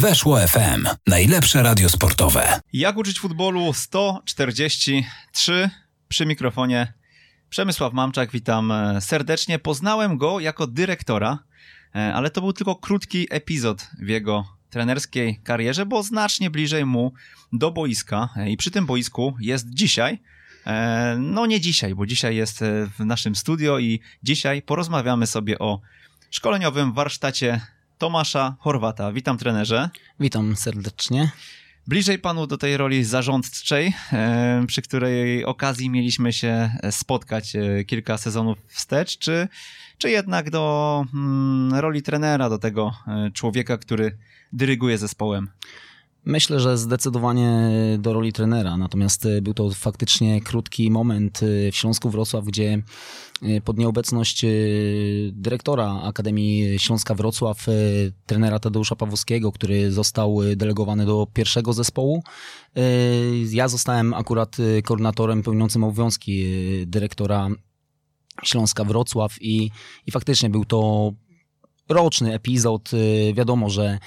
Weszło 0.00 0.38
FM. 0.38 0.86
Najlepsze 1.06 1.62
radio 1.62 1.88
sportowe. 1.88 2.60
Jak 2.72 2.96
uczyć 2.96 3.20
futbolu 3.20 3.72
143 3.72 5.70
przy 6.08 6.26
mikrofonie 6.26 6.92
Przemysław 7.50 7.92
Mamczak, 7.92 8.30
witam 8.30 8.70
e, 8.72 9.00
serdecznie. 9.00 9.58
Poznałem 9.58 10.18
go 10.18 10.40
jako 10.40 10.66
dyrektora, 10.66 11.38
e, 11.94 12.14
ale 12.14 12.30
to 12.30 12.40
był 12.40 12.52
tylko 12.52 12.76
krótki 12.76 13.26
epizod 13.30 13.88
w 14.02 14.08
jego 14.08 14.44
trenerskiej 14.70 15.40
karierze, 15.44 15.86
bo 15.86 16.02
znacznie 16.02 16.50
bliżej 16.50 16.84
mu 16.84 17.12
do 17.52 17.70
boiska 17.70 18.28
e, 18.36 18.50
i 18.50 18.56
przy 18.56 18.70
tym 18.70 18.86
boisku 18.86 19.36
jest 19.40 19.66
dzisiaj. 19.70 20.18
No 21.18 21.46
nie 21.46 21.60
dzisiaj, 21.60 21.94
bo 21.94 22.06
dzisiaj 22.06 22.36
jest 22.36 22.64
w 22.98 23.04
naszym 23.04 23.36
studio 23.36 23.78
i 23.78 24.00
dzisiaj 24.22 24.62
porozmawiamy 24.62 25.26
sobie 25.26 25.58
o 25.58 25.80
szkoleniowym 26.30 26.92
warsztacie 26.92 27.60
Tomasza 27.98 28.56
Horwata. 28.60 29.12
Witam 29.12 29.38
trenerze. 29.38 29.90
Witam 30.20 30.56
serdecznie. 30.56 31.30
Bliżej 31.86 32.18
panu 32.18 32.46
do 32.46 32.58
tej 32.58 32.76
roli 32.76 33.04
zarządczej, 33.04 33.94
przy 34.66 34.82
której 34.82 35.44
okazji 35.44 35.90
mieliśmy 35.90 36.32
się 36.32 36.70
spotkać 36.90 37.56
e, 37.56 37.84
kilka 37.84 38.18
sezonów 38.18 38.58
wstecz, 38.66 39.18
czy, 39.18 39.48
czy 39.98 40.10
jednak 40.10 40.50
do 40.50 41.04
mm, 41.14 41.74
roli 41.74 42.02
trenera, 42.02 42.50
do 42.50 42.58
tego 42.58 42.94
e, 43.06 43.30
człowieka, 43.30 43.78
który 43.78 44.18
dyryguje 44.52 44.98
zespołem? 44.98 45.50
Myślę, 46.28 46.60
że 46.60 46.78
zdecydowanie 46.78 47.70
do 47.98 48.12
roli 48.12 48.32
trenera, 48.32 48.76
natomiast 48.76 49.28
był 49.42 49.54
to 49.54 49.70
faktycznie 49.70 50.40
krótki 50.40 50.90
moment 50.90 51.40
w 51.72 51.76
Śląsku 51.76 52.10
Wrocław, 52.10 52.44
gdzie 52.44 52.82
Y, 53.42 53.60
pod 53.60 53.78
nieobecność 53.78 54.44
y, 54.44 55.30
dyrektora 55.32 56.00
Akademii 56.02 56.78
Śląska 56.78 57.14
Wrocław, 57.14 57.68
y, 57.68 58.12
trenera 58.26 58.58
Tadeusza 58.58 58.96
Pawłowskiego, 58.96 59.52
który 59.52 59.92
został 59.92 60.38
delegowany 60.56 61.06
do 61.06 61.26
pierwszego 61.32 61.72
zespołu. 61.72 62.22
Ja 63.50 63.68
zostałem 63.68 64.14
akurat 64.14 64.56
koordynatorem 64.84 65.42
pełniącym 65.42 65.84
obowiązki 65.84 66.44
dyrektora 66.86 67.48
Śląska 68.44 68.84
Wrocław 68.84 69.42
i, 69.42 69.70
i 70.06 70.10
faktycznie 70.10 70.50
był 70.50 70.64
to 70.64 71.12
roczny 71.88 72.34
epizod. 72.34 72.90
Wiadomo, 73.34 73.70
że 73.70 73.98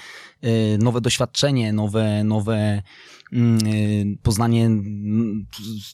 nowe 0.78 1.00
doświadczenie, 1.00 1.72
nowe, 1.72 2.24
nowe 2.24 2.82
Mm, 3.32 3.66
y, 3.66 4.18
poznanie 4.22 4.70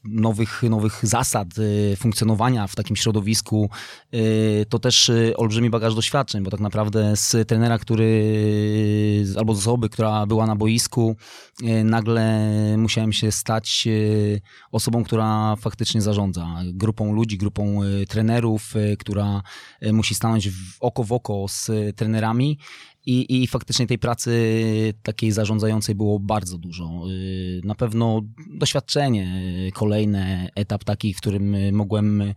nowych, 0.05 0.63
nowych 0.63 1.01
zasad 1.03 1.49
y, 1.59 1.97
funkcjonowania 1.97 2.67
w 2.67 2.77
takim 2.77 2.97
środowisku, 2.97 3.71
y, 4.15 4.67
to 4.69 4.79
też 4.79 5.11
olbrzymi 5.37 5.71
bagaż 5.71 5.95
doświadczeń, 5.95 6.43
bo 6.43 6.51
tak 6.51 6.61
naprawdę 6.61 7.17
z 7.17 7.49
trenera, 7.49 7.79
który 7.79 9.25
albo 9.37 9.55
z 9.55 9.59
osoby, 9.59 9.89
która 9.89 10.27
była 10.27 10.47
na 10.47 10.57
boisku, 10.57 11.17
nagle 11.85 12.49
musiałem 12.77 13.13
się 13.13 13.33
stać 13.33 13.89
osobą, 14.73 15.05
która 15.05 15.57
faktycznie 15.57 16.03
zarządza 16.03 16.47
grupą 16.65 17.13
ludzi, 17.13 17.39
grupą 17.39 17.81
trenerów, 18.09 18.75
która 18.99 19.43
musi 19.93 20.15
stanąć 20.15 20.49
oko 20.81 21.05
w 21.05 21.13
oko 21.13 21.47
z 21.49 21.71
trenerami 21.97 22.59
i, 23.09 23.43
I 23.43 23.47
faktycznie 23.47 23.87
tej 23.87 23.99
pracy 23.99 24.55
takiej 25.03 25.33
zarządzającej 25.33 25.95
było 25.95 26.19
bardzo 26.19 26.59
dużo. 26.59 27.03
Y, 27.11 27.61
na 27.65 27.75
pewno 27.75 28.23
doświadczenie, 28.51 29.43
y, 29.69 29.73
kolejny 29.73 30.49
etap 30.55 30.85
taki, 30.85 31.15
w 31.15 31.17
którym 31.17 31.75
mogłem 31.77 32.21
y, 32.21 32.35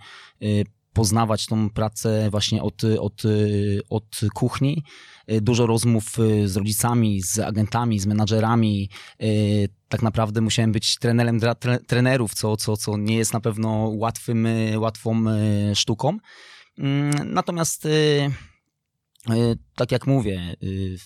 poznawać 0.94 1.45
tą 1.45 1.69
pracę 1.69 2.30
właśnie 2.30 2.63
od, 2.63 2.81
od, 3.00 3.22
od 3.89 4.19
kuchni. 4.33 4.83
Dużo 5.41 5.66
rozmów 5.66 6.17
z 6.45 6.58
rodzicami, 6.58 7.22
z 7.22 7.39
agentami, 7.39 8.00
z 8.00 8.06
menadżerami. 8.06 8.89
Tak 9.88 10.02
naprawdę 10.02 10.41
musiałem 10.41 10.72
być 10.72 10.97
trenerem 10.97 11.39
dla 11.39 11.56
trenerów, 11.88 12.33
co, 12.33 12.58
co, 12.58 12.78
co 12.78 12.97
nie 12.97 13.16
jest 13.16 13.33
na 13.33 13.39
pewno 13.39 13.91
łatwym, 13.94 14.47
łatwą 14.75 15.23
sztuką. 15.74 16.18
Mm, 16.78 17.34
natomiast 17.34 17.88
tak 19.75 19.91
jak 19.91 20.07
mówię, 20.07 20.55
y, 20.63 20.97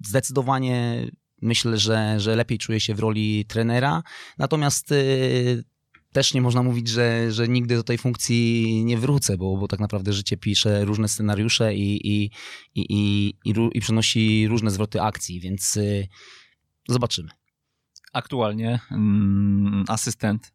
zdecydowanie 0.00 1.06
myślę, 1.42 1.78
że, 1.78 2.20
że 2.20 2.36
lepiej 2.36 2.58
czuję 2.58 2.80
się 2.80 2.94
w 2.94 3.00
roli 3.00 3.44
trenera. 3.44 4.02
Natomiast 4.38 4.92
y, 4.92 5.64
też 6.12 6.34
nie 6.34 6.40
można 6.40 6.62
mówić, 6.62 6.88
że, 6.88 7.32
że 7.32 7.48
nigdy 7.48 7.76
do 7.76 7.82
tej 7.82 7.98
funkcji 7.98 8.84
nie 8.84 8.98
wrócę, 8.98 9.36
bo, 9.36 9.56
bo 9.56 9.68
tak 9.68 9.80
naprawdę 9.80 10.12
życie 10.12 10.36
pisze 10.36 10.84
różne 10.84 11.08
scenariusze 11.08 11.74
i, 11.74 12.08
i, 12.08 12.30
i, 12.74 12.80
i, 12.80 13.34
i, 13.44 13.54
i 13.74 13.80
przynosi 13.80 14.48
różne 14.48 14.70
zwroty 14.70 15.02
akcji, 15.02 15.40
więc 15.40 15.78
zobaczymy. 16.88 17.28
Aktualnie 18.12 18.80
mm, 18.90 19.84
asystent 19.88 20.52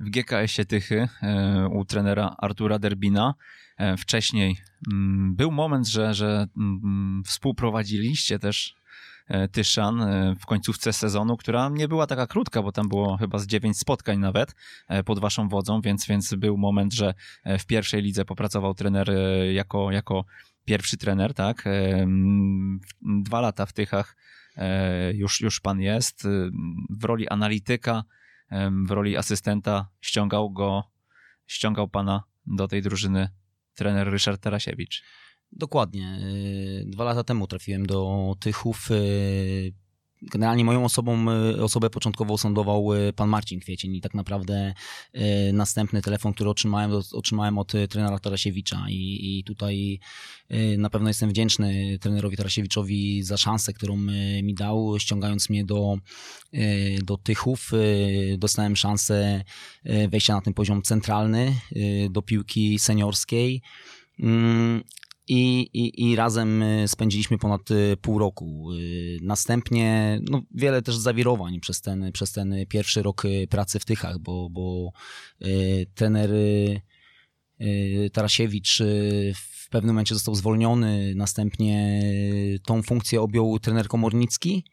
w 0.00 0.10
GKS-ie 0.10 0.66
Tychy 0.66 1.08
e, 1.22 1.68
u 1.68 1.84
trenera 1.84 2.36
Artura 2.38 2.78
Derbina. 2.78 3.34
E, 3.76 3.96
wcześniej 3.96 4.56
mm, 4.92 5.34
był 5.36 5.50
moment, 5.50 5.88
że, 5.88 6.14
że 6.14 6.46
mm, 6.56 7.22
współprowadziliście 7.26 8.38
też 8.38 8.74
e, 9.28 9.48
Tyszan 9.48 10.06
w 10.40 10.46
końcówce 10.46 10.92
sezonu, 10.92 11.36
która 11.36 11.68
nie 11.68 11.88
była 11.88 12.06
taka 12.06 12.26
krótka, 12.26 12.62
bo 12.62 12.72
tam 12.72 12.88
było 12.88 13.16
chyba 13.16 13.38
z 13.38 13.46
dziewięć 13.46 13.78
spotkań 13.78 14.18
nawet 14.18 14.54
pod 15.04 15.18
waszą 15.18 15.48
wodzą, 15.48 15.80
więc, 15.80 16.06
więc 16.06 16.34
był 16.34 16.58
moment, 16.58 16.94
że 16.94 17.14
w 17.58 17.66
pierwszej 17.66 18.02
lidze 18.02 18.24
popracował 18.24 18.74
trener 18.74 19.10
jako, 19.52 19.92
jako 19.92 20.24
pierwszy 20.64 20.96
trener, 20.96 21.34
tak? 21.34 21.64
Dwa 23.02 23.40
lata 23.40 23.66
w 23.66 23.72
Tychach 23.72 24.16
już, 25.14 25.40
już 25.40 25.60
pan 25.60 25.80
jest. 25.80 26.28
W 26.90 27.04
roli 27.04 27.28
analityka 27.28 28.04
w 28.86 28.90
roli 28.90 29.16
asystenta 29.16 29.88
ściągał 30.00 30.50
go, 30.50 30.84
ściągał 31.46 31.88
pana 31.88 32.24
do 32.46 32.68
tej 32.68 32.82
drużyny 32.82 33.28
trener 33.74 34.10
Ryszard 34.10 34.40
Tarasiewicz. 34.40 35.02
Dokładnie. 35.52 36.20
Dwa 36.86 37.04
lata 37.04 37.24
temu 37.24 37.46
trafiłem 37.46 37.86
do 37.86 38.34
Tychów 38.40 38.88
generalnie 40.22 40.64
moją 40.64 40.84
osobą, 40.84 41.26
e, 41.30 41.62
osobę 41.62 41.90
początkowo 41.90 42.38
sądował 42.38 42.94
e, 42.94 43.12
pan 43.12 43.28
Marcin 43.28 43.60
Kwiecień 43.60 43.94
i 43.94 44.00
tak 44.00 44.14
naprawdę 44.14 44.74
e, 45.12 45.52
następny 45.52 46.02
telefon, 46.02 46.32
który 46.32 46.50
otrzymałem, 46.50 46.90
otrzymałem 47.12 47.58
od 47.58 47.72
trenera 47.90 48.18
Tarasiewicza 48.18 48.86
i, 48.88 49.38
i 49.38 49.44
tutaj 49.44 50.00
na 50.78 50.90
pewno 50.90 51.08
jestem 51.08 51.30
wdzięczny 51.30 51.98
trenerowi 52.00 52.36
Tarasiewiczowi 52.36 53.22
za 53.22 53.36
szansę, 53.36 53.72
którą 53.72 53.96
mi 54.42 54.54
dał, 54.54 54.98
ściągając 54.98 55.50
mnie 55.50 55.64
do, 55.64 55.96
do 57.02 57.16
Tychów. 57.16 57.70
Dostałem 58.38 58.76
szansę 58.76 59.44
wejścia 60.08 60.34
na 60.34 60.40
ten 60.40 60.54
poziom 60.54 60.82
centralny 60.82 61.54
do 62.10 62.22
piłki 62.22 62.78
seniorskiej. 62.78 63.62
I, 65.32 65.60
i, 65.72 66.10
i 66.10 66.16
razem 66.16 66.62
y, 66.62 66.88
spędziliśmy 66.88 67.38
ponad 67.38 67.70
y, 67.70 67.96
pół 67.96 68.18
roku. 68.18 68.72
Y, 68.72 69.18
następnie 69.22 70.18
no, 70.30 70.42
wiele 70.54 70.82
też 70.82 70.96
zawirowań 70.96 71.60
przez 71.60 71.80
ten, 71.80 72.12
przez 72.12 72.32
ten 72.32 72.54
pierwszy 72.68 73.02
rok 73.02 73.22
pracy 73.50 73.78
w 73.78 73.84
Tychach, 73.84 74.18
bo, 74.18 74.50
bo 74.50 74.92
trener 75.94 76.30
Tarasiewicz 78.12 78.82
w 79.34 79.68
pewnym 79.70 79.94
momencie 79.94 80.14
został 80.14 80.34
zwolniony, 80.34 81.12
następnie 81.16 82.02
tą 82.66 82.82
funkcję 82.82 83.20
objął 83.20 83.58
trener 83.58 83.88
Komornicki 83.88 84.64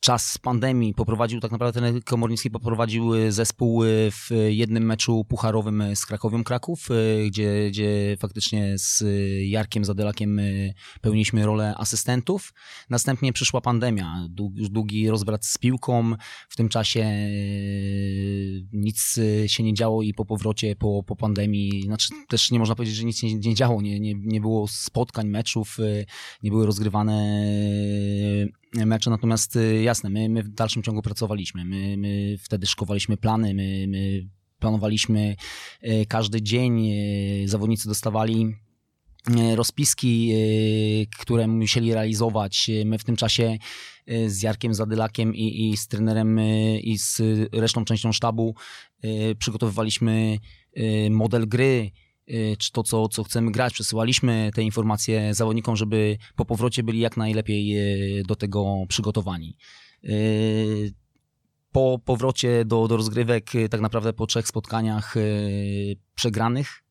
czas 0.00 0.38
pandemii 0.38 0.94
poprowadził, 0.94 1.40
tak 1.40 1.50
naprawdę 1.52 1.80
ten 1.80 2.02
Komornicki 2.02 2.50
poprowadził 2.50 3.14
y, 3.14 3.32
zespół 3.32 3.84
y, 3.84 4.10
w 4.10 4.30
jednym 4.48 4.86
meczu 4.86 5.24
pucharowym 5.24 5.82
z 5.94 6.06
Krakowią 6.06 6.44
Kraków, 6.44 6.90
y, 6.90 7.26
gdzie, 7.26 7.68
gdzie 7.70 8.16
faktycznie 8.20 8.78
z 8.78 9.04
Jarkiem 9.48 9.84
Zadelakiem 9.84 10.40
pełniliśmy 11.00 11.46
rolę 11.46 11.74
asystentów. 11.76 12.52
Następnie 12.90 13.32
przyszła 13.32 13.60
pandemia, 13.60 14.28
długi 14.70 15.10
rozbrat 15.10 15.46
z 15.46 15.58
piłką. 15.58 16.14
W 16.48 16.56
tym 16.56 16.68
czasie 16.68 17.28
nic 18.72 19.20
się 19.46 19.62
nie 19.62 19.74
działo 19.74 20.02
i 20.02 20.14
po 20.14 20.24
powrocie, 20.24 20.76
po, 20.76 21.02
po 21.02 21.16
pandemii, 21.16 21.82
znaczy 21.82 22.08
też 22.28 22.50
nie 22.50 22.58
można 22.58 22.74
powiedzieć, 22.74 22.96
że 22.96 23.04
nic 23.04 23.18
się 23.18 23.34
nie 23.34 23.54
działo, 23.54 23.82
nie, 23.82 24.00
nie, 24.00 24.14
nie 24.14 24.40
było 24.40 24.68
spotkań, 24.68 25.28
meczów, 25.28 25.78
nie 26.42 26.50
były 26.50 26.66
rozgrywane 26.66 27.42
mecze, 28.74 29.10
natomiast 29.10 29.56
y, 29.56 29.82
jasne, 29.82 30.10
my, 30.10 30.28
my 30.28 30.42
w 30.42 30.48
dalszym 30.48 30.82
ciągu 30.82 31.02
pracowaliśmy, 31.02 31.64
my, 31.64 31.96
my 31.96 32.36
wtedy 32.38 32.66
szkowaliśmy 32.66 33.16
plany, 33.16 33.54
my, 33.54 33.86
my 33.88 34.28
planowaliśmy 34.58 35.36
y, 35.84 36.06
każdy 36.08 36.42
dzień, 36.42 36.88
y, 37.44 37.48
zawodnicy 37.48 37.88
dostawali 37.88 38.54
rozpiski, 39.54 40.32
które 41.18 41.46
musieli 41.46 41.94
realizować. 41.94 42.70
My 42.84 42.98
w 42.98 43.04
tym 43.04 43.16
czasie 43.16 43.58
z 44.26 44.42
Jarkiem 44.42 44.74
Zadylakiem 44.74 45.34
i, 45.34 45.70
i 45.70 45.76
z 45.76 45.88
trenerem 45.88 46.40
i 46.82 46.98
z 46.98 47.22
resztą 47.52 47.84
częścią 47.84 48.12
sztabu 48.12 48.54
przygotowywaliśmy 49.38 50.38
model 51.10 51.48
gry, 51.48 51.90
czy 52.58 52.72
to, 52.72 52.82
co, 52.82 53.08
co 53.08 53.24
chcemy 53.24 53.52
grać. 53.52 53.72
Przesyłaliśmy 53.72 54.50
te 54.54 54.62
informacje 54.62 55.34
zawodnikom, 55.34 55.76
żeby 55.76 56.18
po 56.36 56.44
powrocie 56.44 56.82
byli 56.82 56.98
jak 56.98 57.16
najlepiej 57.16 57.78
y, 58.18 58.22
do 58.22 58.36
tego 58.36 58.84
przygotowani. 58.88 59.56
Y, 60.04 60.94
po 61.72 61.98
powrocie 62.04 62.64
do, 62.64 62.88
do 62.88 62.96
rozgrywek, 62.96 63.50
tak 63.70 63.80
naprawdę 63.80 64.12
po 64.12 64.26
trzech 64.26 64.48
spotkaniach 64.48 65.14
przegranych, 66.14 66.82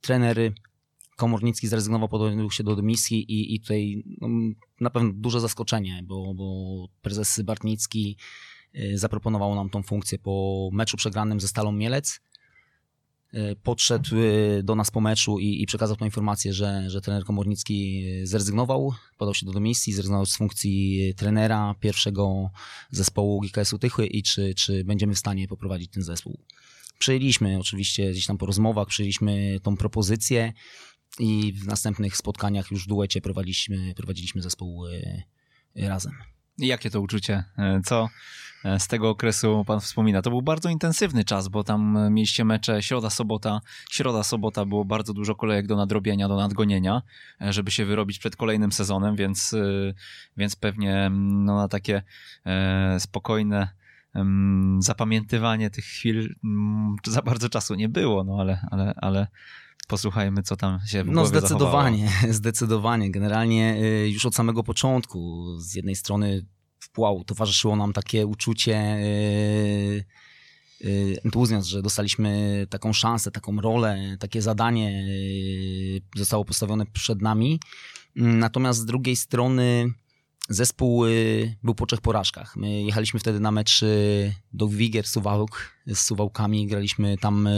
trener 0.00 0.52
Komornicki 1.16 1.68
zrezygnował, 1.68 2.08
podjął 2.08 2.50
się 2.50 2.64
do 2.64 2.76
dymisji 2.76 3.32
i, 3.32 3.54
i 3.54 3.60
tutaj 3.60 4.02
no, 4.20 4.28
na 4.80 4.90
pewno 4.90 5.10
duże 5.14 5.40
zaskoczenie, 5.40 6.02
bo, 6.04 6.34
bo 6.34 6.86
prezes 7.02 7.40
Bartnicki 7.42 8.16
zaproponował 8.94 9.54
nam 9.54 9.70
tą 9.70 9.82
funkcję 9.82 10.18
po 10.18 10.68
meczu 10.72 10.96
przegranym 10.96 11.40
ze 11.40 11.48
Stalą 11.48 11.72
Mielec 11.72 12.20
podszedł 13.62 14.16
e, 14.16 14.62
do 14.62 14.74
nas 14.74 14.90
po 14.90 15.00
meczu 15.00 15.38
i, 15.38 15.62
i 15.62 15.66
przekazał 15.66 15.96
tą 15.96 16.04
informację, 16.04 16.52
że, 16.52 16.90
że 16.90 17.00
trener 17.00 17.24
Komornicki 17.24 18.04
e, 18.22 18.26
zrezygnował, 18.26 18.94
podał 19.18 19.34
się 19.34 19.46
do 19.46 19.52
dymisji, 19.52 19.92
zrezygnował 19.92 20.26
z 20.26 20.36
funkcji 20.36 21.00
trenera 21.16 21.74
pierwszego 21.80 22.50
zespołu 22.90 23.40
GKS-u 23.40 23.78
Tychy 23.78 24.06
i 24.06 24.22
czy, 24.22 24.54
czy 24.54 24.84
będziemy 24.84 25.14
w 25.14 25.18
stanie 25.18 25.48
poprowadzić 25.48 25.90
ten 25.90 26.02
zespół. 26.02 26.38
Przyjęliśmy 26.98 27.58
oczywiście 27.58 28.10
gdzieś 28.10 28.26
tam 28.26 28.38
po 28.38 28.46
rozmowach, 28.46 28.88
przyjęliśmy 28.88 29.60
tą 29.62 29.76
propozycję 29.76 30.52
i 31.18 31.52
w 31.52 31.66
następnych 31.66 32.16
spotkaniach 32.16 32.70
już 32.70 32.84
w 32.84 32.88
duecie 32.88 33.20
prowadziliśmy, 33.20 33.94
prowadziliśmy 33.96 34.42
zespół 34.42 34.84
razem. 35.74 36.12
Jakie 36.58 36.90
to 36.90 37.00
uczucie? 37.00 37.44
Co 37.84 38.08
E, 38.64 38.80
z 38.80 38.88
tego 38.88 39.10
okresu 39.10 39.64
pan 39.66 39.80
wspomina. 39.80 40.22
To 40.22 40.30
był 40.30 40.42
bardzo 40.42 40.68
intensywny 40.68 41.24
czas, 41.24 41.48
bo 41.48 41.64
tam 41.64 41.96
e, 41.96 42.10
mieliście 42.10 42.44
mecze 42.44 42.82
środa, 42.82 43.10
sobota. 43.10 43.60
Środa, 43.90 44.22
sobota 44.22 44.64
było 44.64 44.84
bardzo 44.84 45.14
dużo 45.14 45.34
kolejek 45.34 45.66
do 45.66 45.76
nadrobienia, 45.76 46.28
do 46.28 46.36
nadgonienia, 46.36 47.02
e, 47.40 47.52
żeby 47.52 47.70
się 47.70 47.84
wyrobić 47.84 48.18
przed 48.18 48.36
kolejnym 48.36 48.72
sezonem, 48.72 49.16
więc, 49.16 49.54
więc 50.36 50.56
pewnie 50.56 51.06
mm, 51.06 51.44
no, 51.44 51.56
na 51.56 51.68
takie 51.68 52.02
spokojne 52.98 53.68
zapamiętywanie 54.78 55.70
tych 55.70 55.84
chwil 55.84 56.34
mm, 56.44 56.96
za 57.06 57.22
bardzo 57.22 57.48
czasu 57.48 57.74
nie 57.74 57.88
było, 57.88 58.24
no 58.24 58.36
ale, 58.40 58.66
ale, 58.70 58.94
ale 58.96 59.26
posłuchajmy, 59.88 60.42
co 60.42 60.56
tam 60.56 60.80
się 60.86 61.04
w 61.04 61.06
No 61.06 61.26
zdecydowanie, 61.26 62.08
zachowało. 62.08 62.32
zdecydowanie. 62.40 63.10
Generalnie 63.10 63.80
już 64.08 64.26
od 64.26 64.34
samego 64.34 64.64
początku 64.64 65.46
z 65.58 65.74
jednej 65.74 65.96
strony 65.96 66.46
wow, 66.96 67.24
towarzyszyło 67.24 67.76
nam 67.76 67.92
takie 67.92 68.26
uczucie, 68.26 68.98
yy, 70.80 70.90
yy, 70.90 71.20
entuzjazm, 71.24 71.68
że 71.68 71.82
dostaliśmy 71.82 72.66
taką 72.70 72.92
szansę, 72.92 73.30
taką 73.30 73.60
rolę, 73.60 74.16
takie 74.20 74.42
zadanie 74.42 75.06
zostało 76.16 76.44
postawione 76.44 76.86
przed 76.86 77.22
nami. 77.22 77.60
Natomiast 78.16 78.80
z 78.80 78.84
drugiej 78.84 79.16
strony 79.16 79.92
zespół 80.48 81.04
był 81.62 81.74
po 81.74 81.86
trzech 81.86 82.00
porażkach. 82.00 82.56
My 82.56 82.82
jechaliśmy 82.82 83.20
wtedy 83.20 83.40
na 83.40 83.50
mecz 83.50 83.84
do 84.52 84.68
Wigier 84.68 85.06
Suwałk 85.06 85.74
z 85.86 85.98
Suwałkami, 85.98 86.66
graliśmy 86.66 87.18
tam 87.18 87.48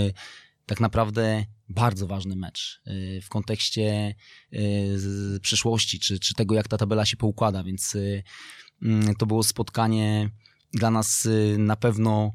tak 0.71 0.81
naprawdę 0.81 1.45
bardzo 1.69 2.07
ważny 2.07 2.37
mecz 2.37 2.83
w 3.23 3.29
kontekście 3.29 4.15
przyszłości, 5.43 6.01
czy, 6.01 6.19
czy 6.19 6.35
tego, 6.35 6.55
jak 6.55 6.69
ta 6.69 6.79
tabela 6.79 7.07
się 7.07 7.17
poukłada, 7.17 7.65
więc 7.65 7.97
Mm, 8.83 9.15
to 9.15 9.27
było 9.27 9.43
spotkanie 9.43 10.31
dla 10.73 10.91
nas 10.91 11.27
y, 11.27 11.57
na 11.59 11.77
pewno. 11.77 12.33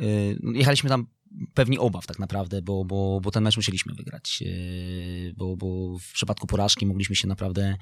Y, 0.00 0.38
jechaliśmy 0.54 0.90
tam 0.90 1.06
pewni 1.54 1.78
obaw 1.78 2.06
tak 2.06 2.18
naprawdę, 2.18 2.62
bo, 2.62 2.84
bo, 2.84 3.20
bo 3.20 3.30
ten 3.30 3.42
mecz 3.44 3.56
musieliśmy 3.56 3.94
wygrać. 3.94 4.42
Y, 4.42 5.34
bo, 5.36 5.56
bo 5.56 5.98
w 5.98 6.12
przypadku 6.12 6.46
porażki 6.46 6.86
mogliśmy 6.86 7.16
się 7.16 7.28
naprawdę 7.28 7.76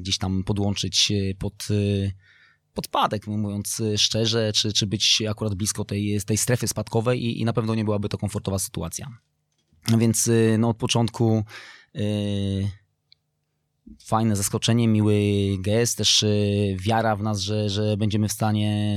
gdzieś 0.00 0.18
tam 0.18 0.44
podłączyć 0.44 1.12
pod 1.38 1.68
podpadek, 2.74 3.26
mówiąc 3.26 3.82
szczerze, 3.96 4.52
czy, 4.52 4.72
czy 4.72 4.86
być 4.86 5.22
akurat 5.30 5.54
blisko 5.54 5.84
tej, 5.84 6.20
tej 6.26 6.36
strefy 6.36 6.68
spadkowej 6.68 7.24
i, 7.24 7.40
i 7.40 7.44
na 7.44 7.52
pewno 7.52 7.74
nie 7.74 7.84
byłaby 7.84 8.08
to 8.08 8.18
komfortowa 8.18 8.58
sytuacja. 8.58 9.08
Więc 9.98 10.30
no, 10.58 10.68
od 10.68 10.76
początku 10.76 11.44
fajne 14.04 14.36
zaskoczenie, 14.36 14.88
miły 14.88 15.14
gest, 15.60 15.98
też 15.98 16.22
e, 16.22 16.28
wiara 16.76 17.16
w 17.16 17.22
nas, 17.22 17.40
że, 17.40 17.70
że 17.70 17.96
będziemy 17.96 18.28
w 18.28 18.32
stanie 18.32 18.96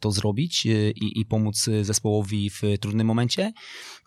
to 0.00 0.10
zrobić 0.10 0.66
e, 0.66 0.90
i, 0.90 1.20
i 1.20 1.26
pomóc 1.26 1.66
zespołowi 1.82 2.50
w 2.50 2.62
trudnym 2.80 3.06
momencie. 3.06 3.52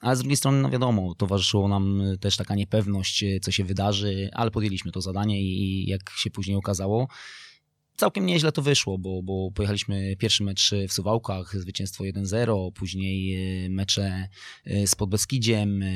Ale 0.01 0.15
z 0.15 0.19
drugiej 0.19 0.37
strony, 0.37 0.61
no 0.61 0.69
wiadomo, 0.69 1.15
towarzyszyło 1.15 1.67
nam 1.67 2.01
też 2.19 2.37
taka 2.37 2.55
niepewność, 2.55 3.25
co 3.41 3.51
się 3.51 3.63
wydarzy, 3.63 4.29
ale 4.33 4.51
podjęliśmy 4.51 4.91
to 4.91 5.01
zadanie 5.01 5.41
i 5.41 5.85
jak 5.89 6.09
się 6.17 6.31
później 6.31 6.57
okazało, 6.57 7.07
całkiem 8.00 8.25
nieźle 8.25 8.51
to 8.51 8.62
wyszło, 8.62 8.98
bo, 8.98 9.24
bo 9.24 9.51
pojechaliśmy 9.51 10.16
pierwszy 10.16 10.44
mecz 10.44 10.72
w 10.90 10.94
Suwałkach, 10.94 11.56
zwycięstwo 11.60 12.04
1-0, 12.04 12.72
później 12.72 13.36
e, 13.66 13.69
mecze 13.69 14.28
e, 14.66 14.88
z 14.88 14.96
Podbeskidziem, 14.96 15.84
e, 15.84 15.88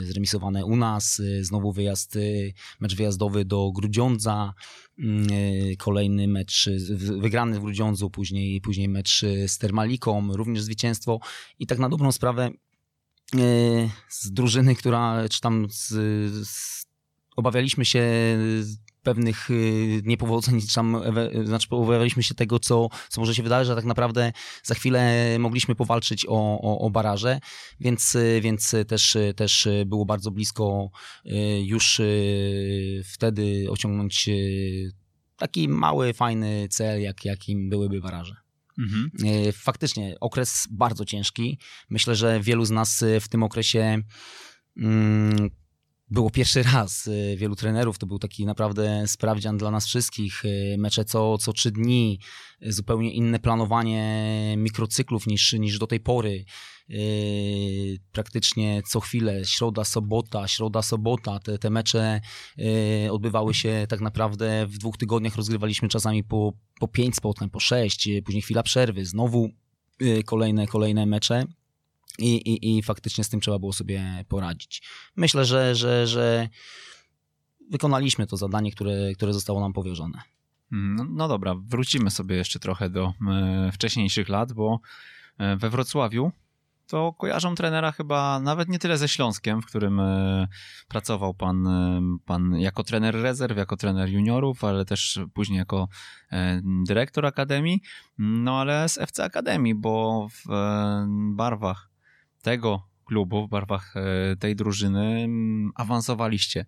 zremisowane 0.00 0.64
u 0.64 0.76
nas, 0.76 1.22
znowu 1.40 1.72
wyjazd, 1.72 2.18
mecz 2.80 2.96
wyjazdowy 2.96 3.44
do 3.44 3.72
Grudziądza, 3.72 4.54
mm, 4.98 5.26
kolejny 5.78 6.28
mecz 6.28 6.68
wygrany 7.00 7.58
w 7.58 7.62
Grudziądzu, 7.62 8.10
później, 8.10 8.60
później 8.60 8.88
mecz 8.88 9.24
z 9.46 9.58
Termaliką, 9.58 10.36
również 10.36 10.62
zwycięstwo. 10.62 11.20
I 11.58 11.66
tak 11.66 11.78
na 11.78 11.88
dobrą 11.88 12.12
sprawę 12.12 12.50
z 14.08 14.32
drużyny, 14.32 14.74
która, 14.74 15.28
czy 15.30 15.40
tam 15.40 15.66
z, 15.70 15.88
z, 16.48 16.84
obawialiśmy 17.36 17.84
się 17.84 18.02
pewnych 19.08 19.50
y, 19.50 20.02
niepowodzeń, 20.04 20.60
tam, 20.74 21.02
znaczy 21.44 21.66
obawialiśmy 21.70 22.22
się 22.22 22.34
tego, 22.34 22.58
co, 22.58 22.88
co 23.08 23.20
może 23.20 23.34
się 23.34 23.42
wydarzyć, 23.42 23.68
że 23.68 23.76
tak 23.76 23.84
naprawdę 23.84 24.32
za 24.62 24.74
chwilę 24.74 25.12
mogliśmy 25.38 25.74
powalczyć 25.74 26.26
o, 26.28 26.60
o, 26.60 26.78
o 26.78 26.90
baraże, 26.90 27.40
więc, 27.80 28.14
y, 28.14 28.40
więc 28.42 28.74
też, 28.88 29.16
też 29.36 29.68
było 29.86 30.04
bardzo 30.06 30.30
blisko 30.30 30.90
y, 31.26 31.30
już 31.64 32.00
wtedy 33.04 33.66
osiągnąć 33.70 34.28
taki 35.36 35.68
mały, 35.68 36.12
fajny 36.12 36.68
cel, 36.70 37.02
jak, 37.02 37.24
jakim 37.24 37.70
byłyby 37.70 38.00
baraże. 38.00 38.36
Mhm. 38.78 39.10
Faktycznie 39.52 40.16
okres 40.20 40.68
bardzo 40.70 41.04
ciężki. 41.04 41.58
Myślę, 41.90 42.16
że 42.16 42.40
wielu 42.40 42.64
z 42.64 42.70
nas 42.70 43.04
w 43.20 43.28
tym 43.28 43.42
okresie 43.42 44.02
mm, 44.76 45.50
było 46.10 46.30
pierwszy 46.30 46.62
raz 46.62 47.06
y, 47.06 47.36
wielu 47.38 47.56
trenerów. 47.56 47.98
To 47.98 48.06
był 48.06 48.18
taki 48.18 48.46
naprawdę 48.46 49.04
sprawdzian 49.06 49.58
dla 49.58 49.70
nas 49.70 49.86
wszystkich. 49.86 50.44
Y, 50.44 50.76
mecze 50.78 51.04
co, 51.04 51.38
co 51.38 51.52
trzy 51.52 51.70
dni, 51.70 52.20
y, 52.66 52.72
zupełnie 52.72 53.12
inne 53.12 53.38
planowanie 53.38 54.54
mikrocyklów 54.56 55.26
niż, 55.26 55.52
niż 55.52 55.78
do 55.78 55.86
tej 55.86 56.00
pory. 56.00 56.44
Praktycznie 58.12 58.82
co 58.86 59.00
chwilę, 59.00 59.44
środa, 59.44 59.84
sobota, 59.84 60.48
środa, 60.48 60.82
sobota. 60.82 61.38
Te, 61.38 61.58
te 61.58 61.70
mecze 61.70 62.20
odbywały 63.10 63.54
się 63.54 63.86
tak 63.88 64.00
naprawdę 64.00 64.66
w 64.66 64.78
dwóch 64.78 64.96
tygodniach. 64.96 65.36
Rozgrywaliśmy 65.36 65.88
czasami 65.88 66.24
po, 66.24 66.52
po 66.80 66.88
pięć 66.88 67.16
spotkań, 67.16 67.50
po 67.50 67.60
sześć, 67.60 68.08
później 68.24 68.42
chwila 68.42 68.62
przerwy, 68.62 69.04
znowu 69.04 69.48
kolejne, 70.26 70.66
kolejne 70.66 71.06
mecze. 71.06 71.46
I, 72.18 72.36
i, 72.36 72.78
I 72.78 72.82
faktycznie 72.82 73.24
z 73.24 73.28
tym 73.28 73.40
trzeba 73.40 73.58
było 73.58 73.72
sobie 73.72 74.24
poradzić. 74.28 74.82
Myślę, 75.16 75.44
że, 75.44 75.74
że, 75.74 76.06
że 76.06 76.48
wykonaliśmy 77.70 78.26
to 78.26 78.36
zadanie, 78.36 78.72
które, 78.72 79.14
które 79.14 79.32
zostało 79.32 79.60
nam 79.60 79.72
powierzone. 79.72 80.22
No, 80.70 81.06
no 81.10 81.28
dobra, 81.28 81.54
wrócimy 81.54 82.10
sobie 82.10 82.36
jeszcze 82.36 82.58
trochę 82.58 82.90
do 82.90 83.12
e, 83.28 83.72
wcześniejszych 83.72 84.28
lat, 84.28 84.52
bo 84.52 84.80
e, 85.38 85.56
we 85.56 85.70
Wrocławiu 85.70 86.32
to 86.86 87.12
kojarzą 87.12 87.54
trenera 87.54 87.92
chyba 87.92 88.40
nawet 88.40 88.68
nie 88.68 88.78
tyle 88.78 88.98
ze 88.98 89.08
Śląskiem, 89.08 89.62
w 89.62 89.66
którym 89.66 90.00
e, 90.00 90.48
pracował 90.88 91.34
pan, 91.34 91.68
pan 92.24 92.60
jako 92.60 92.84
trener 92.84 93.14
rezerw, 93.14 93.56
jako 93.56 93.76
trener 93.76 94.08
juniorów, 94.08 94.64
ale 94.64 94.84
też 94.84 95.20
później 95.34 95.58
jako 95.58 95.88
dyrektor 96.86 97.26
akademii, 97.26 97.82
no 98.18 98.60
ale 98.60 98.88
z 98.88 98.98
FC 98.98 99.24
Akademii, 99.24 99.74
bo 99.74 100.26
w 100.28 100.44
barwach 101.34 101.87
tego 102.42 102.88
klubu, 103.04 103.46
w 103.46 103.50
barwach 103.50 103.94
e, 103.96 104.36
tej 104.36 104.56
drużyny 104.56 105.24
mm, 105.24 105.72
awansowaliście 105.74 106.66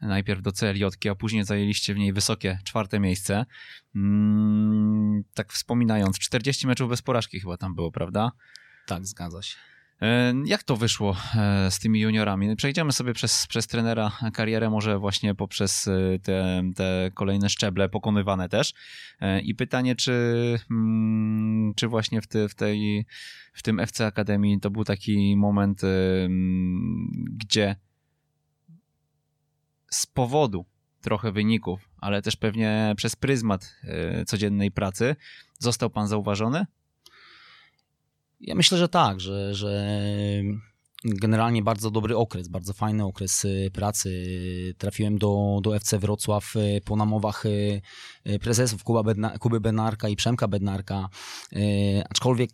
najpierw 0.00 0.42
do 0.42 0.52
CLJ, 0.52 0.84
a 1.10 1.14
później 1.14 1.44
zajęliście 1.44 1.94
w 1.94 1.98
niej 1.98 2.12
wysokie 2.12 2.58
czwarte 2.64 3.00
miejsce. 3.00 3.46
Mm, 3.94 5.24
tak 5.34 5.52
wspominając, 5.52 6.18
40 6.18 6.66
meczów 6.66 6.88
bez 6.88 7.02
porażki 7.02 7.40
chyba 7.40 7.56
tam 7.56 7.74
było, 7.74 7.92
prawda? 7.92 8.32
Tak, 8.86 9.06
zgadza 9.06 9.42
się. 9.42 9.56
E, 10.02 10.34
jak 10.44 10.62
to 10.62 10.76
wyszło 10.76 11.16
e, 11.36 11.70
z 11.70 11.78
tymi 11.78 12.00
juniorami? 12.00 12.56
Przejdziemy 12.56 12.92
sobie 12.92 13.12
przez, 13.12 13.46
przez 13.46 13.66
trenera 13.66 14.12
karierę, 14.32 14.70
może 14.70 14.98
właśnie 14.98 15.34
poprzez 15.34 15.88
e, 15.88 16.18
te, 16.18 16.62
te 16.76 17.10
kolejne 17.14 17.48
szczeble 17.48 17.88
pokonywane 17.88 18.48
też. 18.48 18.74
I 19.42 19.54
pytanie, 19.54 19.96
czy, 19.96 20.12
mm, 20.70 21.74
czy 21.74 21.88
właśnie 21.88 22.20
w, 22.20 22.26
te, 22.26 22.48
w, 22.48 22.54
tej, 22.54 23.06
w 23.52 23.62
tym 23.62 23.80
FC 23.80 24.06
Akademii 24.06 24.60
to 24.60 24.70
był 24.70 24.84
taki 24.84 25.36
moment, 25.36 25.82
gdzie 27.30 27.76
z 29.90 30.06
powodu 30.06 30.64
trochę 31.00 31.32
wyników, 31.32 31.88
ale 31.96 32.22
też 32.22 32.36
pewnie 32.36 32.94
przez 32.96 33.16
pryzmat 33.16 33.76
codziennej 34.26 34.70
pracy, 34.70 35.16
został 35.58 35.90
pan 35.90 36.08
zauważony? 36.08 36.66
Ja 38.40 38.54
myślę, 38.54 38.78
że 38.78 38.88
tak, 38.88 39.20
że, 39.20 39.54
że 39.54 39.98
generalnie 41.04 41.62
bardzo 41.62 41.90
dobry 41.90 42.16
okres, 42.16 42.48
bardzo 42.48 42.72
fajny 42.72 43.04
okres 43.04 43.44
y, 43.44 43.70
pracy. 43.72 44.10
Trafiłem 44.78 45.18
do, 45.18 45.60
do 45.62 45.76
FC 45.76 45.98
Wrocław 45.98 46.56
y, 46.56 46.80
po 46.84 46.96
namowach 46.96 47.46
y, 47.46 47.82
prezesów 48.40 48.84
Kuba 48.84 49.02
Bedna, 49.02 49.38
Kuby 49.38 49.60
Bednarka 49.60 50.08
i 50.08 50.16
Przemka 50.16 50.48
Bednarka, 50.48 51.08
aczkolwiek 52.10 52.50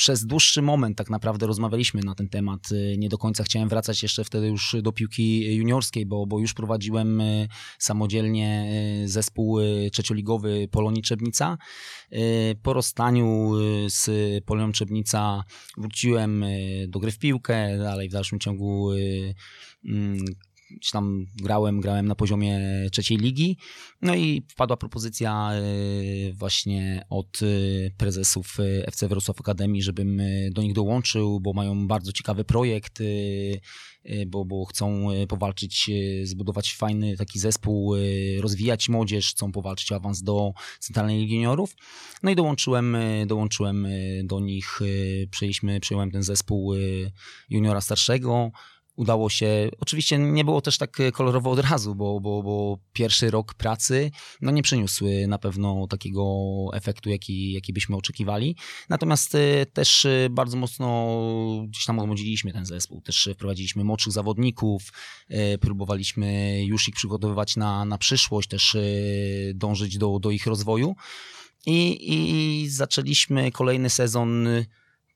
przez 0.00 0.26
dłuższy 0.26 0.62
moment 0.62 0.98
tak 0.98 1.10
naprawdę 1.10 1.46
rozmawialiśmy 1.46 2.00
na 2.02 2.14
ten 2.14 2.28
temat. 2.28 2.72
Y, 2.72 2.94
nie 2.98 3.08
do 3.08 3.18
końca 3.18 3.44
chciałem 3.44 3.68
wracać 3.68 4.02
jeszcze 4.02 4.24
wtedy 4.24 4.46
już 4.48 4.76
do 4.82 4.92
piłki 4.92 5.54
juniorskiej, 5.56 6.06
bo, 6.06 6.26
bo 6.26 6.38
już 6.38 6.54
prowadziłem 6.54 7.20
y, 7.20 7.48
samodzielnie 7.78 8.70
y, 9.04 9.08
zespół 9.08 9.58
trzecioligowy 9.92 10.68
Polonii 10.70 11.02
Czebnica. 11.02 11.58
Po 12.62 12.72
rozstaniu 12.72 13.52
z 13.88 14.10
Polonią 14.44 14.72
Czebnica 14.72 15.44
wróciłem 15.78 16.44
do 16.88 17.00
gry 17.00 17.10
w 17.10 17.18
piłkę, 17.18 17.78
dalej 17.78 18.08
w 18.08 18.12
dalszym 18.12 18.40
ciągu 18.40 18.90
mm, 19.84 20.24
czy 20.80 20.92
tam 20.92 21.26
grałem, 21.42 21.80
grałem 21.80 22.06
na 22.08 22.14
poziomie 22.14 22.60
trzeciej 22.92 23.18
ligi. 23.18 23.56
No 24.02 24.14
i 24.14 24.42
wpadła 24.48 24.76
propozycja 24.76 25.50
e, 25.52 25.62
właśnie 26.32 27.04
od 27.10 27.40
e, 27.42 27.90
prezesów 27.90 28.60
e, 28.60 28.86
FC 28.86 29.08
Wrocław 29.08 29.40
Akademii, 29.40 29.82
żebym 29.82 30.22
do 30.50 30.62
nich 30.62 30.72
dołączył, 30.72 31.40
bo 31.40 31.52
mają 31.52 31.86
bardzo 31.88 32.12
ciekawy 32.12 32.44
projekt, 32.44 32.98
bo, 34.26 34.44
bo 34.44 34.64
chcą 34.64 35.06
powalczyć, 35.28 35.90
zbudować 36.24 36.74
fajny 36.74 37.16
taki 37.16 37.38
zespół, 37.38 37.94
rozwijać 38.40 38.88
młodzież, 38.88 39.30
chcą 39.30 39.52
powalczyć 39.52 39.92
o 39.92 39.96
awans 39.96 40.22
do 40.22 40.52
Centralnej 40.80 41.18
Ligi 41.18 41.34
Juniorów. 41.34 41.74
No 42.22 42.30
i 42.30 42.36
dołączyłem, 42.36 42.96
dołączyłem 43.26 43.88
do 44.24 44.40
nich, 44.40 44.80
przejęliśmy, 45.30 45.80
przejąłem 45.80 46.10
ten 46.10 46.22
zespół 46.22 46.74
juniora 47.50 47.80
starszego, 47.80 48.50
udało 48.96 49.30
się. 49.30 49.70
Oczywiście 49.78 50.18
nie 50.18 50.44
było 50.44 50.60
też 50.60 50.78
tak 50.78 50.98
kolorowo 51.12 51.50
od 51.50 51.58
razu, 51.58 51.94
bo, 51.94 52.20
bo, 52.20 52.42
bo 52.42 52.78
pierwszy 52.92 53.30
rok 53.30 53.54
pracy 53.54 54.10
no 54.40 54.50
nie 54.50 54.62
przyniósł 54.62 55.04
na 55.28 55.38
pewno 55.38 55.86
takiego 55.86 56.24
efektu, 56.72 57.10
jaki, 57.10 57.52
jaki 57.52 57.72
byśmy 57.72 57.96
oczekiwali. 57.96 58.56
Natomiast 58.88 59.34
e, 59.34 59.66
też 59.66 60.04
e, 60.04 60.28
bardzo 60.30 60.56
mocno 60.56 61.16
gdzieś 61.68 61.84
tam 61.84 61.98
odmłodziliśmy 61.98 62.52
ten 62.52 62.66
zespół. 62.66 63.00
Też 63.00 63.28
wprowadziliśmy 63.34 63.84
młodszych 63.84 64.12
zawodników, 64.12 64.92
e, 65.28 65.58
próbowaliśmy 65.58 66.60
już 66.64 66.88
ich 66.88 66.94
przygotowywać 66.94 67.56
na, 67.56 67.84
na 67.84 67.98
przyszłość, 67.98 68.48
też 68.48 68.76
dążyć 69.54 69.98
do, 69.98 70.18
do 70.18 70.30
ich 70.30 70.46
rozwoju. 70.46 70.94
I, 71.66 71.98
I 72.14 72.68
zaczęliśmy 72.68 73.52
kolejny 73.52 73.90
sezon 73.90 74.48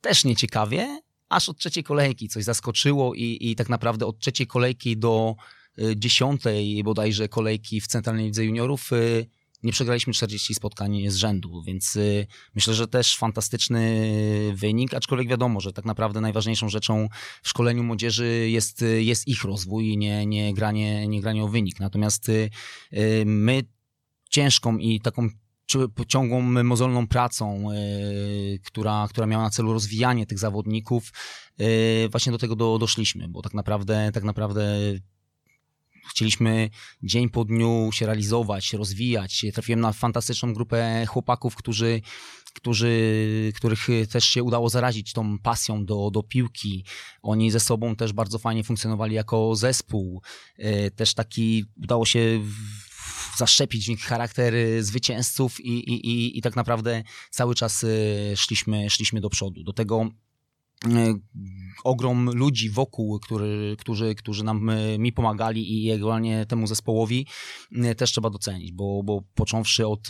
też 0.00 0.24
nieciekawie, 0.24 1.00
aż 1.34 1.48
od 1.48 1.58
trzeciej 1.58 1.84
kolejki 1.84 2.28
coś 2.28 2.44
zaskoczyło 2.44 3.14
i, 3.14 3.38
i 3.40 3.56
tak 3.56 3.68
naprawdę 3.68 4.06
od 4.06 4.18
trzeciej 4.18 4.46
kolejki 4.46 4.96
do 4.96 5.34
y, 5.78 5.96
dziesiątej 5.96 6.84
bodajże 6.84 7.28
kolejki 7.28 7.80
w 7.80 7.86
Centralnej 7.86 8.26
Lidze 8.26 8.44
Juniorów 8.44 8.92
y, 8.92 9.26
nie 9.62 9.72
przegraliśmy 9.72 10.12
40 10.12 10.54
spotkań 10.54 11.10
z 11.10 11.16
rzędu, 11.16 11.62
więc 11.62 11.96
y, 11.96 12.26
myślę, 12.54 12.74
że 12.74 12.88
też 12.88 13.16
fantastyczny 13.16 14.08
wynik, 14.56 14.94
aczkolwiek 14.94 15.28
wiadomo, 15.28 15.60
że 15.60 15.72
tak 15.72 15.84
naprawdę 15.84 16.20
najważniejszą 16.20 16.68
rzeczą 16.68 17.08
w 17.42 17.48
szkoleniu 17.48 17.84
młodzieży 17.84 18.50
jest, 18.50 18.84
jest 18.98 19.28
ich 19.28 19.44
rozwój, 19.44 19.96
nie, 19.96 20.26
nie, 20.26 20.54
granie, 20.54 21.08
nie 21.08 21.20
granie 21.20 21.44
o 21.44 21.48
wynik. 21.48 21.80
Natomiast 21.80 22.30
my 23.24 23.62
ciężką 24.30 24.78
i 24.78 25.00
taką 25.00 25.28
ciągłą 26.08 26.40
mozolną 26.64 27.06
pracą, 27.06 27.70
e, 27.70 27.74
która, 28.64 29.06
która 29.10 29.26
miała 29.26 29.44
na 29.44 29.50
celu 29.50 29.72
rozwijanie 29.72 30.26
tych 30.26 30.38
zawodników, 30.38 31.12
e, 31.58 32.08
właśnie 32.08 32.32
do 32.32 32.38
tego 32.38 32.56
do, 32.56 32.78
doszliśmy, 32.78 33.28
bo 33.28 33.42
tak 33.42 33.54
naprawdę, 33.54 34.10
tak 34.12 34.24
naprawdę 34.24 34.76
chcieliśmy 36.10 36.70
dzień 37.02 37.28
po 37.30 37.44
dniu 37.44 37.90
się 37.92 38.06
realizować, 38.06 38.72
rozwijać. 38.72 39.46
Trafiłem 39.52 39.80
na 39.80 39.92
fantastyczną 39.92 40.54
grupę 40.54 41.06
chłopaków, 41.06 41.56
którzy, 41.56 42.00
którzy, 42.54 43.52
których 43.54 43.86
też 44.10 44.24
się 44.24 44.42
udało 44.42 44.68
zarazić 44.68 45.12
tą 45.12 45.38
pasją 45.38 45.84
do, 45.84 46.10
do 46.10 46.22
piłki. 46.22 46.84
Oni 47.22 47.50
ze 47.50 47.60
sobą 47.60 47.96
też 47.96 48.12
bardzo 48.12 48.38
fajnie 48.38 48.64
funkcjonowali 48.64 49.14
jako 49.14 49.56
zespół. 49.56 50.22
E, 50.58 50.90
też 50.90 51.14
taki 51.14 51.64
udało 51.82 52.06
się 52.06 52.40
zaszczepić 53.36 53.86
w 53.86 53.88
nich 53.88 54.00
charakter 54.00 54.54
zwycięzców 54.80 55.60
i, 55.60 55.70
i, 55.70 56.06
i, 56.06 56.38
i 56.38 56.42
tak 56.42 56.56
naprawdę 56.56 57.02
cały 57.30 57.54
czas 57.54 57.84
y, 57.84 58.32
szliśmy, 58.36 58.90
szliśmy 58.90 59.20
do 59.20 59.30
przodu. 59.30 59.62
Do 59.62 59.72
tego 59.72 60.08
y, 60.86 60.90
ogrom 61.84 62.30
ludzi 62.30 62.70
wokół, 62.70 63.20
który, 63.20 63.76
którzy, 63.78 64.14
którzy 64.14 64.44
nam, 64.44 64.70
y, 64.70 64.98
mi 64.98 65.12
pomagali 65.12 65.84
i 65.84 65.90
ewentualnie 65.90 66.46
temu 66.46 66.66
zespołowi 66.66 67.26
też 67.96 68.12
trzeba 68.12 68.30
docenić, 68.30 68.72
bo, 68.72 69.02
bo 69.02 69.22
począwszy 69.34 69.86
od 69.86 70.08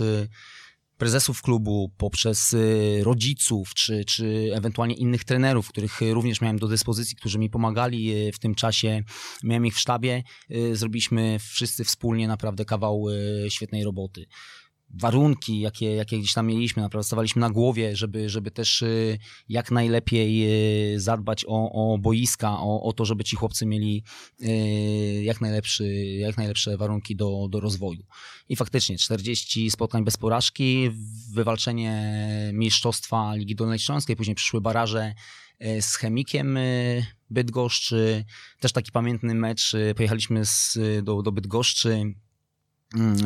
prezesów 1.04 1.42
klubu, 1.42 1.90
poprzez 1.96 2.52
y, 2.52 3.00
rodziców, 3.02 3.74
czy, 3.74 4.04
czy 4.04 4.50
ewentualnie 4.54 4.94
innych 4.94 5.24
trenerów, 5.24 5.68
których 5.68 6.00
również 6.00 6.40
miałem 6.40 6.58
do 6.58 6.68
dyspozycji, 6.68 7.16
którzy 7.16 7.38
mi 7.38 7.50
pomagali 7.50 8.26
y, 8.28 8.32
w 8.32 8.38
tym 8.38 8.54
czasie, 8.54 9.02
miałem 9.42 9.66
ich 9.66 9.74
w 9.74 9.78
sztabie, 9.78 10.22
y, 10.50 10.76
zrobiliśmy 10.76 11.38
wszyscy 11.38 11.84
wspólnie 11.84 12.28
naprawdę 12.28 12.64
kawał 12.64 13.06
świetnej 13.48 13.84
roboty 13.84 14.26
warunki, 14.90 15.60
jakie, 15.60 15.94
jakie 15.94 16.18
gdzieś 16.18 16.32
tam 16.32 16.46
mieliśmy, 16.46 16.82
naprawdę 16.82 17.04
stawaliśmy 17.04 17.40
na 17.40 17.50
głowie, 17.50 17.96
żeby, 17.96 18.28
żeby 18.28 18.50
też 18.50 18.82
y, 18.82 19.18
jak 19.48 19.70
najlepiej 19.70 20.44
y, 20.94 21.00
zadbać 21.00 21.44
o, 21.48 21.72
o 21.72 21.98
boiska, 21.98 22.58
o, 22.58 22.82
o 22.82 22.92
to, 22.92 23.04
żeby 23.04 23.24
ci 23.24 23.36
chłopcy 23.36 23.66
mieli 23.66 24.04
y, 24.42 25.22
jak, 25.22 25.40
najlepszy, 25.40 25.94
jak 25.96 26.36
najlepsze 26.36 26.76
warunki 26.76 27.16
do, 27.16 27.48
do 27.50 27.60
rozwoju. 27.60 28.04
I 28.48 28.56
faktycznie 28.56 28.98
40 28.98 29.70
spotkań 29.70 30.04
bez 30.04 30.16
porażki, 30.16 30.90
wywalczenie 31.32 32.14
mistrzostwa 32.52 33.34
Ligi 33.34 33.54
Dolnej 33.54 33.78
Śląskiej, 33.78 34.16
później 34.16 34.34
przyszły 34.34 34.60
baraże 34.60 35.14
z 35.80 35.96
Chemikiem 35.96 36.58
Bydgoszczy, 37.30 38.24
też 38.60 38.72
taki 38.72 38.92
pamiętny 38.92 39.34
mecz, 39.34 39.72
pojechaliśmy 39.96 40.46
z, 40.46 40.78
do, 41.02 41.22
do 41.22 41.32
Bydgoszczy, 41.32 42.14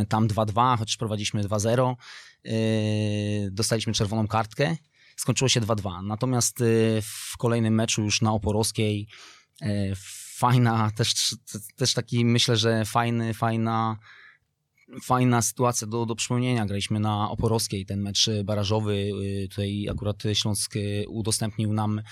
tam 0.09 0.29
2-2, 0.29 0.79
chociaż 0.79 0.97
prowadziliśmy 0.97 1.45
2-0. 1.45 1.95
Yy, 2.45 2.53
dostaliśmy 3.51 3.93
czerwoną 3.93 4.29
kartkę. 4.29 4.77
Skończyło 5.17 5.49
się 5.49 5.61
2-2. 5.61 6.05
Natomiast 6.05 6.61
yy, 6.61 7.03
w 7.03 7.37
kolejnym 7.39 7.75
meczu 7.75 8.03
już 8.03 8.23
na 8.23 8.33
Oporowskiej 8.33 9.09
yy, 9.61 9.93
fajna, 10.37 10.91
też, 10.91 11.37
też 11.77 11.95
taki 11.95 12.25
myślę, 12.25 12.57
że 12.57 12.85
fajny, 12.85 13.35
fajna 13.35 13.97
fajna 15.03 15.43
sytuacja 15.43 15.87
do, 15.87 16.07
do 16.07 16.15
przypomnienia. 16.15 16.67
Graliśmy 16.67 17.01
na 17.01 17.31
Oporowskiej, 17.31 17.87
ten 17.87 18.03
mecz 18.03 18.31
barażowy. 18.45 19.11
Tutaj 19.51 19.87
akurat 19.91 20.23
Śląsk 20.35 20.75
udostępnił 21.09 21.73
nam 21.73 22.03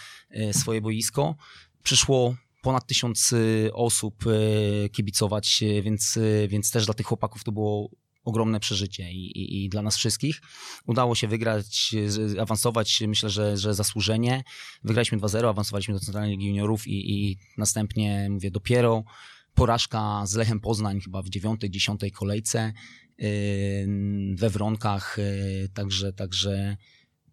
swoje 0.52 0.80
boisko. 0.80 1.36
Przyszło 1.82 2.34
ponad 2.66 2.86
tysiąc 2.86 3.34
osób 3.72 4.26
y, 4.26 4.90
kibicować, 4.92 5.62
y, 5.62 5.82
więc, 5.82 6.18
więc 6.48 6.70
też 6.70 6.84
dla 6.84 6.94
tych 6.94 7.06
chłopaków 7.06 7.44
to 7.44 7.52
było 7.52 7.90
ogromne 8.24 8.60
przeżycie 8.60 9.12
i, 9.12 9.38
i, 9.38 9.64
i, 9.64 9.68
dla 9.68 9.82
nas 9.82 9.96
wszystkich. 9.96 10.40
Udało 10.86 11.14
się 11.14 11.28
wygrać, 11.28 11.94
awansować, 12.40 13.02
myślę, 13.08 13.30
że, 13.30 13.56
że 13.56 13.74
zasłużenie. 13.74 14.44
Wygraliśmy 14.84 15.18
2-0, 15.18 15.48
awansowaliśmy 15.48 15.94
do 15.94 16.00
Centralnej 16.00 16.30
Ligi 16.30 16.46
Juniorów 16.46 16.86
i, 16.86 17.30
i 17.30 17.38
następnie, 17.56 18.28
mówię, 18.30 18.50
dopiero 18.50 19.04
porażka 19.54 20.26
z 20.26 20.34
Lechem 20.34 20.60
Poznań 20.60 21.00
chyba 21.00 21.22
w 21.22 21.28
dziewiątej, 21.28 21.70
dziesiątej 21.70 22.10
kolejce 22.10 22.72
we 24.36 24.50
Wronkach, 24.50 25.16
także, 25.74 26.12
także 26.12 26.76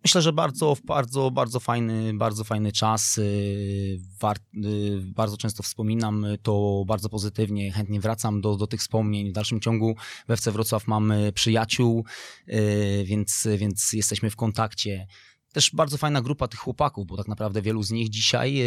Myślę, 0.03 0.21
że 0.21 0.33
bardzo, 0.33 0.77
bardzo, 0.85 1.31
bardzo 1.31 1.59
fajny, 1.59 2.13
bardzo 2.13 2.43
fajny 2.43 2.71
czas. 2.71 3.17
Y, 3.17 3.99
war, 4.19 4.37
y, 4.55 5.01
bardzo 5.01 5.37
często 5.37 5.63
wspominam 5.63 6.25
to 6.41 6.83
bardzo 6.87 7.09
pozytywnie. 7.09 7.71
Chętnie 7.71 7.99
wracam 7.99 8.41
do, 8.41 8.55
do 8.55 8.67
tych 8.67 8.79
wspomnień. 8.79 9.29
W 9.29 9.33
dalszym 9.33 9.59
ciągu 9.59 9.95
we 10.27 10.33
FC 10.33 10.51
Wrocław 10.51 10.87
mamy 10.87 11.31
przyjaciół, 11.31 12.05
y, 12.47 13.03
więc, 13.05 13.47
więc 13.57 13.93
jesteśmy 13.93 14.29
w 14.29 14.35
kontakcie. 14.35 15.07
też 15.53 15.71
bardzo 15.73 15.97
fajna 15.97 16.21
grupa 16.21 16.47
tych 16.47 16.59
chłopaków, 16.59 17.07
bo 17.07 17.17
tak 17.17 17.27
naprawdę 17.27 17.61
wielu 17.61 17.83
z 17.83 17.91
nich 17.91 18.09
dzisiaj 18.09 18.63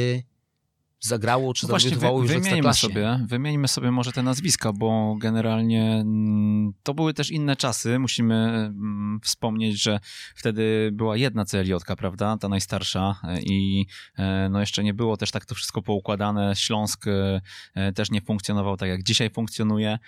zagrało, 1.01 1.55
czy 1.55 1.67
no 1.69 1.79
zadebiutowało 1.79 2.23
już 2.23 2.33
wymieńmy 2.33 2.75
sobie, 2.75 3.27
wymieńmy 3.29 3.69
sobie 3.69 3.91
może 3.91 4.13
te 4.13 4.23
nazwiska, 4.23 4.73
bo 4.73 5.17
generalnie 5.19 5.93
mm, 5.93 6.73
to 6.83 6.95
były 6.95 7.15
też 7.15 7.31
inne 7.31 7.57
czasy. 7.57 7.99
Musimy 7.99 8.35
mm, 8.35 9.21
wspomnieć, 9.23 9.83
że 9.83 10.01
wtedy 10.35 10.91
była 10.93 11.17
jedna 11.17 11.45
clj 11.45 11.73
prawda, 11.99 12.37
ta 12.37 12.49
najstarsza 12.49 13.21
i 13.43 13.87
e, 14.19 14.49
no 14.51 14.61
jeszcze 14.61 14.85
nie 14.85 14.95
było 14.95 15.17
też 15.17 15.31
tak 15.31 15.47
to 15.47 15.55
wszystko 15.55 15.83
poukładane. 15.83 16.57
Śląsk 16.57 17.05
e, 17.75 17.93
też 17.93 18.11
nie 18.11 18.21
funkcjonował 18.21 18.77
tak, 18.77 18.89
jak 18.89 19.03
dzisiaj 19.03 19.31
funkcjonuje 19.31 19.99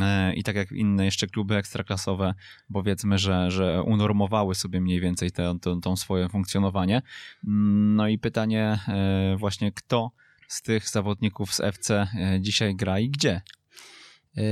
e, 0.00 0.34
i 0.34 0.42
tak 0.42 0.56
jak 0.56 0.72
inne 0.72 1.04
jeszcze 1.04 1.26
kluby 1.26 1.56
ekstraklasowe, 1.56 2.34
powiedzmy, 2.72 3.18
że, 3.18 3.50
że 3.50 3.82
unormowały 3.82 4.54
sobie 4.54 4.80
mniej 4.80 5.00
więcej 5.00 5.30
to, 5.32 5.78
to 5.82 5.96
swoje 5.96 6.28
funkcjonowanie. 6.28 7.02
Mm, 7.46 7.96
no 7.96 8.08
i 8.08 8.18
pytanie 8.18 8.78
właśnie, 9.36 9.72
kto 9.72 10.10
z 10.48 10.62
tych 10.62 10.88
zawodników 10.88 11.54
z 11.54 11.60
FC 11.60 11.90
e, 11.90 12.38
dzisiaj 12.40 12.76
gra 12.76 13.00
i 13.00 13.10
gdzie? 13.10 13.40
E, 14.36 14.42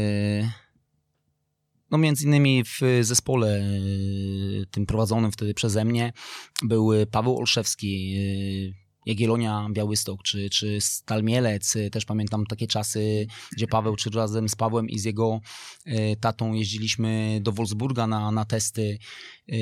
no 1.91 1.99
między 1.99 2.25
innymi 2.25 2.65
w 2.65 2.81
zespole 3.01 3.59
e, 3.59 3.63
tym 4.71 4.87
prowadzonym 4.87 5.33
wtedy 5.33 5.55
przeze 5.55 5.85
mnie 5.85 6.13
był 6.63 6.91
Paweł 7.11 7.39
Olszewski, 7.39 8.17
Jagiellonia, 9.07 9.69
Białystok, 9.73 10.23
czy, 10.23 10.51
czy 10.51 10.81
Stal 10.81 11.23
Mielec. 11.23 11.75
Też 11.93 12.05
pamiętam 12.05 12.47
takie 12.47 12.67
czasy, 12.67 13.27
gdzie 13.53 13.67
Paweł, 13.67 13.97
czy 13.97 14.11
razem 14.11 14.49
z 14.49 14.57
Pawłem 14.57 14.89
i 14.89 14.99
z 14.99 15.05
jego 15.05 15.41
e, 15.85 16.17
tatą 16.17 16.53
jeździliśmy 16.53 17.39
do 17.43 17.53
Wolfsburga 17.53 18.07
na, 18.07 18.31
na 18.31 18.45
testy. 18.45 18.99
E, 19.49 19.55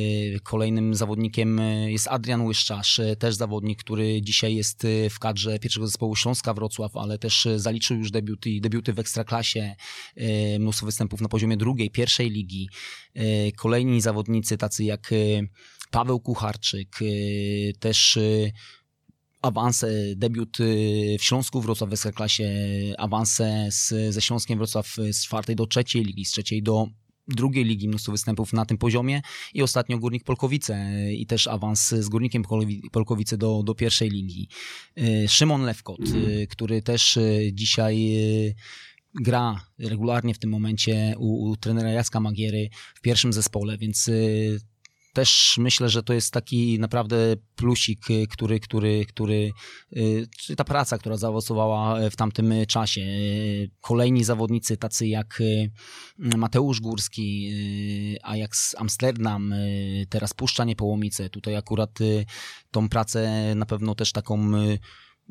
kolejnym 0.42 0.94
zawodnikiem 0.94 1.60
jest 1.86 2.08
Adrian 2.08 2.46
Łyszczarz, 2.46 3.00
też 3.18 3.34
zawodnik, 3.34 3.78
który 3.78 4.22
dzisiaj 4.22 4.54
jest 4.54 4.86
w 5.10 5.18
kadrze 5.18 5.58
pierwszego 5.58 5.86
zespołu 5.86 6.16
Śląska 6.16 6.54
Wrocław, 6.54 6.96
ale 6.96 7.18
też 7.18 7.48
zaliczył 7.56 7.96
już 7.96 8.10
debiuty, 8.10 8.50
debiuty 8.60 8.92
w 8.92 8.98
Ekstraklasie, 8.98 9.74
mnóstwo 10.58 10.86
występów 10.86 11.20
na 11.20 11.28
poziomie 11.28 11.56
drugiej, 11.56 11.90
pierwszej 11.90 12.30
ligi. 12.30 12.68
Kolejni 13.56 14.00
zawodnicy 14.00 14.58
tacy 14.58 14.84
jak 14.84 15.10
Paweł 15.90 16.20
Kucharczyk, 16.20 16.98
też 17.80 18.18
awanse, 19.42 19.90
debiut 20.16 20.60
y, 20.60 21.16
w 21.18 21.24
Śląsku 21.24 21.60
Wrocław 21.60 21.90
w 21.90 22.12
klasie, 22.12 22.50
awanse 22.98 23.68
z, 23.70 24.14
ze 24.14 24.20
Śląskiem 24.20 24.58
Wrocław 24.58 24.96
z 25.12 25.24
czwartej 25.24 25.56
do 25.56 25.66
trzeciej 25.66 26.04
ligi, 26.04 26.24
z 26.24 26.30
trzeciej 26.30 26.62
do 26.62 26.86
drugiej 27.28 27.64
ligi, 27.64 27.88
mnóstwo 27.88 28.12
występów 28.12 28.52
na 28.52 28.66
tym 28.66 28.78
poziomie. 28.78 29.20
I 29.54 29.62
ostatnio 29.62 29.98
Górnik 29.98 30.24
Polkowice 30.24 30.92
i 31.12 31.26
też 31.26 31.46
awans 31.46 31.88
z 31.88 32.08
Górnikiem 32.08 32.42
Polkowice 32.92 33.38
do, 33.38 33.62
do 33.62 33.74
pierwszej 33.74 34.10
ligi. 34.10 34.48
Y, 34.98 35.28
Szymon 35.28 35.62
Lewkot, 35.62 36.00
y, 36.00 36.46
który 36.50 36.82
też 36.82 37.18
dzisiaj 37.52 38.14
gra 39.14 39.64
regularnie 39.78 40.34
w 40.34 40.38
tym 40.38 40.50
momencie 40.50 41.14
u, 41.18 41.50
u 41.50 41.56
trenera 41.56 41.90
Jacka 41.90 42.20
Magiery 42.20 42.68
w 42.94 43.00
pierwszym 43.00 43.32
zespole, 43.32 43.78
więc 43.78 44.10
też 45.12 45.56
myślę, 45.58 45.88
że 45.88 46.02
to 46.02 46.12
jest 46.12 46.32
taki 46.32 46.78
naprawdę 46.78 47.16
plusik, 47.56 48.00
który, 48.30 48.60
który, 48.60 49.06
który 49.06 49.50
y, 49.96 50.26
ta 50.56 50.64
praca, 50.64 50.98
która 50.98 51.16
zaowocowała 51.16 52.10
w 52.10 52.16
tamtym 52.16 52.52
czasie. 52.68 53.00
Y, 53.00 53.70
kolejni 53.80 54.24
zawodnicy, 54.24 54.76
tacy 54.76 55.06
jak 55.06 55.42
Mateusz 56.18 56.80
Górski, 56.80 57.50
Ajax 58.22 58.74
Amsterdam, 58.78 59.54
teraz 60.08 60.34
Puszcza 60.34 60.64
Niepołomice. 60.64 61.30
Tutaj 61.30 61.56
akurat 61.56 61.98
tą 62.70 62.88
pracę 62.88 63.52
na 63.54 63.66
pewno 63.66 63.94
też 63.94 64.12
taką 64.12 64.52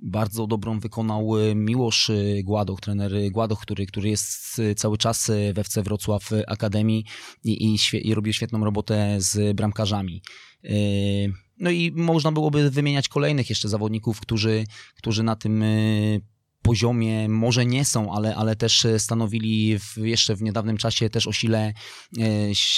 bardzo 0.01 0.47
dobrą 0.47 0.79
wykonał 0.79 1.37
e, 1.37 1.55
Miłosz 1.55 2.09
e, 2.09 2.43
Gładoch, 2.43 2.81
trener 2.81 3.11
Gładoch, 3.31 3.61
który, 3.61 3.85
który 3.85 4.09
jest 4.09 4.59
e, 4.59 4.75
cały 4.75 4.97
czas 4.97 5.31
w 5.53 5.59
FC 5.59 5.83
Wrocław 5.83 6.29
Akademii 6.47 7.05
i, 7.43 7.75
i, 7.75 7.77
i 8.07 8.13
robi 8.13 8.33
świetną 8.33 8.63
robotę 8.65 9.15
z 9.17 9.55
bramkarzami. 9.55 10.21
No 11.57 11.69
i 11.69 11.91
można 11.91 12.31
byłoby 12.31 12.69
wymieniać 12.69 13.07
kolejnych 13.07 13.49
jeszcze 13.49 13.69
zawodników, 13.69 14.21
którzy, 14.21 14.63
którzy 14.95 15.23
na 15.23 15.35
tym 15.35 15.63
poziomie 16.61 17.29
może 17.29 17.65
nie 17.65 17.85
są, 17.85 18.13
ale, 18.13 18.35
ale 18.35 18.55
też 18.55 18.87
stanowili 18.97 19.79
w, 19.79 19.97
jeszcze 19.97 20.35
w 20.35 20.41
niedawnym 20.41 20.77
czasie 20.77 21.09
też 21.09 21.27
o 21.27 21.31
sile 21.31 21.59
e, 21.67 21.73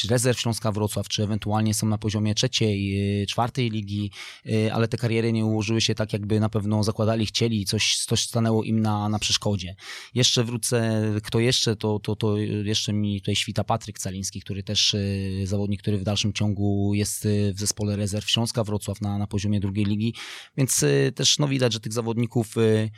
rezerw 0.10 0.40
Śląska 0.40 0.72
Wrocław, 0.72 1.08
czy 1.08 1.24
ewentualnie 1.24 1.74
są 1.74 1.88
na 1.88 1.98
poziomie 1.98 2.36
trzeciej, 2.36 3.22
e, 3.22 3.26
czwartej 3.26 3.70
ligi, 3.70 4.12
e, 4.46 4.74
ale 4.74 4.88
te 4.88 4.98
kariery 4.98 5.34
nie 5.34 5.46
ułożyły 5.46 5.82
się 5.82 5.96
tak, 5.96 6.14
jakby 6.14 6.40
na 6.40 6.50
pewno 6.50 6.84
zakładali, 6.84 7.26
chcieli, 7.26 7.66
coś, 7.66 7.98
coś 8.08 8.28
stanęło 8.28 8.64
im 8.64 8.80
na, 8.80 9.10
na 9.10 9.20
przeszkodzie. 9.20 9.76
Jeszcze 10.14 10.44
wrócę, 10.44 11.04
kto 11.24 11.40
jeszcze, 11.40 11.76
to, 11.76 12.00
to, 12.00 12.16
to 12.16 12.38
jeszcze 12.38 12.94
mi 12.94 13.22
tutaj 13.22 13.36
świta 13.36 13.64
Patryk 13.64 14.00
Caliński, 14.00 14.42
który 14.42 14.64
też 14.64 14.96
zawodnik, 15.44 15.82
który 15.82 15.98
w 15.98 16.04
dalszym 16.04 16.34
ciągu 16.34 16.94
jest 16.94 17.28
w 17.54 17.60
zespole 17.60 17.96
rezerw 17.96 18.30
Śląska 18.30 18.64
Wrocław 18.64 19.02
na, 19.02 19.18
na 19.18 19.28
poziomie 19.28 19.60
drugiej 19.60 19.86
ligi, 19.86 20.14
więc 20.58 20.86
też 21.16 21.40
no 21.40 21.48
widać, 21.48 21.74
że 21.74 21.80
tych 21.80 21.94
zawodników 21.94 22.56
E, 22.58 22.90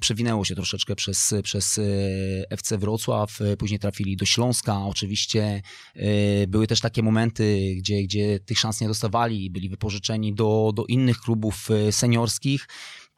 przewinęło 0.00 0.44
się 0.44 0.54
troszeczkę 0.54 0.96
przez, 0.96 1.34
przez 1.42 1.78
e, 1.78 1.82
FC 2.50 2.78
Wrocław, 2.78 3.40
e, 3.40 3.56
później 3.56 3.80
trafili 3.80 4.16
do 4.16 4.26
Śląska. 4.26 4.84
Oczywiście 4.86 5.62
były 6.48 6.66
też 6.66 6.80
takie 6.80 7.02
momenty, 7.02 7.74
gdzie, 7.76 8.02
gdzie 8.02 8.40
tych 8.40 8.58
szans 8.58 8.80
nie 8.80 8.88
dostawali, 8.88 9.50
byli 9.50 9.68
wypożyczeni 9.68 10.34
do, 10.34 10.72
do 10.74 10.84
innych 10.86 11.20
klubów 11.20 11.68
seniorskich. 11.90 12.68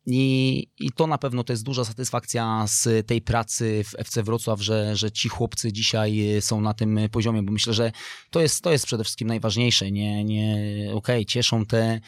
I, 0.07 0.67
I 0.79 0.93
to 0.93 1.07
na 1.07 1.19
pewno 1.19 1.45
to 1.45 1.53
jest 1.53 1.63
duża 1.63 1.85
satysfakcja 1.85 2.65
z 2.69 3.07
tej 3.07 3.23
pracy 3.23 3.85
w 3.85 4.01
FC 4.01 4.23
Wrocław, 4.23 4.61
że, 4.61 4.97
że 4.97 5.13
ci 5.13 5.29
chłopcy 5.29 5.73
dzisiaj 5.73 6.23
są 6.41 6.61
na 6.61 6.75
tym 6.75 7.01
poziomie, 7.11 7.43
bo 7.43 7.53
myślę, 7.53 7.75
że 7.75 7.93
to 8.31 8.41
jest, 8.41 8.65
to 8.65 8.73
jest 8.73 8.87
przede 8.87 9.05
wszystkim 9.05 9.29
najważniejsze. 9.29 9.91
Nie, 9.91 10.25
nie, 10.25 10.55
okej, 10.95 11.17
okay, 11.17 11.25
cieszą 11.25 11.67
te, 11.67 12.01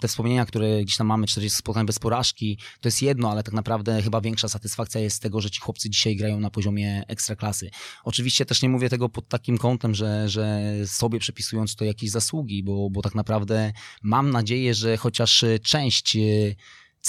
te 0.00 0.08
wspomnienia, 0.08 0.46
które 0.46 0.82
gdzieś 0.82 0.96
tam 0.96 1.06
mamy, 1.06 1.26
40 1.26 1.58
spotkań 1.58 1.86
bez 1.86 1.98
porażki, 1.98 2.58
to 2.80 2.88
jest 2.88 3.02
jedno, 3.02 3.30
ale 3.30 3.42
tak 3.42 3.54
naprawdę 3.54 4.02
chyba 4.02 4.20
większa 4.20 4.48
satysfakcja 4.48 5.00
jest 5.00 5.16
z 5.16 5.20
tego, 5.20 5.40
że 5.40 5.50
ci 5.50 5.60
chłopcy 5.60 5.90
dzisiaj 5.90 6.16
grają 6.16 6.40
na 6.40 6.50
poziomie 6.50 7.02
ekstraklasy. 7.08 7.70
Oczywiście 8.04 8.46
też 8.46 8.62
nie 8.62 8.68
mówię 8.68 8.88
tego 8.88 9.08
pod 9.08 9.28
takim 9.28 9.58
kątem, 9.58 9.94
że, 9.94 10.28
że 10.28 10.62
sobie 10.86 11.18
przepisując 11.18 11.76
to 11.76 11.84
jakieś 11.84 12.10
zasługi, 12.10 12.62
bo, 12.62 12.90
bo 12.90 13.02
tak 13.02 13.14
naprawdę 13.14 13.72
mam 14.02 14.30
nadzieję, 14.30 14.74
że 14.74 14.96
chociaż 14.96 15.44
część 15.62 16.16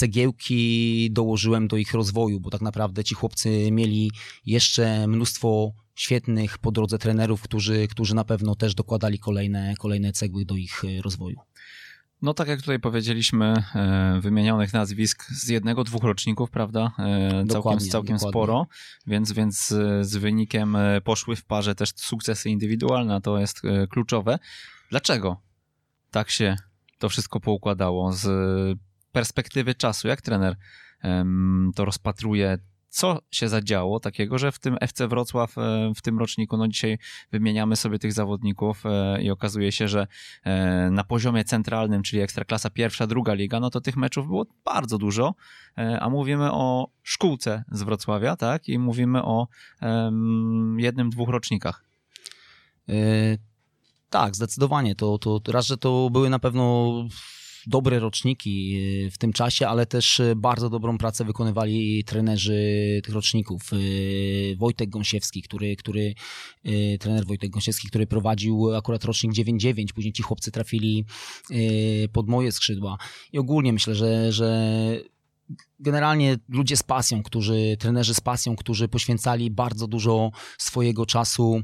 cegiełki 0.00 1.08
dołożyłem 1.12 1.68
do 1.68 1.76
ich 1.76 1.94
rozwoju, 1.94 2.40
bo 2.40 2.50
tak 2.50 2.60
naprawdę 2.60 3.04
ci 3.04 3.14
chłopcy 3.14 3.70
mieli 3.72 4.10
jeszcze 4.46 5.06
mnóstwo 5.06 5.72
świetnych 5.94 6.58
po 6.58 6.72
drodze 6.72 6.98
trenerów, 6.98 7.42
którzy, 7.42 7.88
którzy 7.88 8.14
na 8.14 8.24
pewno 8.24 8.54
też 8.54 8.74
dokładali 8.74 9.18
kolejne, 9.18 9.74
kolejne 9.78 10.12
cegły 10.12 10.44
do 10.44 10.56
ich 10.56 10.82
e, 10.84 11.02
rozwoju. 11.02 11.36
No 12.22 12.34
tak 12.34 12.48
jak 12.48 12.60
tutaj 12.60 12.80
powiedzieliśmy, 12.80 13.64
e, 13.74 14.20
wymienionych 14.20 14.72
nazwisk 14.72 15.24
z 15.30 15.48
jednego, 15.48 15.84
dwóch 15.84 16.04
roczników, 16.04 16.50
prawda? 16.50 16.92
E, 16.98 17.44
całkiem, 17.46 17.78
całkiem 17.78 18.18
sporo, 18.18 18.66
więc, 19.06 19.32
więc 19.32 19.66
z 20.00 20.16
wynikiem 20.16 20.76
poszły 21.04 21.36
w 21.36 21.44
parze 21.44 21.74
też 21.74 21.90
sukcesy 21.96 22.50
indywidualne, 22.50 23.20
to 23.20 23.38
jest 23.38 23.62
kluczowe. 23.90 24.38
Dlaczego 24.90 25.40
tak 26.10 26.30
się 26.30 26.56
to 26.98 27.08
wszystko 27.08 27.40
poukładało? 27.40 28.12
Z 28.12 28.28
perspektywy 29.12 29.74
czasu, 29.74 30.08
jak 30.08 30.20
trener 30.20 30.56
to 31.74 31.84
rozpatruje, 31.84 32.58
co 32.90 33.18
się 33.30 33.48
zadziało 33.48 34.00
takiego, 34.00 34.38
że 34.38 34.52
w 34.52 34.58
tym 34.58 34.76
FC 34.80 35.08
Wrocław 35.08 35.58
e, 35.58 35.92
w 35.96 36.02
tym 36.02 36.18
roczniku, 36.18 36.56
no 36.56 36.68
dzisiaj 36.68 36.98
wymieniamy 37.32 37.76
sobie 37.76 37.98
tych 37.98 38.12
zawodników 38.12 38.86
e, 38.86 39.22
i 39.22 39.30
okazuje 39.30 39.72
się, 39.72 39.88
że 39.88 40.06
e, 40.44 40.90
na 40.90 41.04
poziomie 41.04 41.44
centralnym, 41.44 42.02
czyli 42.02 42.22
ekstraklasa 42.22 42.70
pierwsza, 42.70 43.06
druga 43.06 43.34
liga, 43.34 43.60
no 43.60 43.70
to 43.70 43.80
tych 43.80 43.96
meczów 43.96 44.26
było 44.26 44.46
bardzo 44.64 44.98
dużo, 44.98 45.34
a 46.00 46.08
mówimy 46.08 46.52
o 46.52 46.90
szkółce 47.02 47.64
z 47.72 47.82
Wrocławia, 47.82 48.36
tak? 48.36 48.68
I 48.68 48.78
mówimy 48.78 49.22
o 49.22 49.48
jednym, 50.76 51.10
dwóch 51.10 51.28
rocznikach. 51.28 51.84
tak, 54.10 54.36
zdecydowanie. 54.36 54.94
To, 54.94 55.18
to 55.18 55.40
raz, 55.48 55.66
że 55.66 55.76
to 55.76 56.10
były 56.10 56.30
na 56.30 56.38
pewno 56.38 56.94
dobre 57.66 57.98
roczniki 57.98 58.76
e, 59.06 59.10
w 59.10 59.18
tym 59.18 59.32
czasie, 59.32 59.68
ale 59.68 59.86
też 59.86 60.20
e, 60.20 60.36
bardzo 60.36 60.70
dobrą 60.70 60.98
pracę 60.98 61.24
wykonywali 61.24 62.04
trenerzy 62.04 63.00
tych 63.04 63.14
roczników. 63.14 63.70
E, 63.72 63.76
Wojtek 64.56 64.90
Gąsiewski, 64.90 65.42
który, 65.42 65.76
który 65.76 66.14
trener 67.00 67.26
Wojtek 67.26 67.50
Gąsiewski, 67.50 67.88
który 67.88 68.06
prowadził 68.06 68.74
akurat 68.74 69.04
rocznik 69.04 69.32
9-9, 69.32 69.92
później 69.94 70.12
ci 70.12 70.22
chłopcy 70.22 70.50
trafili 70.50 71.04
pod 72.12 72.28
moje 72.28 72.52
skrzydła. 72.52 72.98
I 73.32 73.38
ogólnie 73.38 73.72
myślę, 73.72 73.94
że, 73.94 74.32
że 74.32 74.80
generalnie 75.80 76.36
ludzie 76.48 76.76
z 76.76 76.82
pasją, 76.82 77.22
którzy, 77.22 77.76
trenerzy 77.78 78.14
z 78.14 78.20
pasją, 78.20 78.56
którzy 78.56 78.88
poświęcali 78.88 79.50
bardzo 79.50 79.86
dużo 79.86 80.30
swojego 80.58 81.06
czasu 81.06 81.62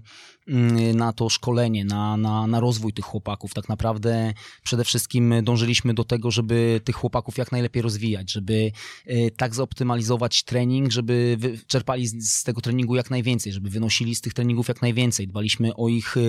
mm, 0.49 0.97
na 0.97 1.13
to 1.13 1.29
szkolenie, 1.29 1.85
na, 1.85 2.17
na, 2.17 2.47
na 2.47 2.61
rozwój 2.61 2.93
tych 2.93 3.05
chłopaków. 3.05 3.55
Tak 3.55 3.69
naprawdę 3.69 4.35
przede 4.63 4.85
wszystkim 4.85 5.35
dążyliśmy 5.43 5.95
do 5.95 6.05
tego, 6.05 6.31
żeby 6.31 6.81
tych 6.85 6.97
chłopaków 6.97 7.39
jak 7.39 7.53
najlepiej 7.53 7.83
rozwijać, 7.83 8.33
żeby 8.33 8.73
e, 9.07 9.31
tak 9.31 9.55
zoptymalizować 9.55 10.43
trening, 10.43 10.93
żeby 10.93 11.39
czerpali 11.67 12.09
z, 12.09 12.43
tego 12.43 12.61
treningu 12.61 12.97
jak 12.97 13.11
najwięcej, 13.11 13.53
żeby 13.53 13.71
wynosili 13.71 14.15
z 14.15 14.21
tych 14.21 14.35
treningów 14.35 14.69
jak 14.69 14.83
najwięcej. 14.83 15.29
Dbaliśmy 15.29 15.77
o 15.77 15.89
ich 15.89 16.17
e, 16.17 16.21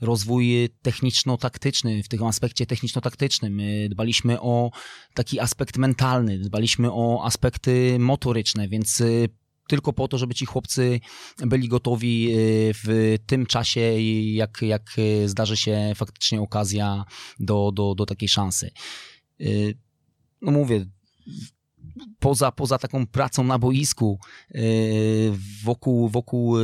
rozwój 0.00 0.68
techniczno-taktyczny, 0.82 2.02
w 2.02 2.08
tym 2.08 2.24
aspekcie 2.24 2.66
techniczno-taktycznym. 2.66 3.60
E, 3.60 3.88
dbaliśmy 3.88 4.40
o 4.40 4.70
taki 5.14 5.40
aspekt 5.40 5.76
mentalny, 5.76 6.38
dbaliśmy 6.38 6.92
o 6.92 7.27
aspekty 7.28 7.98
motoryczne, 7.98 8.68
więc 8.68 9.00
y, 9.00 9.28
tylko 9.68 9.92
po 9.92 10.08
to, 10.08 10.18
żeby 10.18 10.34
ci 10.34 10.46
chłopcy 10.46 11.00
byli 11.38 11.68
gotowi 11.68 12.28
y, 12.30 12.72
w 12.84 13.16
tym 13.26 13.46
czasie, 13.46 13.80
jak, 14.32 14.62
jak 14.62 14.82
y, 14.98 15.28
zdarzy 15.28 15.56
się 15.56 15.92
faktycznie 15.94 16.40
okazja 16.40 17.04
do, 17.40 17.72
do, 17.72 17.94
do 17.94 18.06
takiej 18.06 18.28
szansy. 18.28 18.70
No 20.42 20.52
mówię, 20.52 20.86
poza, 22.18 22.52
poza 22.52 22.78
taką 22.78 23.06
pracą 23.06 23.44
na 23.44 23.58
boisku 23.58 24.18
e, 24.54 24.60
wokół, 25.64 26.08
wokół 26.08 26.58
e, 26.58 26.62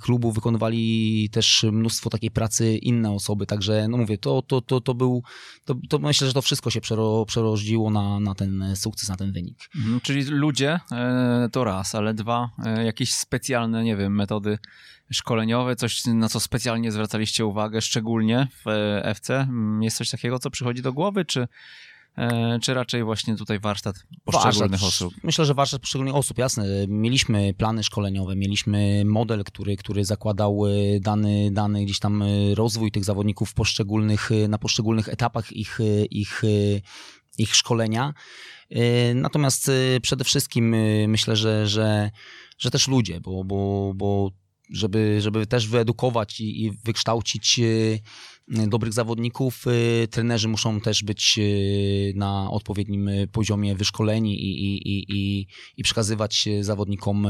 klubu 0.00 0.32
wykonywali 0.32 1.28
też 1.32 1.66
mnóstwo 1.72 2.10
takiej 2.10 2.30
pracy 2.30 2.76
inne 2.76 3.10
osoby, 3.10 3.46
także 3.46 3.88
no 3.88 3.96
mówię, 3.96 4.18
to, 4.18 4.42
to, 4.42 4.60
to, 4.60 4.80
to 4.80 4.94
był, 4.94 5.22
to, 5.64 5.74
to 5.88 5.98
myślę, 5.98 6.26
że 6.26 6.34
to 6.34 6.42
wszystko 6.42 6.70
się 6.70 6.80
przero, 6.80 7.24
przerodziło 7.26 7.90
na, 7.90 8.20
na 8.20 8.34
ten 8.34 8.76
sukces, 8.76 9.08
na 9.08 9.16
ten 9.16 9.32
wynik. 9.32 9.58
Mhm, 9.76 10.00
czyli 10.00 10.22
ludzie 10.22 10.80
e, 10.92 11.48
to 11.52 11.64
raz, 11.64 11.94
ale 11.94 12.14
dwa, 12.14 12.50
jakieś 12.84 13.14
specjalne, 13.14 13.84
nie 13.84 13.96
wiem, 13.96 14.14
metody 14.14 14.58
szkoleniowe, 15.12 15.76
coś 15.76 16.04
na 16.06 16.28
co 16.28 16.40
specjalnie 16.40 16.92
zwracaliście 16.92 17.46
uwagę, 17.46 17.80
szczególnie 17.80 18.48
w 18.64 18.70
FC? 19.02 19.46
Jest 19.80 19.96
coś 19.96 20.10
takiego, 20.10 20.38
co 20.38 20.50
przychodzi 20.50 20.82
do 20.82 20.92
głowy, 20.92 21.24
czy 21.24 21.48
czy 22.62 22.74
raczej 22.74 23.04
właśnie 23.04 23.36
tutaj 23.36 23.60
warsztat 23.60 23.96
poszczególnych 24.24 24.70
warsztat, 24.70 24.88
osób? 24.88 25.14
Myślę, 25.22 25.44
że 25.44 25.54
warsztat 25.54 25.80
poszczególnych 25.80 26.14
osób, 26.14 26.38
jasne. 26.38 26.66
Mieliśmy 26.88 27.54
plany 27.54 27.82
szkoleniowe, 27.82 28.36
mieliśmy 28.36 29.02
model, 29.04 29.44
który, 29.44 29.76
który 29.76 30.04
zakładał 30.04 30.66
e, 30.66 31.00
dany, 31.00 31.50
dany 31.52 31.84
gdzieś 31.84 31.98
tam 31.98 32.22
e, 32.22 32.26
rozwój 32.54 32.90
tych 32.90 33.04
zawodników 33.04 33.54
poszczególnych, 33.54 34.30
na 34.48 34.58
poszczególnych 34.58 35.08
etapach 35.08 35.52
ich, 35.52 35.78
ich, 36.10 36.42
ich 37.38 37.54
szkolenia. 37.54 38.14
Natomiast 39.14 39.70
przede 40.02 40.24
wszystkim 40.24 40.76
myślę, 41.08 41.36
że, 41.36 41.66
że, 41.66 42.10
że 42.58 42.70
też 42.70 42.88
ludzie, 42.88 43.20
bo, 43.20 43.44
bo, 43.44 43.92
bo 43.94 44.30
żeby, 44.72 45.20
żeby 45.20 45.46
też 45.46 45.68
wyedukować 45.68 46.40
i, 46.40 46.64
i 46.64 46.70
wykształcić 46.70 47.60
dobrych 48.48 48.92
zawodników. 48.92 49.64
Y, 49.66 50.08
trenerzy 50.08 50.48
muszą 50.48 50.80
też 50.80 51.02
być 51.02 51.38
y, 51.38 52.12
na 52.16 52.50
odpowiednim 52.50 53.10
poziomie 53.32 53.74
wyszkoleni 53.74 54.34
i, 54.34 54.64
i, 54.64 55.04
i, 55.08 55.46
i 55.76 55.82
przekazywać 55.82 56.48
zawodnikom 56.60 57.26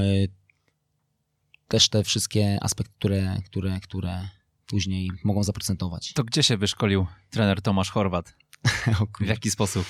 też 1.68 1.88
te 1.88 2.04
wszystkie 2.04 2.58
aspekty, 2.60 2.92
które, 2.98 3.36
które, 3.46 3.80
które 3.80 4.28
później 4.66 5.10
mogą 5.24 5.44
zaprocentować. 5.44 6.12
To 6.12 6.24
gdzie 6.24 6.42
się 6.42 6.56
wyszkolił 6.56 7.06
trener 7.30 7.62
Tomasz 7.62 7.90
Chorwat? 7.90 8.34
w 9.20 9.26
jaki 9.26 9.50
sposób? 9.50 9.86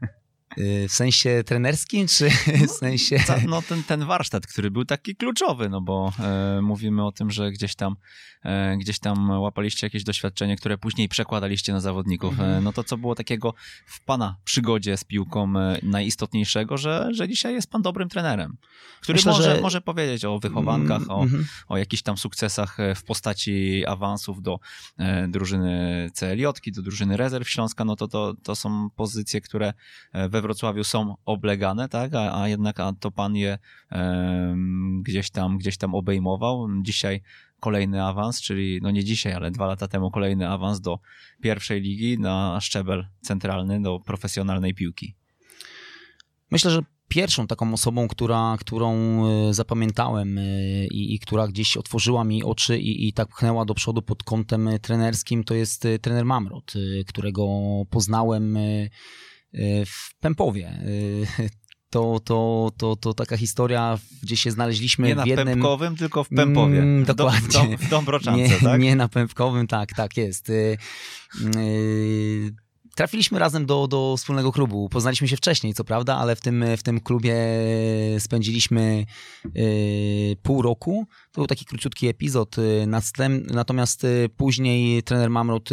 Y, 0.58 0.88
w 0.88 0.92
sensie 0.92 1.42
trenerskim, 1.46 2.06
czy 2.06 2.30
w 2.68 2.70
sensie... 2.70 3.18
No 3.48 3.62
ten, 3.62 3.82
ten 3.82 4.04
warsztat, 4.04 4.46
który 4.46 4.70
był 4.70 4.84
taki 4.84 5.16
kluczowy, 5.16 5.68
no 5.68 5.80
bo 5.80 6.12
e, 6.20 6.60
mówimy 6.62 7.06
o 7.06 7.12
tym, 7.12 7.30
że 7.30 7.50
gdzieś 7.50 7.74
tam, 7.74 7.96
e, 8.44 8.76
gdzieś 8.76 8.98
tam 8.98 9.30
łapaliście 9.30 9.86
jakieś 9.86 10.04
doświadczenie, 10.04 10.56
które 10.56 10.78
później 10.78 11.08
przekładaliście 11.08 11.72
na 11.72 11.80
zawodników. 11.80 12.40
E, 12.40 12.42
mhm. 12.42 12.64
no 12.64 12.72
to 12.72 12.84
co 12.84 12.96
było 12.96 13.14
takiego 13.14 13.54
w 13.86 14.04
pana 14.04 14.36
przygodzie 14.44 14.96
z 14.96 15.04
piłką 15.04 15.58
e, 15.58 15.78
najistotniejszego, 15.82 16.76
że, 16.76 17.08
że 17.12 17.28
dzisiaj 17.28 17.54
jest 17.54 17.70
pan 17.70 17.82
dobrym 17.82 18.08
trenerem, 18.08 18.56
który 19.00 19.16
Myślę, 19.16 19.32
może, 19.32 19.56
że... 19.56 19.60
może 19.60 19.80
powiedzieć 19.80 20.24
o 20.24 20.38
wychowankach, 20.38 21.02
o, 21.08 21.24
-hmm. 21.24 21.44
o 21.68 21.76
jakichś 21.76 22.02
tam 22.02 22.18
sukcesach 22.18 22.80
e, 22.80 22.94
w 22.94 23.04
postaci 23.04 23.86
awansów 23.86 24.42
do 24.42 24.60
e, 24.98 25.28
drużyny 25.28 26.10
CLJ, 26.14 26.44
do 26.72 26.82
drużyny 26.82 27.16
rezerw 27.16 27.50
Śląska, 27.50 27.84
no 27.84 27.96
to, 27.96 28.08
to, 28.08 28.34
to 28.42 28.56
są 28.56 28.90
pozycje, 28.90 29.40
które 29.40 29.72
we 30.28 30.37
Wrocławiu 30.42 30.84
są 30.84 31.14
oblegane, 31.24 31.88
tak, 31.88 32.14
a, 32.14 32.42
a 32.42 32.48
jednak 32.48 32.80
a 32.80 32.92
to 32.92 33.10
pan 33.10 33.36
je 33.36 33.58
gdzieś 35.02 35.30
tam, 35.30 35.58
gdzieś 35.58 35.78
tam 35.78 35.94
obejmował. 35.94 36.68
Dzisiaj 36.82 37.22
kolejny 37.60 38.04
awans, 38.04 38.40
czyli 38.40 38.80
no 38.82 38.90
nie 38.90 39.04
dzisiaj, 39.04 39.32
ale 39.32 39.50
dwa 39.50 39.66
lata 39.66 39.88
temu 39.88 40.10
kolejny 40.10 40.48
awans 40.48 40.80
do 40.80 40.98
pierwszej 41.42 41.80
ligi 41.80 42.18
na 42.18 42.60
szczebel 42.60 43.06
centralny, 43.20 43.82
do 43.82 44.00
profesjonalnej 44.00 44.74
piłki. 44.74 45.14
Myślę, 46.50 46.70
że 46.70 46.82
pierwszą 47.08 47.46
taką 47.46 47.72
osobą, 47.72 48.08
która, 48.08 48.56
którą 48.60 48.94
e, 49.26 49.54
zapamiętałem 49.54 50.38
e, 50.38 50.42
i, 50.86 51.14
i, 51.14 51.18
która 51.18 51.48
gdzieś 51.48 51.76
otworzyła 51.76 52.24
mi 52.24 52.44
oczy 52.44 52.78
i, 52.78 53.08
i 53.08 53.12
tak 53.12 53.28
pchnęła 53.28 53.64
do 53.64 53.74
przodu 53.74 54.02
pod 54.02 54.22
kątem 54.22 54.68
trenerskim, 54.82 55.44
to 55.44 55.54
jest 55.54 55.84
e, 55.84 55.98
trener 55.98 56.24
Mamrot, 56.24 56.72
którego 57.06 57.46
poznałem 57.90 58.58
w 59.86 60.18
Pępowie. 60.20 60.82
Y, 61.38 61.48
to, 61.90 62.20
to, 62.24 62.70
to, 62.78 62.96
to 62.96 63.14
taka 63.14 63.36
historia, 63.36 63.98
gdzie 64.22 64.36
się 64.36 64.50
znaleźliśmy 64.50 65.08
nie 65.08 65.16
w 65.16 65.26
jednym... 65.26 65.46
Na 65.46 65.52
Pępkowym, 65.52 65.96
tylko 65.96 66.24
w 66.24 66.28
Pępowie. 66.28 66.78
Mm, 66.78 67.04
dokładnie. 67.04 67.48
W, 67.48 67.52
dom, 67.52 67.76
w 67.76 67.88
Dąbroczance, 67.88 68.38
nie, 68.38 68.60
tak? 68.60 68.80
Nie 68.80 68.96
na 68.96 69.08
Pępkowym, 69.08 69.66
tak, 69.66 69.94
tak 69.94 70.16
jest. 70.16 70.48
Yy, 70.48 70.76
yy, 71.40 72.54
Trafiliśmy 72.98 73.38
razem 73.38 73.66
do, 73.66 73.88
do 73.88 74.14
wspólnego 74.16 74.52
klubu. 74.52 74.88
Poznaliśmy 74.88 75.28
się 75.28 75.36
wcześniej, 75.36 75.74
co 75.74 75.84
prawda, 75.84 76.16
ale 76.16 76.36
w 76.36 76.40
tym, 76.40 76.64
w 76.76 76.82
tym 76.82 77.00
klubie 77.00 77.36
spędziliśmy 78.18 79.06
y, 79.56 80.36
pół 80.42 80.62
roku. 80.62 81.06
To 81.32 81.40
był 81.40 81.46
taki 81.46 81.64
króciutki 81.64 82.08
epizod. 82.08 82.58
Y, 82.58 82.86
natomiast 83.50 84.04
y, 84.04 84.28
później 84.36 85.02
trener 85.02 85.30
Mamrot 85.30 85.68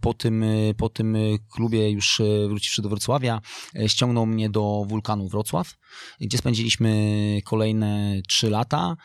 po 0.00 0.14
tym, 0.14 0.44
po 0.76 0.88
tym 0.88 1.16
klubie, 1.52 1.90
już 1.90 2.22
wróciwszy 2.48 2.82
do 2.82 2.88
Wrocławia, 2.88 3.40
ściągnął 3.86 4.26
mnie 4.26 4.50
do 4.50 4.84
wulkanu 4.88 5.28
Wrocław, 5.28 5.74
gdzie 6.20 6.38
spędziliśmy 6.38 7.40
kolejne 7.44 8.20
trzy 8.28 8.50
lata 8.50 8.96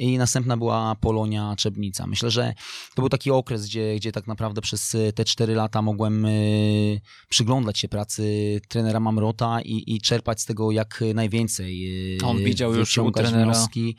i 0.00 0.18
następna 0.18 0.56
była 0.56 0.94
Polonia 0.94 1.54
Czebnica. 1.58 2.06
Myślę, 2.06 2.30
że 2.30 2.54
to 2.94 3.02
był 3.02 3.08
taki 3.08 3.30
okres, 3.30 3.66
gdzie, 3.66 3.96
gdzie 3.96 4.12
tak 4.12 4.26
naprawdę 4.26 4.60
przez 4.60 4.96
te 5.14 5.24
cztery 5.24 5.54
lata 5.54 5.82
mogłem 5.82 6.24
y, 6.24 7.00
przyglądać 7.28 7.78
się 7.78 7.88
pracy 7.88 8.60
trenera 8.68 9.00
Mamrota 9.00 9.60
i, 9.60 9.94
i 9.94 10.00
czerpać 10.00 10.40
z 10.40 10.44
tego 10.44 10.70
jak 10.70 11.04
najwięcej. 11.14 12.16
Y, 12.16 12.24
On 12.24 12.38
widział 12.38 12.74
już 12.74 12.98
u 12.98 13.10
trenera. 13.10 13.44
Wnioski. 13.44 13.96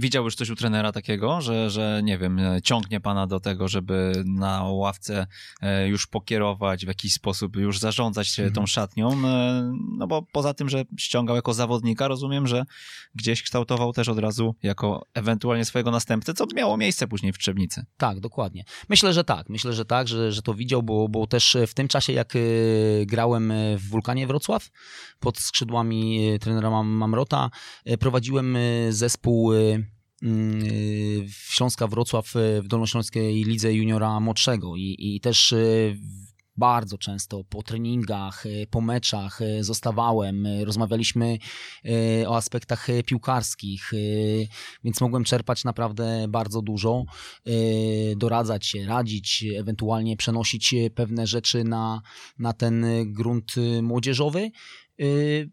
Widział 0.00 0.24
już 0.24 0.34
coś 0.34 0.50
u 0.50 0.56
trenera 0.56 0.92
takiego, 0.92 1.40
że, 1.40 1.70
że 1.70 2.00
nie 2.04 2.18
wiem, 2.18 2.40
ciągnie 2.62 3.00
pana 3.00 3.26
do 3.26 3.40
tego, 3.40 3.68
żeby 3.68 4.12
na 4.24 4.64
ławce 4.64 5.26
e, 5.60 5.88
już 5.88 6.06
pokierować 6.06 6.84
w 6.84 6.88
jakiś 6.88 7.12
sposób, 7.12 7.56
już 7.56 7.78
zarządzać 7.78 8.38
mhm. 8.38 8.54
tą 8.54 8.66
szatnią, 8.66 9.12
e, 9.12 9.72
no 9.98 10.06
bo 10.06 10.22
poza 10.22 10.54
tym, 10.54 10.68
że 10.68 10.84
ściągał 10.98 11.36
jako 11.36 11.54
zawodnika, 11.54 12.08
rozumiem, 12.08 12.46
że 12.46 12.64
gdzieś 13.14 13.42
kształtował 13.42 13.92
też 13.92 14.08
od 14.08 14.18
razu 14.18 14.54
jako 14.62 15.06
ewentualnie 15.14 15.64
swojego 15.64 15.90
następcę, 15.90 16.34
co 16.34 16.46
miało 16.56 16.76
miejsce 16.76 17.08
później 17.08 17.32
w 17.32 17.38
Trzebnicy. 17.38 17.84
Tak, 17.96 18.20
dokładnie. 18.20 18.64
Myślę, 18.88 19.12
że 19.12 19.24
tak. 19.24 19.48
Myślę, 19.48 19.72
że 19.72 19.84
tak, 19.84 20.08
że, 20.08 20.32
że 20.32 20.42
to 20.42 20.54
widział, 20.54 20.82
bo, 20.82 21.08
bo 21.08 21.26
też 21.26 21.56
w 21.66 21.74
tym 21.74 21.88
czasie, 21.88 22.12
jak 22.12 22.36
e, 22.36 22.40
grałem 23.06 23.52
w 23.76 23.88
Wulkanie 23.88 24.26
Wrocław 24.26 24.70
pod 25.20 25.38
skrzydłami 25.38 26.30
trenera 26.40 26.82
Mamrota, 26.82 27.50
prowadziłem 28.00 28.56
zespół 28.90 29.52
Śląska 31.28 31.86
Wrocław 31.86 32.36
e, 32.36 32.62
w 32.62 32.68
Dolnośląskiej 32.68 33.44
Lidze 33.44 33.74
Juniora 33.74 34.20
Młodszego 34.20 34.76
i, 34.76 34.96
i 34.98 35.20
też 35.20 35.52
e, 35.52 35.56
bardzo 36.56 36.98
często 36.98 37.44
po 37.44 37.62
treningach, 37.62 38.44
po 38.70 38.80
meczach 38.80 39.40
zostawałem, 39.60 40.46
rozmawialiśmy 40.64 41.38
o 42.26 42.36
aspektach 42.36 42.86
piłkarskich, 43.06 43.90
więc 44.84 45.00
mogłem 45.00 45.24
czerpać 45.24 45.64
naprawdę 45.64 46.26
bardzo 46.28 46.62
dużo, 46.62 47.04
doradzać 48.16 48.66
się, 48.66 48.86
radzić, 48.86 49.44
ewentualnie 49.58 50.16
przenosić 50.16 50.74
pewne 50.94 51.26
rzeczy 51.26 51.64
na, 51.64 52.02
na 52.38 52.52
ten 52.52 52.86
grunt 53.12 53.54
młodzieżowy. 53.82 54.50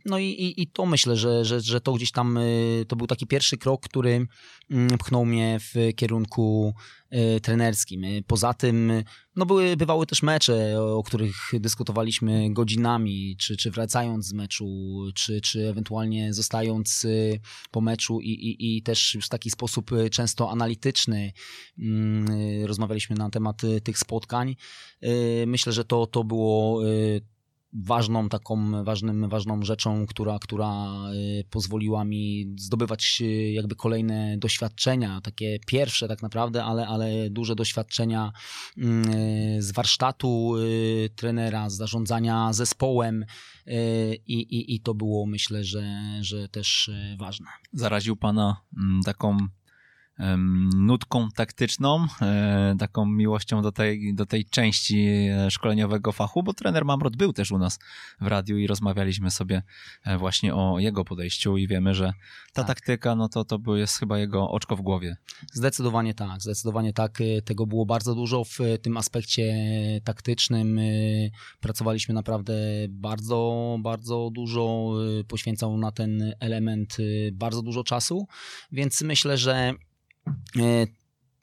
No 0.06 0.20
i, 0.20 0.26
i, 0.26 0.62
i 0.62 0.68
to 0.68 0.86
myślę, 0.86 1.16
że, 1.16 1.46
że, 1.46 1.62
że 1.62 1.82
to 1.82 1.94
gdzieś 1.94 2.12
tam 2.12 2.40
to 2.88 2.96
był 2.96 3.08
taki 3.08 3.28
pierwszy 3.28 3.58
krok, 3.58 3.82
który 3.82 4.28
mm, 4.72 4.98
pchnął 4.98 5.26
mnie 5.26 5.60
w 5.60 5.96
kierunku 5.96 6.74
trenerskim. 7.42 8.06
Poza 8.28 8.54
tym 8.54 8.92
no 9.36 9.46
były, 9.46 9.78
bywały 9.78 10.06
też 10.06 10.24
mecze, 10.24 10.82
o 10.82 11.04
których 11.04 11.36
dyskutowaliśmy 11.54 12.54
godzinami, 12.54 13.36
czy, 13.40 13.58
czy 13.58 13.72
wracając 13.72 14.26
z 14.26 14.34
meczu, 14.34 14.68
czy, 15.16 15.42
czy 15.42 15.70
ewentualnie 15.70 16.34
zostając 16.34 17.08
po 17.72 17.82
meczu 17.82 18.22
i, 18.22 18.30
i, 18.30 18.78
i 18.78 18.84
też 18.84 19.16
już 19.16 19.26
w 19.26 19.30
taki 19.30 19.50
sposób 19.50 19.92
często 20.12 20.52
analityczny 20.52 21.32
mm, 21.80 22.66
rozmawialiśmy 22.66 23.16
na 23.16 23.30
temat 23.30 23.62
tych 23.84 24.00
spotkań. 24.00 24.56
Myślę, 25.46 25.74
że 25.74 25.86
to, 25.86 26.08
to 26.08 26.24
było 26.24 26.82
ważną 27.74 28.30
taką, 28.30 28.84
ważnym, 28.84 29.30
ważną 29.30 29.62
rzeczą, 29.62 30.06
która, 30.06 30.40
która 30.40 30.86
y, 31.14 31.44
pozwoliła 31.50 32.06
mi 32.06 32.54
zdobywać 32.58 33.18
y, 33.22 33.52
jakby 33.52 33.76
kolejne 33.76 34.38
doświadczenia, 34.38 35.22
takie 35.22 35.60
pierwsze 35.68 36.08
tak 36.08 36.22
naprawdę, 36.22 36.64
ale, 36.64 36.88
ale 36.88 37.30
duże 37.30 37.56
doświadczenia 37.56 38.32
y, 38.78 38.82
z 39.60 39.72
warsztatu 39.72 40.54
trenera, 41.16 41.70
z 41.70 41.76
zarządzania 41.76 42.54
zespołem 42.54 43.26
i, 44.28 44.34
i, 44.34 44.76
i 44.76 44.80
to 44.80 44.94
było 44.94 45.26
myślę, 45.26 45.64
że, 45.64 45.84
że 46.22 46.50
też 46.50 46.92
ważne. 47.20 47.48
Zaraził 47.74 48.16
Pana 48.16 48.62
mm, 48.78 49.02
taką 49.04 49.38
nutką 50.76 51.30
taktyczną, 51.36 52.08
e, 52.22 52.76
taką 52.80 53.06
miłością 53.06 53.62
do 53.62 53.72
tej, 53.72 54.14
do 54.14 54.26
tej 54.26 54.46
części 54.46 55.08
e, 55.08 55.52
szkoleniowego 55.52 56.12
fachu, 56.12 56.44
bo 56.44 56.54
trener 56.54 56.86
Mamrot 56.86 57.16
był 57.16 57.34
też 57.34 57.52
u 57.52 57.58
nas 57.58 57.80
w 58.22 58.28
radiu 58.28 58.58
i 58.58 58.68
rozmawialiśmy 58.68 59.32
sobie 59.32 59.64
e, 60.04 60.18
właśnie 60.18 60.56
o 60.56 60.80
jego 60.80 61.06
podejściu 61.06 61.58
i 61.58 61.68
wiemy, 61.68 61.94
że 61.94 62.14
ta 62.54 62.64
tak. 62.64 62.68
taktyka, 62.68 63.16
no 63.16 63.30
to, 63.30 63.46
to 63.46 63.76
jest 63.76 63.98
chyba 63.98 64.20
jego 64.20 64.50
oczko 64.50 64.76
w 64.76 64.82
głowie. 64.82 65.18
Zdecydowanie 65.54 66.14
tak, 66.14 66.42
zdecydowanie 66.42 66.94
tak. 66.94 67.18
Tego 67.46 67.66
było 67.66 67.86
bardzo 67.86 68.16
dużo 68.16 68.44
w 68.44 68.58
tym 68.82 68.98
aspekcie 68.98 69.56
taktycznym. 70.04 70.80
Pracowaliśmy 71.60 72.14
naprawdę 72.14 72.54
bardzo, 72.90 73.78
bardzo 73.80 74.30
dużo, 74.34 74.94
poświęcał 75.28 75.78
na 75.78 75.92
ten 75.92 76.34
element 76.40 76.98
bardzo 77.34 77.62
dużo 77.62 77.84
czasu, 77.84 78.28
więc 78.72 79.02
myślę, 79.02 79.38
że 79.38 79.74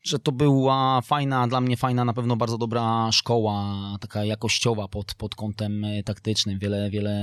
że 0.03 0.18
to 0.18 0.33
była 0.33 1.01
fajna, 1.01 1.49
dla 1.49 1.61
mnie 1.61 1.77
fajna, 1.77 2.05
na 2.05 2.12
pewno 2.12 2.37
bardzo 2.37 2.59
dobra 2.59 3.12
szkoła, 3.12 3.75
taka 4.01 4.25
jakościowa 4.25 4.88
pod, 4.88 5.14
pod 5.14 5.35
kątem 5.35 5.85
e, 5.85 6.03
taktycznym. 6.03 6.59
Wiele, 6.59 6.90
wiele 6.90 7.20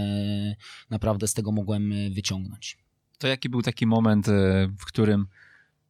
naprawdę 0.90 1.28
z 1.28 1.34
tego 1.34 1.52
mogłem 1.52 1.92
e, 1.92 2.10
wyciągnąć. 2.10 2.78
To 3.18 3.28
jaki 3.28 3.50
był 3.50 3.62
taki 3.62 3.88
moment, 3.88 4.28
w 4.80 4.86
którym 4.86 5.28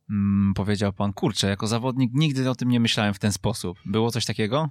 mm, 0.09 0.53
powiedział 0.53 0.93
pan, 0.93 1.13
kurczę, 1.13 1.47
jako 1.47 1.67
zawodnik 1.67 2.11
nigdy 2.13 2.49
o 2.49 2.55
tym 2.55 2.69
nie 2.69 2.79
myślałem 2.79 3.13
w 3.13 3.19
ten 3.19 3.31
sposób. 3.31 3.77
Było 3.85 4.11
coś 4.11 4.25
takiego? 4.25 4.69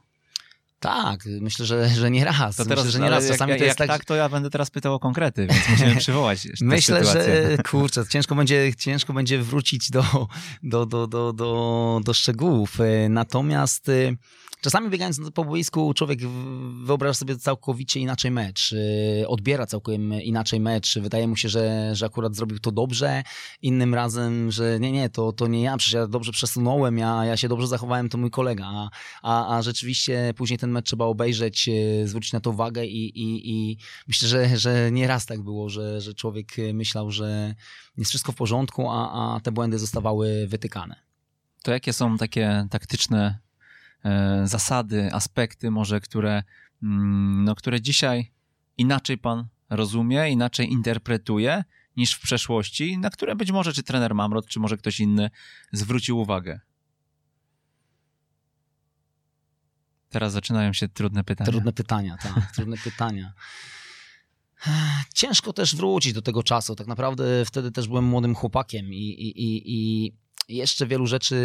Tak, 0.81 1.25
myślę, 1.41 1.67
że, 1.67 1.89
że 1.89 2.11
nie 2.11 2.25
raz. 2.25 2.57
To 2.57 2.65
teraz, 2.65 2.85
myślę, 2.85 2.99
że 2.99 3.05
nie 3.05 3.11
raz. 3.11 3.29
Czasami 3.29 3.51
jak, 3.51 3.59
to 3.59 3.65
jest 3.65 3.81
jak 3.81 3.89
tak, 3.89 3.99
tak, 3.99 4.05
to 4.05 4.15
ja 4.15 4.29
będę 4.29 4.51
teraz 4.51 4.71
pytał 4.71 4.95
o 4.95 4.99
konkrety, 4.99 5.47
więc 5.51 5.69
musimy 5.69 5.97
przywołać 5.97 6.49
Myślę, 6.61 7.05
że 7.05 7.57
kurczę, 7.71 8.05
ciężko 8.09 8.35
będzie, 8.35 8.75
ciężko 8.79 9.13
będzie 9.13 9.39
wrócić 9.39 9.91
do, 9.91 10.05
do, 10.63 10.87
do, 10.87 11.07
do, 11.07 11.33
do, 11.33 12.01
do 12.05 12.15
szczegółów. 12.15 12.79
Natomiast 13.09 13.89
y, 13.89 14.17
Czasami 14.61 14.91
biegając 14.91 15.21
po 15.35 15.45
boisku 15.45 15.95
człowiek 15.95 16.21
wyobraża 16.85 17.15
sobie 17.15 17.37
całkowicie 17.37 18.01
inaczej 18.01 18.31
mecz, 18.31 18.73
y, 18.73 19.25
odbiera 19.29 19.67
całkiem 19.67 20.15
inaczej 20.23 20.61
mecz, 20.61 20.99
wydaje 20.99 21.29
mu 21.29 21.37
się, 21.37 21.49
że, 21.49 21.91
że 21.95 22.07
akurat 22.07 22.37
zrobił 22.37 22.59
to 22.59 22.73
dobrze, 22.73 23.23
innym 23.63 23.95
razem, 23.95 24.51
że 24.51 24.81
nie, 24.81 24.93
nie, 24.93 25.11
to, 25.11 25.33
to 25.33 25.47
nie 25.47 25.63
ja, 25.63 25.77
przecież 25.77 25.95
ja 25.95 26.07
dobrze 26.07 26.33
przesunąłem, 26.33 26.99
ja, 26.99 27.25
ja 27.25 27.37
się 27.37 27.49
dobrze 27.49 27.67
zachowałem, 27.67 28.09
to 28.09 28.19
mój 28.19 28.31
kolega, 28.31 28.67
a, 28.67 28.91
a, 29.23 29.57
a 29.57 29.63
rzeczywiście 29.63 30.35
później 30.37 30.59
ten 30.59 30.71
mecz 30.71 30.87
trzeba 30.87 31.05
obejrzeć, 31.05 31.69
y, 31.69 32.09
zwrócić 32.09 32.33
na 32.33 32.41
to 32.41 32.51
uwagę 32.51 32.87
i, 32.87 33.21
i, 33.21 33.51
i 33.51 33.79
myślę, 34.09 34.29
że, 34.29 34.59
że 34.59 34.93
nie 34.93 35.07
raz 35.07 35.27
tak 35.27 35.43
było, 35.43 35.69
że, 35.69 36.01
że 36.01 36.15
człowiek 36.15 36.57
myślał, 36.75 37.11
że 37.11 37.55
jest 37.97 38.11
wszystko 38.11 38.33
w 38.33 38.37
porządku, 38.37 38.91
a, 38.91 39.35
a 39.37 39.41
te 39.41 39.53
błędy 39.53 39.79
zostawały 39.79 40.47
wytykane. 40.47 40.97
To 41.63 41.73
jakie 41.73 41.93
są 41.93 42.19
takie 42.19 42.67
taktyczne 42.71 43.39
zasady, 44.45 45.13
aspekty 45.13 45.71
może, 45.71 46.01
które, 46.01 46.43
mm, 46.83 47.45
no, 47.45 47.55
które 47.55 47.81
dzisiaj 47.81 48.33
inaczej 48.79 49.19
pan 49.19 49.49
rozumie, 49.71 50.31
inaczej 50.31 50.73
interpretuje 50.73 51.65
niż 51.97 52.15
w 52.15 52.21
przeszłości, 52.21 52.99
na 52.99 53.11
które 53.11 53.37
być 53.37 53.53
może 53.53 53.73
czy 53.73 53.83
trener 53.83 54.15
Mamrot, 54.15 54.47
czy 54.47 54.61
może 54.61 54.77
ktoś 54.77 55.01
inny 55.01 55.31
zwrócił 55.73 56.19
uwagę. 56.19 56.61
Teraz 60.09 60.33
zaczynają 60.33 60.73
się 60.73 60.89
trudne 60.89 61.25
pytania. 61.25 61.51
Trudne 61.51 61.73
pytania, 61.73 62.17
tak, 62.23 62.33
trudne 62.57 62.77
pytania. 62.77 63.33
Ciężko 65.15 65.53
też 65.53 65.77
wrócić 65.77 66.13
do 66.13 66.23
tego 66.23 66.43
czasu. 66.43 66.77
Tak 66.77 66.87
naprawdę 66.87 67.45
wtedy 67.45 67.73
też 67.73 67.89
byłem 67.89 68.05
młodym 68.05 68.35
chłopakiem 68.35 68.87
i, 68.87 68.97
i, 68.97 69.43
i, 69.43 69.63
i 69.67 70.13
jeszcze 70.51 70.87
wielu 70.87 71.07
rzeczy 71.07 71.37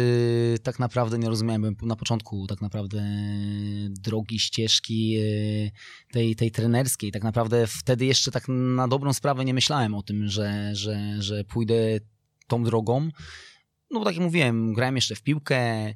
tak 0.62 0.78
naprawdę 0.78 1.18
nie 1.18 1.28
rozumiałem. 1.28 1.60
Byłem 1.60 1.76
na 1.82 1.96
początku 1.96 2.46
tak 2.46 2.60
naprawdę 2.60 3.02
drogi, 3.90 4.38
ścieżki 4.38 5.16
e, 5.16 5.22
tej, 6.12 6.36
tej 6.36 6.50
trenerskiej. 6.50 7.12
Tak 7.12 7.24
naprawdę 7.24 7.66
wtedy 7.66 8.04
jeszcze 8.04 8.30
tak 8.30 8.44
na 8.48 8.88
dobrą 8.88 9.12
sprawę 9.12 9.44
nie 9.44 9.54
myślałem 9.54 9.94
o 9.94 10.02
tym, 10.02 10.28
że, 10.28 10.70
że, 10.74 11.16
że 11.18 11.44
pójdę 11.44 12.00
tą 12.46 12.64
drogą. 12.64 13.08
No 13.90 13.98
bo 13.98 14.04
tak 14.04 14.14
jak 14.14 14.24
mówiłem, 14.24 14.72
grałem 14.72 14.96
jeszcze 14.96 15.14
w 15.14 15.22
piłkę, 15.22 15.56
e, 15.56 15.94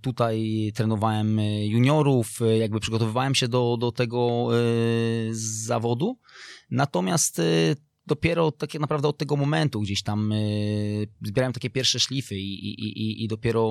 Tutaj 0.00 0.70
trenowałem 0.74 1.40
juniorów, 1.62 2.42
e, 2.42 2.58
jakby 2.58 2.80
przygotowywałem 2.80 3.34
się 3.34 3.48
do, 3.48 3.76
do 3.80 3.92
tego 3.92 4.48
zawodu. 5.30 6.18
Natomiast 6.70 7.40
dopiero 8.10 8.52
tak 8.52 8.74
naprawdę 8.74 9.08
od 9.08 9.18
tego 9.18 9.36
momentu 9.36 9.80
gdzieś 9.80 10.02
tam 10.02 10.32
y, 10.32 11.08
zbierałem 11.22 11.52
takie 11.52 11.70
pierwsze 11.70 12.00
szlify 12.00 12.34
i, 12.34 12.54
i, 12.70 13.02
i, 13.02 13.24
i 13.24 13.28
dopiero 13.28 13.70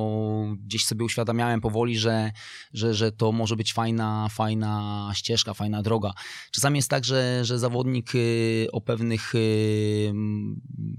gdzieś 0.65 0.85
sobie 0.85 1.05
uświadamiałem 1.05 1.61
powoli, 1.61 1.97
że, 1.97 2.31
że, 2.73 2.93
że 2.93 3.11
to 3.11 3.31
może 3.31 3.55
być 3.55 3.73
fajna, 3.73 4.27
fajna 4.31 5.11
ścieżka, 5.15 5.53
fajna 5.53 5.81
droga. 5.81 6.11
Czasami 6.51 6.77
jest 6.77 6.89
tak, 6.89 7.05
że, 7.05 7.45
że 7.45 7.59
zawodnik 7.59 8.15
y, 8.15 8.67
o 8.71 8.81
pewnych 8.81 9.35
y, 9.35 10.13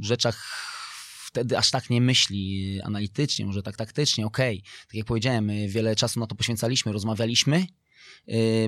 rzeczach 0.01 0.67
wtedy 1.27 1.59
aż 1.59 1.71
tak 1.71 1.91
nie 1.91 2.01
myśli 2.01 2.81
analitycznie, 2.83 3.47
może 3.47 3.63
tak 3.63 3.77
taktycznie, 3.77 4.27
okej. 4.27 4.59
Okay. 4.59 4.71
Tak 4.87 4.95
jak 4.95 5.07
powiedziałem, 5.07 5.51
wiele 5.69 5.97
czasu 5.97 6.21
na 6.21 6.27
to 6.27 6.35
poświęcaliśmy, 6.35 6.93
rozmawialiśmy, 6.93 7.67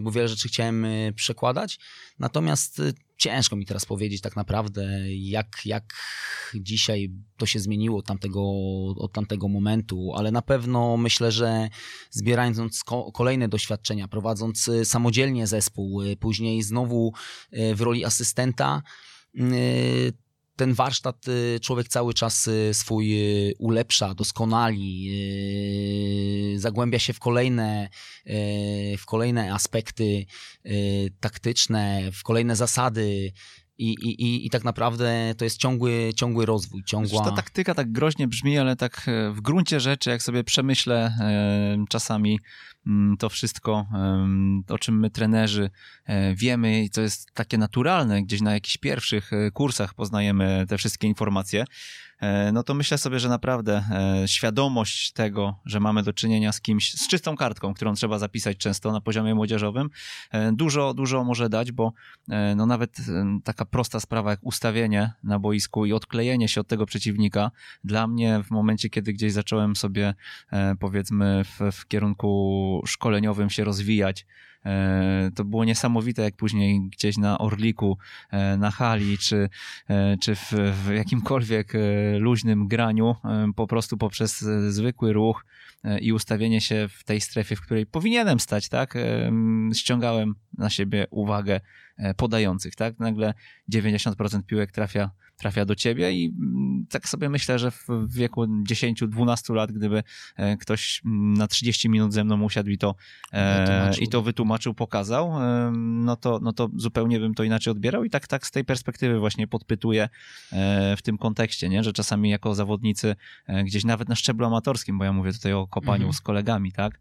bo 0.02 0.10
wiele 0.10 0.28
rzeczy 0.28 0.48
chciałem 0.48 0.86
przekładać. 1.14 1.78
Natomiast 2.18 2.82
ciężko 3.22 3.56
mi 3.56 3.66
teraz 3.66 3.86
powiedzieć 3.86 4.20
tak 4.20 4.36
naprawdę, 4.36 5.12
jak, 5.14 5.46
jak 5.64 5.94
dzisiaj 6.54 7.10
to 7.36 7.46
się 7.46 7.58
zmieniło 7.58 7.98
od 7.98 8.06
tamtego, 8.06 8.42
od 8.96 9.12
tamtego 9.12 9.48
momentu, 9.48 10.12
ale 10.14 10.30
na 10.30 10.42
pewno 10.42 10.96
myślę, 10.96 11.32
że 11.32 11.68
zbierając 12.10 12.84
kolejne 13.14 13.48
doświadczenia, 13.48 14.08
prowadząc 14.08 14.68
y, 14.68 14.84
samodzielnie 14.84 15.46
zespół, 15.46 16.02
y, 16.02 16.16
później 16.16 16.62
znowu 16.62 17.12
y, 17.52 17.74
w 17.74 17.80
roli 17.80 18.04
asystenta, 18.04 18.82
ten 20.56 20.74
warsztat 20.74 21.28
y, 21.28 21.60
człowiek 21.60 21.88
cały 21.88 22.14
czas 22.14 22.46
y, 22.46 22.70
swój 22.74 23.14
y, 23.48 23.54
ulepsza, 23.58 24.14
doskonali, 24.14 25.10
zagłębia 26.56 26.98
się 26.98 27.12
w 27.12 27.18
kolejne, 27.18 27.88
w 28.98 29.06
kolejne 29.06 29.54
aspekty 29.54 30.26
taktyczne, 31.20 32.12
w 32.12 32.22
kolejne 32.22 32.56
zasady. 32.56 33.32
I, 33.78 33.90
i, 33.92 34.46
I 34.46 34.50
tak 34.50 34.64
naprawdę 34.64 35.34
to 35.36 35.44
jest 35.44 35.56
ciągły, 35.56 36.10
ciągły 36.16 36.46
rozwój. 36.46 36.84
Ciągła... 36.84 37.24
Ta 37.24 37.32
taktyka 37.32 37.74
tak 37.74 37.92
groźnie 37.92 38.28
brzmi, 38.28 38.58
ale 38.58 38.76
tak 38.76 39.08
e, 39.08 39.30
w 39.30 39.40
gruncie 39.40 39.80
rzeczy, 39.80 40.10
jak 40.10 40.22
sobie 40.22 40.44
przemyślę 40.44 41.14
e, 41.20 41.84
czasami 41.88 42.38
Mm, 42.86 43.16
to 43.16 43.28
wszystko, 43.28 43.86
o 44.68 44.78
czym 44.78 44.98
my 44.98 45.10
trenerzy 45.10 45.70
e, 46.04 46.34
wiemy 46.34 46.82
i 46.82 46.90
co 46.90 47.00
jest 47.00 47.32
takie 47.34 47.58
naturalne, 47.58 48.22
gdzieś 48.22 48.40
na 48.40 48.54
jakichś 48.54 48.76
pierwszych 48.76 49.30
kursach 49.52 49.94
poznajemy 49.94 50.64
te 50.68 50.78
wszystkie 50.78 51.08
informacje, 51.08 51.64
no 52.52 52.62
to 52.62 52.74
myślę 52.74 52.98
sobie, 52.98 53.18
że 53.18 53.28
naprawdę 53.28 53.84
świadomość 54.26 55.12
tego, 55.12 55.60
że 55.64 55.80
mamy 55.80 56.02
do 56.02 56.12
czynienia 56.12 56.52
z 56.52 56.60
kimś, 56.60 56.92
z 56.92 57.08
czystą 57.08 57.36
kartką, 57.36 57.74
którą 57.74 57.94
trzeba 57.94 58.18
zapisać 58.18 58.56
często 58.56 58.92
na 58.92 59.00
poziomie 59.00 59.34
młodzieżowym, 59.34 59.90
dużo, 60.52 60.94
dużo 60.94 61.24
może 61.24 61.48
dać, 61.48 61.72
bo 61.72 61.92
no 62.56 62.66
nawet 62.66 62.96
taka 63.44 63.64
prosta 63.64 64.00
sprawa 64.00 64.30
jak 64.30 64.40
ustawienie 64.42 65.12
na 65.24 65.38
boisku 65.38 65.86
i 65.86 65.92
odklejenie 65.92 66.48
się 66.48 66.60
od 66.60 66.68
tego 66.68 66.86
przeciwnika, 66.86 67.50
dla 67.84 68.06
mnie 68.06 68.42
w 68.44 68.50
momencie, 68.50 68.90
kiedy 68.90 69.12
gdzieś 69.12 69.32
zacząłem 69.32 69.76
sobie 69.76 70.14
powiedzmy 70.80 71.44
w, 71.44 71.76
w 71.76 71.88
kierunku 71.88 72.82
szkoleniowym 72.86 73.50
się 73.50 73.64
rozwijać, 73.64 73.92
E, 74.12 74.51
to 75.34 75.44
było 75.44 75.64
niesamowite, 75.64 76.22
jak 76.22 76.36
później 76.36 76.80
gdzieś 76.80 77.16
na 77.16 77.38
Orliku, 77.38 77.98
e, 78.30 78.56
na 78.56 78.70
hali, 78.70 79.18
czy, 79.18 79.48
e, 79.88 80.16
czy 80.16 80.34
w, 80.34 80.52
w 80.84 80.90
jakimkolwiek 80.94 81.72
luźnym 82.18 82.68
graniu, 82.68 83.16
po 83.56 83.66
prostu 83.66 83.96
poprzez 83.96 84.40
zwykły 84.68 85.12
ruch 85.12 85.44
i 86.00 86.12
ustawienie 86.12 86.60
się 86.60 86.88
w 86.88 87.04
tej 87.04 87.20
strefie, 87.20 87.56
w 87.56 87.60
której 87.60 87.86
powinienem 87.86 88.40
stać, 88.40 88.68
tak, 88.68 88.94
ściągałem 89.74 90.34
na 90.58 90.70
siebie 90.70 91.06
uwagę 91.10 91.60
podających, 92.16 92.74
tak, 92.74 92.98
nagle 92.98 93.34
90% 93.72 94.42
piłek 94.42 94.72
trafia 94.72 95.10
trafia 95.42 95.64
do 95.64 95.74
ciebie 95.74 96.12
i 96.12 96.34
mm, 96.38 96.86
tak 96.90 97.08
sobie 97.08 97.28
myślę, 97.28 97.58
że 97.58 97.70
w 97.70 97.88
wieku 98.08 98.44
10-12 98.44 99.54
lat, 99.54 99.72
gdyby 99.72 100.02
e, 100.36 100.56
ktoś 100.56 101.02
mm, 101.04 101.34
na 101.34 101.46
30 101.46 101.88
minut 101.88 102.12
ze 102.12 102.24
mną 102.24 102.42
usiadł 102.42 102.70
i 102.70 102.78
to, 102.78 102.94
e, 103.32 103.94
i 104.00 104.08
to 104.08 104.22
wytłumaczył, 104.22 104.74
pokazał, 104.74 105.42
e, 105.42 105.72
no 105.76 106.16
to, 106.16 106.38
no 106.42 106.52
to 106.52 106.68
zupełnie 106.76 107.20
bym 107.20 107.34
to 107.34 107.44
inaczej 107.44 107.70
odbierał 107.70 108.04
i 108.04 108.10
tak, 108.10 108.26
tak 108.26 108.46
z 108.46 108.50
tej 108.50 108.64
perspektywy 108.64 109.18
właśnie 109.18 109.46
podpytuję 109.46 110.08
w 110.96 111.02
tym 111.02 111.18
kontekście, 111.18 111.68
nie? 111.68 111.84
że 111.84 111.92
czasami 111.92 112.30
jako 112.30 112.54
zawodnicy 112.54 113.16
gdzieś 113.64 113.84
nawet 113.84 114.08
na 114.08 114.14
szczeblu 114.14 114.46
amatorskim, 114.46 114.98
bo 114.98 115.04
ja 115.04 115.12
mówię 115.12 115.32
tutaj 115.32 115.52
o 115.52 115.66
kopaniu 115.66 115.94
mhm. 115.94 116.12
z 116.12 116.20
kolegami, 116.20 116.72
tak, 116.72 117.00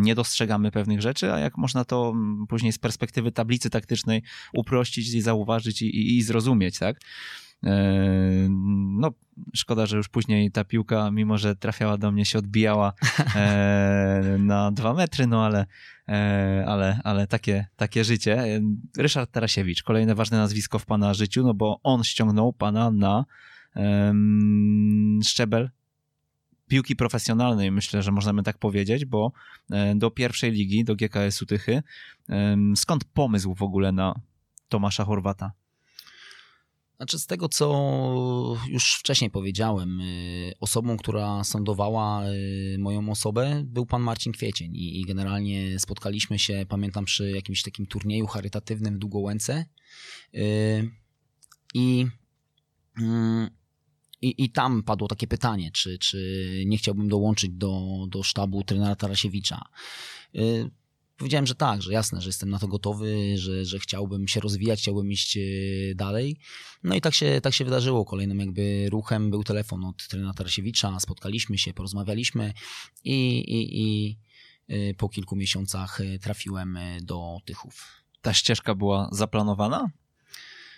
nie 0.00 0.14
dostrzegamy 0.14 0.70
pewnych 0.70 1.00
rzeczy, 1.00 1.32
a 1.32 1.38
jak 1.38 1.58
można 1.58 1.84
to 1.84 2.14
później 2.48 2.72
z 2.72 2.78
perspektywy 2.78 3.32
tablicy 3.32 3.70
taktycznej 3.70 4.22
uprościć 4.52 5.14
i 5.14 5.20
zauważyć 5.20 5.82
i, 5.82 5.86
i, 5.86 6.16
i 6.16 6.22
zrozumieć, 6.22 6.78
tak? 6.78 7.00
E, 7.66 8.48
no, 8.98 9.12
szkoda, 9.54 9.86
że 9.86 9.96
już 9.96 10.08
później 10.08 10.50
ta 10.50 10.64
piłka, 10.64 11.10
mimo 11.10 11.38
że 11.38 11.56
trafiała 11.56 11.98
do 11.98 12.12
mnie, 12.12 12.24
się 12.24 12.38
odbijała 12.38 12.92
e, 13.34 14.22
na 14.38 14.70
dwa 14.70 14.94
metry, 14.94 15.26
no 15.26 15.44
ale, 15.44 15.66
e, 16.08 16.64
ale, 16.68 17.00
ale 17.04 17.26
takie, 17.26 17.66
takie 17.76 18.04
życie. 18.04 18.60
Ryszard 18.98 19.30
Tarasiewicz, 19.30 19.82
kolejne 19.82 20.14
ważne 20.14 20.38
nazwisko 20.38 20.78
w 20.78 20.86
pana 20.86 21.14
życiu, 21.14 21.42
no 21.44 21.54
bo 21.54 21.80
on 21.82 22.04
ściągnął 22.04 22.52
pana 22.52 22.90
na 22.90 23.24
szczebel 25.24 25.70
piłki 26.68 26.96
profesjonalnej, 26.96 27.70
myślę, 27.72 28.02
że 28.02 28.12
możemy 28.12 28.42
tak 28.42 28.58
powiedzieć, 28.58 29.04
bo 29.04 29.32
do 29.96 30.10
pierwszej 30.10 30.52
ligi, 30.52 30.84
do 30.84 30.96
GKS-u 30.96 31.46
Tychy. 31.46 31.82
Skąd 32.76 33.04
pomysł 33.04 33.54
w 33.54 33.62
ogóle 33.62 33.92
na 33.92 34.20
Tomasza 34.68 35.04
Chorwata? 35.04 35.52
Znaczy, 36.96 37.18
z 37.18 37.26
tego 37.26 37.48
co 37.48 38.56
już 38.68 38.94
wcześniej 38.94 39.30
powiedziałem, 39.30 40.00
y, 40.00 40.52
osobą, 40.60 40.96
która 40.96 41.44
sądowała 41.44 42.22
moją 42.78 43.10
osobę, 43.10 43.62
był 43.64 43.86
pan 43.86 44.02
Marcin 44.02 44.32
Kwiecień. 44.32 44.76
I, 44.76 45.04
generalnie 45.06 45.78
spotkaliśmy 45.78 46.38
się, 46.38 46.66
pamiętam, 46.68 47.04
przy 47.04 47.30
jakimś 47.30 47.62
takim 47.62 47.86
turnieju 47.86 48.26
charytatywnym 48.26 48.94
w 48.94 48.98
Długołęce. 48.98 49.66
I. 51.74 52.06
I, 54.24 54.44
I 54.44 54.50
tam 54.50 54.82
padło 54.82 55.08
takie 55.08 55.26
pytanie, 55.26 55.70
czy, 55.72 55.98
czy 55.98 56.62
nie 56.66 56.78
chciałbym 56.78 57.08
dołączyć 57.08 57.50
do, 57.50 58.06
do 58.08 58.22
sztabu 58.22 58.64
trenera 58.64 58.96
Tarasiewicza. 58.96 59.64
Powiedziałem, 61.16 61.46
że 61.46 61.54
tak, 61.54 61.82
że 61.82 61.92
jasne, 61.92 62.20
że 62.20 62.28
jestem 62.28 62.50
na 62.50 62.58
to 62.58 62.68
gotowy, 62.68 63.38
że, 63.38 63.64
że 63.64 63.78
chciałbym 63.78 64.28
się 64.28 64.40
rozwijać, 64.40 64.80
chciałbym 64.80 65.12
iść 65.12 65.36
e, 65.36 65.40
dalej. 65.94 66.38
No 66.82 66.94
i 66.94 67.00
tak 67.00 67.14
się, 67.14 67.40
tak 67.42 67.54
się 67.54 67.64
wydarzyło. 67.64 68.04
Kolejnym 68.04 68.40
jakby 68.40 68.88
ruchem 68.90 69.30
był 69.30 69.44
telefon 69.44 69.84
od 69.84 70.08
trenera 70.08 70.34
Tarasiewicza, 70.34 71.00
spotkaliśmy 71.00 71.58
się, 71.58 71.74
porozmawialiśmy 71.74 72.52
i, 73.04 73.38
i, 73.38 73.80
i 73.82 74.18
e, 74.68 74.94
po 74.94 75.08
kilku 75.08 75.36
miesiącach 75.36 76.00
trafiłem 76.20 76.78
do 77.02 77.38
Tychów. 77.44 77.86
Ta 78.22 78.34
ścieżka 78.34 78.74
była 78.74 79.08
zaplanowana? 79.12 79.90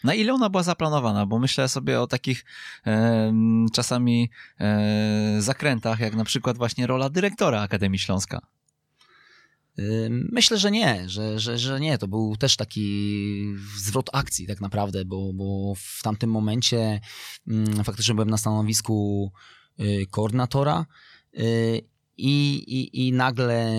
Na 0.06 0.14
ile 0.14 0.34
ona 0.34 0.50
była 0.50 0.62
zaplanowana? 0.62 1.26
Bo 1.26 1.38
myślę 1.38 1.68
sobie 1.68 2.00
o 2.00 2.06
takich 2.06 2.44
e, 2.86 3.32
czasami 3.72 4.30
e, 4.60 5.36
zakrętach, 5.38 6.00
jak 6.00 6.14
na 6.14 6.24
przykład 6.24 6.56
właśnie 6.56 6.86
rola 6.86 7.10
dyrektora 7.10 7.60
Akademii 7.60 7.98
Śląska. 7.98 8.46
Myślę, 10.10 10.58
że 10.58 10.70
nie, 10.70 11.08
że, 11.08 11.40
że, 11.40 11.58
że 11.58 11.80
nie. 11.80 11.98
To 11.98 12.08
był 12.08 12.36
też 12.36 12.56
taki 12.56 13.54
zwrot 13.76 14.10
akcji 14.12 14.46
tak 14.46 14.60
naprawdę, 14.60 15.04
bo, 15.04 15.32
bo 15.32 15.74
w 15.76 16.02
tamtym 16.02 16.30
momencie 16.30 17.00
faktycznie 17.84 18.14
byłem 18.14 18.30
na 18.30 18.38
stanowisku 18.38 19.32
y, 19.80 20.06
koordynatora 20.10 20.86
y, 21.38 21.80
i, 22.16 22.90
i 22.92 23.12
nagle 23.12 23.70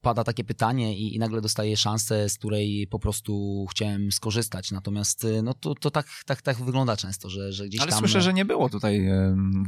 pada 0.00 0.24
takie 0.24 0.44
pytanie 0.44 0.98
i, 0.98 1.16
i, 1.16 1.18
nagle 1.18 1.40
dostaję 1.40 1.76
szansę, 1.76 2.28
z 2.28 2.38
której 2.38 2.86
po 2.90 2.98
prostu 2.98 3.66
chciałem 3.70 4.12
skorzystać. 4.12 4.70
Natomiast 4.70 5.24
y, 5.24 5.42
no 5.42 5.54
to, 5.54 5.74
to 5.74 5.90
tak, 5.90 6.06
tak, 6.26 6.42
tak 6.42 6.56
wygląda 6.56 6.96
często, 6.96 7.30
że, 7.30 7.52
że 7.52 7.66
gdzieś 7.66 7.80
Ale 7.80 7.90
tam... 7.90 7.98
słyszę, 7.98 8.22
że 8.22 8.32
nie 8.32 8.44
było 8.44 8.68
tutaj 8.68 9.08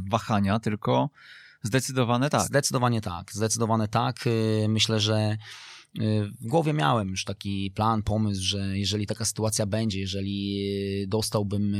wahania, 0.09 0.59
tylko 0.59 1.09
Zdecydowane 1.63 2.29
tak. 2.29 2.41
Zdecydowanie 2.41 3.01
tak, 3.01 3.31
zdecydowane 3.31 3.87
tak. 3.87 4.27
Y, 4.27 4.65
myślę, 4.69 4.99
że 4.99 5.37
w 6.41 6.47
głowie 6.47 6.73
miałem 6.73 7.09
już 7.09 7.23
taki 7.23 7.71
plan, 7.71 8.03
pomysł, 8.03 8.43
że 8.43 8.79
jeżeli 8.79 9.07
taka 9.07 9.25
sytuacja 9.25 9.65
będzie, 9.65 9.99
jeżeli 9.99 10.59
y, 11.03 11.07
dostałbym 11.07 11.75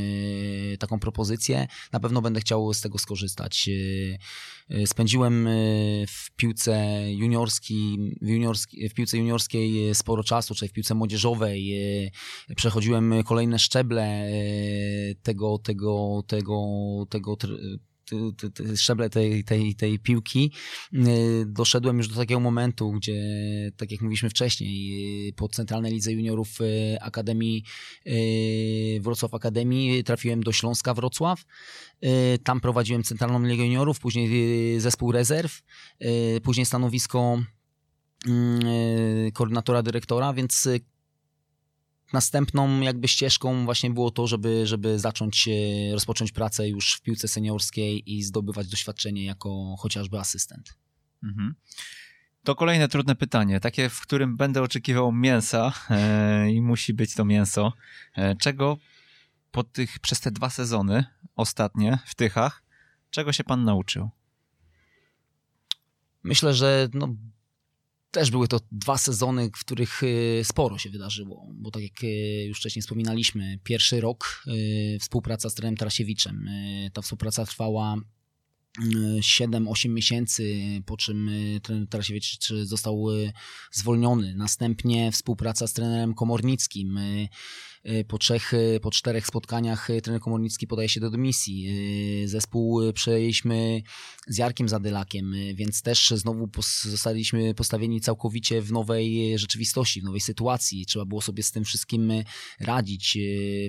taką 0.80 1.00
propozycję, 1.00 1.68
na 1.92 2.00
pewno 2.00 2.22
będę 2.22 2.40
chciał 2.40 2.74
z 2.74 2.82
tego 2.82 2.98
skorzystać. 2.98 3.70
Spędziłem 4.86 5.48
w 6.08 6.32
piłce 6.36 7.04
juniorskiej, 7.12 7.98
w, 8.22 8.90
w 8.90 8.94
piłce 8.94 9.18
juniorskiej 9.18 9.96
sporo 9.96 10.24
czasu, 10.24 10.56
czyli 10.56 10.70
w 10.70 10.74
piłce 10.74 10.96
młodzieżowej. 10.96 11.74
Przechodziłem 12.56 13.14
kolejne 13.24 13.60
szczeble 13.60 14.28
tego, 15.24 15.58
tego, 15.58 16.24
tego, 16.28 17.06
tego, 17.10 17.36
tego 17.36 17.58
szczeble 18.76 19.10
tej, 19.10 19.44
tej, 19.44 19.76
tej 19.76 20.00
piłki, 20.00 20.52
y, 20.94 21.00
doszedłem 21.48 21.98
już 21.98 22.08
do 22.08 22.16
takiego 22.16 22.40
momentu, 22.40 22.92
gdzie, 22.92 23.22
tak 23.78 23.92
jak 23.92 24.02
mówiliśmy 24.02 24.30
wcześniej, 24.30 25.30
y, 25.30 25.34
po 25.34 25.50
Centralnej 25.50 25.92
Lidze 25.92 26.12
Juniorów 26.12 26.62
y, 26.62 26.98
Akademii, 27.02 27.64
Wrocław 29.02 29.34
Akademii, 29.34 30.04
trafiłem 30.04 30.44
do 30.44 30.52
Śląska 30.52 30.94
Wrocław. 30.94 31.46
Tam 32.44 32.62
prowadziłem 32.62 33.04
Centralną 33.04 33.44
Ligę 33.48 33.64
Juniorów, 33.64 34.00
później 34.00 34.80
zespół 34.80 35.12
rezerw, 35.12 35.62
później 36.44 36.66
stanowisko 36.66 37.44
koordynatora 39.34 39.84
dyrektora, 39.84 40.34
więc 40.34 40.70
następną 42.14 42.82
jakby 42.82 43.08
ścieżką 43.08 43.66
właśnie 43.66 43.90
było 43.90 44.12
to, 44.12 44.28
żeby, 44.28 44.68
żeby 44.68 45.00
zacząć 45.00 45.50
rozpocząć 45.92 46.32
pracę 46.32 46.70
już 46.70 46.94
w 46.94 47.02
piłce 47.02 47.28
seniorskiej 47.28 48.14
i 48.14 48.24
zdobywać 48.24 48.68
doświadczenie 48.68 49.26
jako 49.26 49.76
chociażby 49.80 50.20
asystent. 50.20 50.78
Mhm. 51.24 51.56
To 52.44 52.56
kolejne 52.56 52.88
trudne 52.88 53.16
pytanie, 53.16 53.60
takie, 53.60 53.90
w 53.90 54.02
którym 54.02 54.38
będę 54.38 54.62
oczekiwał 54.62 55.12
mięsa 55.12 55.74
e, 55.90 56.52
i 56.52 56.62
musi 56.62 56.94
być 56.94 57.16
to 57.16 57.26
mięso. 57.26 57.74
E, 58.16 58.36
czego 58.36 58.78
po 59.52 59.64
tych, 59.64 60.00
przez 60.00 60.20
te 60.20 60.32
dwa 60.32 60.50
sezony 60.50 61.06
ostatnie 61.36 62.00
w 62.06 62.16
Tychach, 62.16 62.64
czego 63.10 63.34
się 63.34 63.44
pan 63.44 63.64
nauczył? 63.64 64.10
Myślę, 66.24 66.54
że 66.54 66.90
no, 66.94 67.16
też 68.14 68.32
były 68.32 68.48
to 68.48 68.60
dwa 68.72 68.98
sezony, 68.98 69.50
w 69.56 69.60
których 69.60 70.04
y, 70.04 70.42
sporo 70.44 70.78
się 70.78 70.90
wydarzyło, 70.90 71.48
bo 71.54 71.72
tak 71.72 71.84
jak 71.84 72.04
y, 72.04 72.46
już 72.48 72.58
wcześniej 72.58 72.82
wspominaliśmy, 72.82 73.60
pierwszy 73.64 74.02
rok 74.02 74.44
y, 74.48 74.98
współpraca 75.02 75.50
z 75.50 75.56
trenerem 75.56 75.78
Tarasiewiczem. 75.78 76.50
Ta 76.94 77.02
współpraca 77.02 77.46
trwała 77.46 77.96
7-8 79.20 79.90
miesięcy, 79.90 80.62
po 80.86 80.98
czym 80.98 81.32
trener 81.64 81.88
Tarasiewicz 81.88 82.50
został 82.64 83.06
zwolniony. 83.72 84.36
Następnie 84.36 85.12
współpraca 85.12 85.68
z 85.68 85.74
trenerem 85.74 86.14
Komornickim. 86.14 87.00
Y, 87.86 88.06
po 88.08 88.18
trzech, 88.18 88.54
y, 88.54 88.80
po 88.82 88.92
czterech 88.92 89.28
spotkaniach 89.28 89.90
y, 89.90 90.02
trener 90.02 90.22
Komornicki 90.22 90.68
podaje 90.68 90.90
się 90.90 91.00
do 91.00 91.10
dymisji. 91.10 91.68
Zespół 92.26 92.94
przejęliśmy 92.94 93.82
z 94.28 94.38
Jarkiem 94.38 94.70
Zadylakiem, 94.70 95.34
więc 95.54 95.82
też 95.82 96.14
znowu 96.16 96.50
zostaliśmy 96.82 97.54
postawieni 97.54 98.02
całkowicie 98.02 98.62
w 98.62 98.72
nowej 98.72 99.40
rzeczywistości, 99.40 100.02
w 100.02 100.04
nowej 100.04 100.22
sytuacji. 100.22 100.86
Trzeba 100.86 101.06
było 101.06 101.22
sobie 101.22 101.44
z 101.44 101.52
tym 101.52 101.64
wszystkim 101.64 102.14
radzić, 102.60 103.18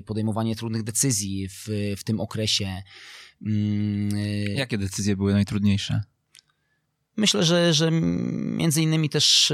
podejmowanie 0.05 0.55
trudnych 0.55 0.83
decyzji 0.83 1.47
w, 1.49 1.67
w 1.97 2.03
tym 2.03 2.19
okresie. 2.19 2.83
Mm, 3.41 4.09
Jakie 4.55 4.77
decyzje 4.77 5.17
były 5.17 5.33
najtrudniejsze? 5.33 6.01
Myślę, 7.17 7.43
że, 7.43 7.73
że 7.73 7.91
między 7.91 8.81
innymi 8.81 9.09
też 9.09 9.53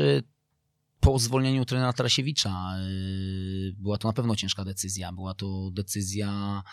po 1.02 1.20
zwolnieniu 1.20 1.66
trenera 1.66 1.94
Tarasiewicza 1.94 2.78
y, 2.80 3.76
była 3.78 3.98
to 3.98 4.08
na 4.08 4.14
pewno 4.14 4.36
ciężka 4.36 4.66
decyzja. 4.66 5.12
Była 5.12 5.34
to 5.34 5.72
decyzja 5.72 6.64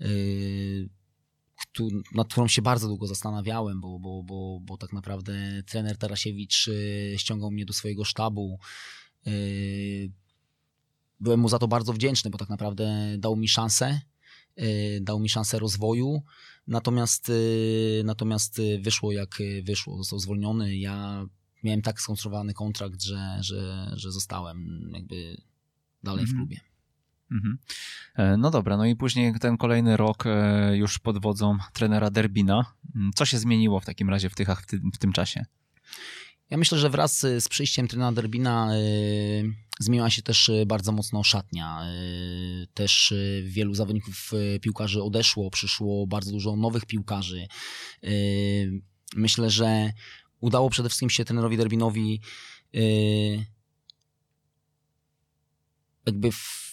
y, 0.00 0.88
nad 2.14 2.28
którą 2.28 2.48
się 2.48 2.62
bardzo 2.62 2.88
długo 2.88 3.06
zastanawiałem, 3.06 3.80
bo, 3.80 3.98
bo, 3.98 4.22
bo, 4.22 4.60
bo 4.62 4.76
tak 4.76 4.92
naprawdę 4.92 5.62
trener 5.66 5.98
Tarasiewicz 5.98 6.70
ściągał 7.16 7.50
mnie 7.50 7.64
do 7.64 7.72
swojego 7.72 8.04
sztabu. 8.04 8.58
Byłem 11.20 11.40
mu 11.40 11.48
za 11.48 11.58
to 11.58 11.68
bardzo 11.68 11.92
wdzięczny, 11.92 12.30
bo 12.30 12.38
tak 12.38 12.48
naprawdę 12.48 13.16
dał 13.18 13.36
mi 13.36 13.48
szansę, 13.48 14.00
dał 15.00 15.20
mi 15.20 15.28
szansę 15.28 15.58
rozwoju. 15.58 16.22
Natomiast, 16.66 17.32
natomiast 18.04 18.60
wyszło 18.80 19.12
jak 19.12 19.38
wyszło, 19.62 19.96
został 19.96 20.18
zwolniony. 20.18 20.76
Ja 20.76 21.26
miałem 21.62 21.82
tak 21.82 22.00
skonstruowany 22.00 22.54
kontrakt, 22.54 23.02
że, 23.02 23.38
że, 23.40 23.90
że 23.96 24.12
zostałem 24.12 24.90
jakby 24.94 25.36
dalej 26.02 26.26
w 26.26 26.28
mhm. 26.28 26.38
klubie. 26.38 26.60
Mhm. 27.30 27.58
E, 28.16 28.36
no 28.36 28.50
dobra, 28.50 28.76
no 28.76 28.86
i 28.86 28.96
później 28.96 29.34
ten 29.40 29.56
kolejny 29.56 29.96
rok 29.96 30.26
e, 30.26 30.76
już 30.76 30.98
pod 30.98 31.22
wodzą 31.22 31.58
trenera 31.72 32.10
Derbina. 32.10 32.64
Mm, 32.96 33.10
co 33.14 33.24
się 33.24 33.38
zmieniło 33.38 33.80
w 33.80 33.84
takim 33.84 34.10
razie 34.10 34.30
w 34.30 34.34
Tychach 34.34 34.62
w, 34.62 34.66
ty, 34.66 34.80
w 34.94 34.98
tym 34.98 35.12
czasie? 35.12 35.44
Ja 36.50 36.56
myślę, 36.56 36.78
że 36.78 36.90
wraz 36.90 37.20
z 37.20 37.48
przyjściem 37.48 37.88
trenera 37.88 38.12
Derbina 38.12 38.76
yy, 38.76 39.54
zmieniła 39.80 40.10
się 40.10 40.22
też 40.22 40.50
bardzo 40.66 40.92
mocno 40.92 41.24
szatnia. 41.24 41.86
Yy, 42.60 42.66
też 42.74 43.14
wielu 43.44 43.74
zawodników 43.74 44.30
piłkarzy 44.60 45.02
odeszło, 45.02 45.50
przyszło 45.50 46.06
bardzo 46.06 46.32
dużo 46.32 46.56
nowych 46.56 46.86
piłkarzy. 46.86 47.46
Myślę, 49.16 49.50
że 49.50 49.92
udało 50.40 50.70
przede 50.70 50.88
wszystkim 50.88 51.10
się 51.10 51.24
trenerowi 51.24 51.56
Derbinowi 51.56 52.20
jakby 56.06 56.32
w 56.32 56.66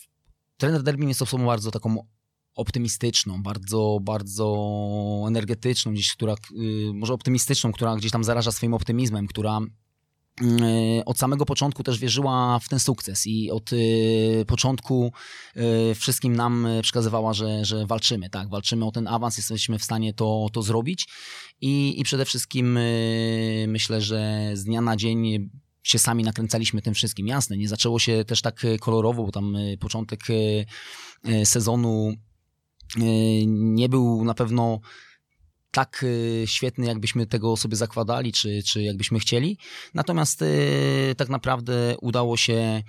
trener 0.58 0.84
Derbin 0.84 1.10
jest 1.10 1.22
osobą 1.22 1.46
bardzo 1.46 1.72
taką 1.72 2.08
optymistyczną, 2.56 3.44
bardzo, 3.44 4.00
bardzo 4.02 5.26
energetyczną, 5.28 5.94
gdzieś, 5.94 6.14
która, 6.14 6.36
może 6.94 7.14
optymistyczną, 7.14 7.72
która 7.72 7.96
gdzieś 7.96 8.12
tam 8.12 8.24
zaraża 8.24 8.52
swoim 8.52 8.74
optymizmem, 8.74 9.28
która 9.28 9.60
od 11.06 11.18
samego 11.18 11.46
początku 11.46 11.84
też 11.84 12.00
wierzyła 12.00 12.60
w 12.60 12.70
ten 12.70 12.80
sukces 12.80 13.28
i 13.28 13.52
od 13.52 13.74
y, 13.74 14.46
początku 14.48 15.14
wszystkim 15.96 16.36
nam 16.36 16.68
przekazywała, 16.82 17.34
że, 17.34 17.66
że 17.66 17.86
walczymy, 17.86 18.30
tak, 18.30 18.50
walczymy 18.50 18.86
o 18.86 18.92
ten 18.92 19.08
awans, 19.08 19.38
jesteśmy 19.38 19.80
w 19.80 19.84
stanie 19.84 20.14
to, 20.14 20.48
to 20.54 20.62
zrobić 20.62 21.08
i, 21.62 22.00
i 22.00 22.04
przede 22.04 22.26
wszystkim 22.26 22.80
myślę, 23.68 24.02
że 24.02 24.52
z 24.54 24.64
dnia 24.64 24.82
na 24.82 24.96
dzień 24.96 25.50
się 25.84 26.00
sami 26.00 26.24
nakręcaliśmy 26.24 26.82
tym 26.82 26.94
wszystkim. 26.94 27.28
Jasne, 27.28 27.58
nie 27.58 27.68
zaczęło 27.68 28.00
się 28.00 28.26
też 28.26 28.42
tak 28.42 28.66
kolorowo, 28.80 29.24
bo 29.24 29.32
tam 29.32 29.58
początek 29.80 30.20
sezonu 31.44 32.14
nie 33.46 33.90
był 33.90 34.26
na 34.26 34.34
pewno 34.34 34.80
tak 35.74 36.06
świetny, 36.46 36.86
jakbyśmy 36.86 37.26
tego 37.26 37.58
sobie 37.58 37.76
zakładali, 37.76 38.32
czy, 38.32 38.64
czy 38.64 38.84
jakbyśmy 38.84 39.20
chcieli. 39.20 39.58
Natomiast 39.94 40.44
tak 41.18 41.30
naprawdę 41.30 41.96
udało 42.02 42.38
się 42.38 42.84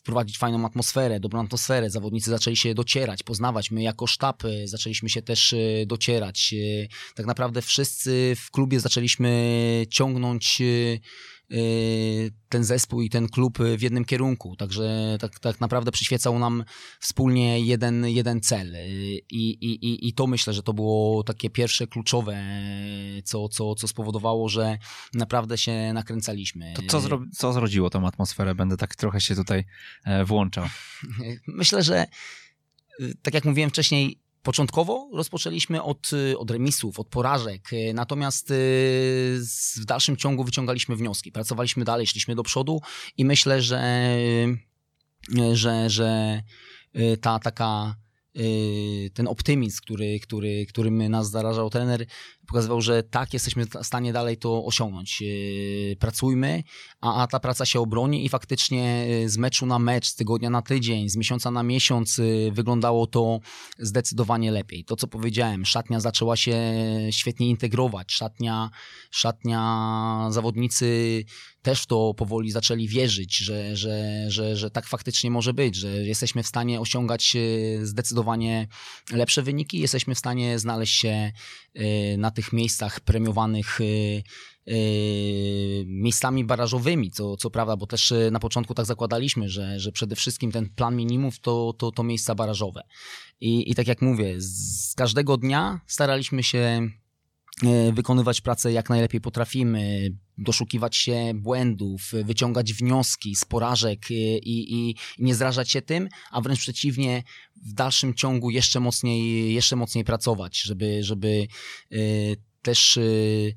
wprowadzić 0.00 0.38
fajną 0.38 0.66
atmosferę, 0.66 1.20
dobrą 1.20 1.40
atmosferę. 1.44 1.90
Zawodnicy 1.90 2.30
zaczęli 2.30 2.56
się 2.56 2.74
docierać, 2.74 3.22
poznawać. 3.22 3.70
My 3.70 3.82
jako 3.82 4.06
sztab 4.06 4.42
zaczęliśmy 4.64 5.08
się 5.08 5.22
też 5.22 5.54
docierać. 5.86 6.54
Tak 7.14 7.26
naprawdę 7.26 7.62
wszyscy 7.62 8.36
w 8.36 8.50
klubie 8.50 8.80
zaczęliśmy 8.80 9.86
ciągnąć 9.90 10.60
Y, 10.60 11.00
ten 12.48 12.64
zespół 12.64 13.00
i 13.00 13.10
ten 13.10 13.28
klub 13.28 13.58
w 13.58 13.82
jednym 13.82 14.04
kierunku. 14.04 14.56
Także 14.56 15.16
tak, 15.20 15.38
tak 15.38 15.60
naprawdę 15.60 15.92
przyświecał 15.92 16.38
nam 16.38 16.64
wspólnie 17.00 17.60
jeden, 17.60 18.06
jeden 18.06 18.40
cel. 18.40 18.74
Y, 18.74 18.80
I, 19.30 19.50
i, 19.50 20.08
I 20.08 20.12
to 20.12 20.26
myślę, 20.26 20.52
że 20.52 20.62
to 20.62 20.72
było 20.72 21.22
takie 21.22 21.50
pierwsze 21.50 21.86
kluczowe, 21.86 22.44
co, 23.24 23.48
co, 23.48 23.74
co 23.74 23.88
spowodowało, 23.88 24.48
że 24.48 24.78
naprawdę 25.14 25.58
się 25.58 25.92
nakręcaliśmy. 25.92 26.74
To 26.76 26.82
co, 26.88 27.00
zro, 27.00 27.24
co 27.32 27.52
zrodziło 27.52 27.90
tą 27.90 28.06
atmosferę? 28.06 28.54
Będę 28.54 28.76
tak 28.76 28.94
trochę 28.94 29.20
się 29.20 29.34
tutaj 29.34 29.64
e, 30.04 30.24
włączał. 30.24 30.64
Myślę, 31.46 31.82
że 31.82 32.06
y, 33.00 33.14
tak 33.22 33.34
jak 33.34 33.44
mówiłem 33.44 33.70
wcześniej, 33.70 34.23
Początkowo 34.44 35.08
rozpoczęliśmy 35.12 35.82
od, 35.82 36.12
y, 36.12 36.38
od 36.38 36.50
remisów, 36.50 37.00
od 37.00 37.08
porażek, 37.08 37.72
y, 37.72 37.92
natomiast 37.94 38.50
y, 38.50 38.54
w 39.76 39.84
dalszym 39.84 40.16
ciągu 40.16 40.44
wyciągaliśmy 40.44 40.96
wnioski, 40.96 41.32
pracowaliśmy 41.32 41.84
dalej, 41.84 42.06
szliśmy 42.06 42.34
do 42.34 42.42
przodu 42.42 42.80
i 43.16 43.24
myślę, 43.24 43.62
że, 43.62 44.16
że, 45.52 45.90
że 45.90 46.42
ta 47.20 47.38
taka 47.38 47.96
ten 49.14 49.28
optymizm, 49.28 49.80
który, 49.82 50.20
który, 50.20 50.66
którym 50.66 51.08
nas 51.08 51.30
zarażał 51.30 51.70
trener, 51.70 52.06
pokazywał, 52.46 52.80
że 52.80 53.02
tak, 53.02 53.32
jesteśmy 53.32 53.66
w 53.66 53.70
stanie 53.82 54.12
dalej 54.12 54.36
to 54.36 54.64
osiągnąć. 54.64 55.22
Y, 55.22 55.96
pracujmy, 56.00 56.62
a, 57.00 57.22
a 57.22 57.26
ta 57.26 57.40
praca 57.40 57.66
się 57.66 57.80
obroni 57.80 58.24
i 58.24 58.28
faktycznie 58.28 59.06
y, 59.24 59.28
z 59.28 59.36
meczu 59.36 59.66
na 59.66 59.78
mecz, 59.78 60.06
z 60.06 60.14
tygodnia 60.14 60.50
na 60.50 60.62
tydzień, 60.62 61.08
z 61.08 61.16
miesiąca 61.16 61.50
na 61.50 61.62
miesiąc 61.62 62.20
wyglądało 62.52 63.06
to 63.06 63.38
zdecydowanie 63.78 64.50
lepiej. 64.50 64.84
To, 64.84 64.96
co 64.96 65.06
powiedziałem, 65.06 65.66
szatnia 65.66 66.00
zaczęła 66.00 66.36
się 66.36 66.56
świetnie 67.10 67.48
integrować, 67.48 68.12
szatnia, 68.12 68.70
szatnia 69.10 70.28
zawodnicy 70.30 71.24
też 71.64 71.86
to 71.86 72.14
powoli 72.14 72.50
zaczęli 72.50 72.88
wierzyć, 72.88 73.36
że, 73.36 73.76
że, 73.76 74.24
że, 74.28 74.56
że 74.56 74.70
tak 74.70 74.86
faktycznie 74.86 75.30
może 75.30 75.54
być, 75.54 75.76
że 75.76 75.88
jesteśmy 75.88 76.42
w 76.42 76.46
stanie 76.46 76.80
osiągać 76.80 77.36
e, 77.36 77.86
zdecydowanie 77.86 78.68
lepsze 79.12 79.42
wyniki, 79.42 79.78
jesteśmy 79.80 80.14
w 80.14 80.18
stanie 80.18 80.58
znaleźć 80.58 81.00
się 81.00 81.32
e, 81.74 82.16
na 82.16 82.30
tych 82.34 82.52
miejscach 82.52 83.00
premiowanych 83.00 83.80
e, 83.80 84.74
miejscami 85.86 86.44
barażowymi, 86.44 87.10
co, 87.10 87.36
co 87.36 87.50
prawda, 87.50 87.76
bo 87.76 87.86
też 87.86 88.14
na 88.30 88.40
początku 88.40 88.74
tak 88.74 88.86
zakładaliśmy, 88.86 89.48
że, 89.48 89.80
że 89.80 89.92
przede 89.92 90.16
wszystkim 90.16 90.52
ten 90.52 90.68
plan 90.68 90.96
minimów 90.96 91.40
to, 91.40 91.72
to, 91.78 91.90
to 91.90 92.02
miejsca 92.02 92.34
barażowe. 92.34 92.82
I, 93.40 93.70
I 93.70 93.74
tak 93.74 93.86
jak 93.86 94.02
mówię, 94.02 94.34
z 94.38 94.94
każdego 94.94 95.36
dnia 95.36 95.80
staraliśmy 95.86 96.42
się 96.42 96.88
wykonywać 97.92 98.40
pracę 98.40 98.72
jak 98.72 98.90
najlepiej 98.90 99.20
potrafimy, 99.20 100.10
doszukiwać 100.38 100.96
się 100.96 101.32
błędów, 101.34 102.12
wyciągać 102.24 102.72
wnioski 102.72 103.34
z 103.34 103.44
porażek 103.44 104.10
y, 104.10 104.14
i, 104.14 104.74
i, 104.74 104.94
nie 105.18 105.34
zrażać 105.34 105.70
się 105.70 105.82
tym, 105.82 106.08
a 106.30 106.40
wręcz 106.40 106.58
przeciwnie, 106.58 107.22
w 107.64 107.72
dalszym 107.72 108.14
ciągu 108.14 108.50
jeszcze 108.50 108.80
mocniej, 108.80 109.54
jeszcze 109.54 109.76
mocniej 109.76 110.04
pracować, 110.04 110.60
żeby, 110.62 111.02
żeby 111.02 111.46
y, 111.92 112.36
też 112.62 112.96
y, 112.96 113.56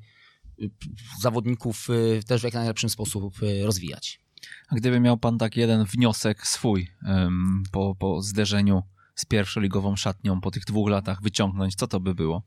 zawodników 1.20 1.88
też 2.26 2.40
w 2.40 2.44
jak 2.44 2.54
najlepszym 2.54 2.90
sposób 2.90 3.34
rozwijać. 3.64 4.20
A 4.68 4.74
gdyby 4.74 5.00
miał 5.00 5.18
pan 5.18 5.38
tak 5.38 5.56
jeden 5.56 5.84
wniosek 5.84 6.46
swój 6.46 6.88
po, 7.72 7.94
po 7.94 8.22
zderzeniu 8.22 8.82
z 9.14 9.24
pierwszoligową 9.24 9.96
szatnią 9.96 10.40
po 10.40 10.50
tych 10.50 10.64
dwóch 10.64 10.88
latach 10.90 11.22
wyciągnąć, 11.22 11.74
co 11.74 11.86
to 11.86 12.00
by 12.00 12.14
było? 12.14 12.42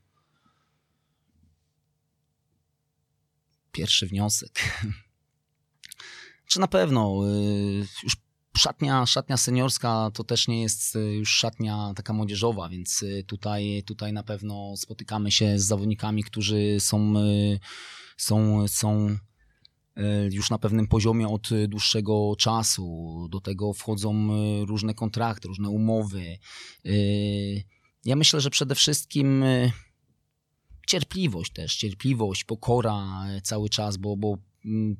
pierwszy 3.72 4.06
wniosek. 4.06 4.60
Czy 6.46 6.60
na 6.60 6.68
pewno 6.68 7.20
y, 7.26 7.86
już 8.02 8.16
szatnia, 8.58 9.06
szatnia 9.06 9.36
seniorska 9.36 10.10
to 10.14 10.24
też 10.24 10.48
nie 10.48 10.62
jest 10.62 10.96
y, 10.96 11.14
już 11.14 11.30
szatnia 11.30 11.92
taka 11.96 12.12
młodzieżowa, 12.12 12.68
więc 12.68 13.02
y, 13.02 13.24
tutaj, 13.26 13.82
tutaj 13.86 14.12
na 14.12 14.22
pewno 14.22 14.76
spotykamy 14.76 15.30
się 15.30 15.58
z 15.58 15.64
zawodnikami, 15.64 16.24
którzy 16.24 16.76
są, 16.80 17.14
są, 18.16 18.68
są 18.68 19.16
już 20.30 20.50
na 20.50 20.58
pewnym 20.58 20.86
poziomie 20.86 21.28
od 21.28 21.48
dłuższego 21.68 22.34
czasu. 22.38 23.28
Do 23.30 23.40
tego 23.40 23.72
wchodzą 23.72 24.28
różne 24.64 24.94
kontrakty, 24.94 25.48
różne 25.48 25.68
umowy. 25.68 26.38
Ja 28.04 28.16
myślę, 28.16 28.40
że 28.40 28.50
przede 28.50 28.74
wszystkim 28.74 29.44
cierpliwość 30.86 31.52
też, 31.52 31.76
cierpliwość, 31.76 32.44
pokora 32.44 33.24
cały 33.42 33.68
czas, 33.68 33.96
bo, 33.96 34.16
bo 34.16 34.38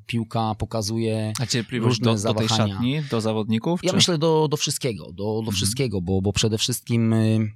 piłka 0.05 0.55
pokazuje 0.55 1.33
A 1.39 1.45
cierpliwość 1.45 1.99
różne 1.99 2.11
do, 2.11 2.17
zawahania. 2.17 2.47
do 2.47 2.57
tej 2.57 2.73
szatni, 2.73 3.01
do 3.11 3.21
zawodników? 3.21 3.79
Ja 3.83 3.89
czy? 3.89 3.95
myślę 3.95 4.17
do, 4.17 4.47
do 4.47 4.57
wszystkiego, 4.57 5.05
do, 5.05 5.23
do 5.23 5.39
mhm. 5.39 5.55
wszystkiego, 5.55 6.01
bo, 6.01 6.21
bo 6.21 6.33
przede 6.33 6.57
wszystkim 6.57 7.13
y, 7.13 7.51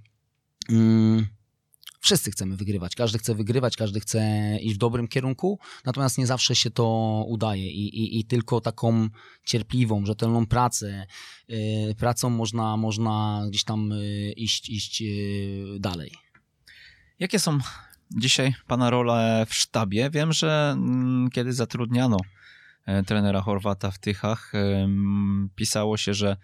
y, 0.72 1.28
wszyscy 2.00 2.32
chcemy 2.32 2.58
wygrywać, 2.58 2.96
każdy 2.96 3.20
chce 3.20 3.36
wygrywać, 3.36 3.76
każdy 3.78 4.00
chce 4.00 4.22
iść 4.62 4.76
w 4.76 4.78
dobrym 4.78 5.08
kierunku, 5.08 5.60
natomiast 5.86 6.18
nie 6.18 6.28
zawsze 6.28 6.56
się 6.56 6.72
to 6.72 7.24
udaje 7.28 7.72
i, 7.72 7.88
i, 8.00 8.20
i 8.20 8.26
tylko 8.26 8.62
taką 8.62 9.10
cierpliwą, 9.46 10.06
rzetelną 10.06 10.46
pracę, 10.46 11.08
y, 11.50 11.96
pracą 11.98 12.30
można, 12.30 12.78
można 12.78 13.46
gdzieś 13.50 13.64
tam 13.64 13.94
iść, 14.36 14.70
iść 14.70 15.04
dalej. 15.80 16.12
Jakie 17.20 17.40
są 17.40 17.60
dzisiaj 18.12 18.56
pana 18.68 18.90
rolę 18.90 19.46
w 19.50 19.54
sztabie. 19.54 20.10
Wiem, 20.10 20.34
że 20.34 20.74
mm, 20.74 21.30
kiedy 21.30 21.54
zatrudniano 21.54 22.18
e, 22.86 23.04
trenera 23.04 23.42
Chorwata 23.42 23.92
w 23.92 24.00
Tychach, 24.00 24.52
pisało 25.56 25.98
się, 25.98 26.14
że 26.14 26.38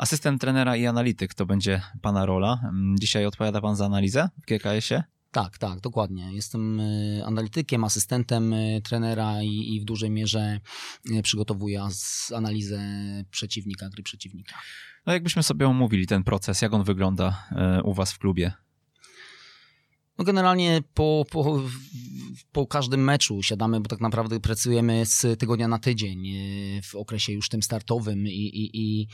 Asystent 0.00 0.40
trenera 0.40 0.76
i 0.76 0.86
analityk 0.86 1.34
to 1.34 1.46
będzie 1.46 1.82
pana 2.02 2.26
rola. 2.26 2.72
Dzisiaj 3.00 3.26
odpowiada 3.26 3.60
pan 3.60 3.76
za 3.76 3.86
analizę 3.86 4.28
w 4.38 4.46
GKS-ie? 4.46 5.02
Tak, 5.30 5.58
tak, 5.58 5.80
dokładnie. 5.80 6.32
Jestem 6.32 6.80
e, 6.80 7.26
analitykiem, 7.26 7.84
asystentem 7.84 8.52
e, 8.52 8.80
trenera 8.80 9.42
i, 9.42 9.74
i 9.74 9.80
w 9.80 9.84
dużej 9.84 10.10
mierze 10.10 10.60
przygotowuję 11.22 11.88
analizę 12.36 12.80
przeciwnika, 13.30 13.88
gry 13.88 14.02
przeciwnika. 14.02 14.56
No 15.06 15.12
jakbyśmy 15.12 15.42
sobie 15.42 15.68
omówili 15.68 16.06
ten 16.06 16.24
proces, 16.24 16.62
jak 16.62 16.72
on 16.72 16.84
wygląda 16.84 17.48
u 17.84 17.94
was 17.94 18.12
w 18.12 18.18
klubie? 18.18 18.52
No 20.20 20.24
generalnie 20.24 20.82
po, 20.94 21.24
po, 21.30 21.62
po 22.52 22.66
każdym 22.66 23.04
meczu 23.04 23.42
siadamy, 23.42 23.80
bo 23.80 23.88
tak 23.88 24.00
naprawdę 24.00 24.40
pracujemy 24.40 25.06
z 25.06 25.40
tygodnia 25.40 25.68
na 25.68 25.78
tydzień 25.78 26.32
w 26.82 26.94
okresie 26.94 27.32
już 27.32 27.48
tym 27.48 27.62
startowym 27.62 28.26
i, 28.26 28.30
i, 28.30 28.70
i, 28.80 29.08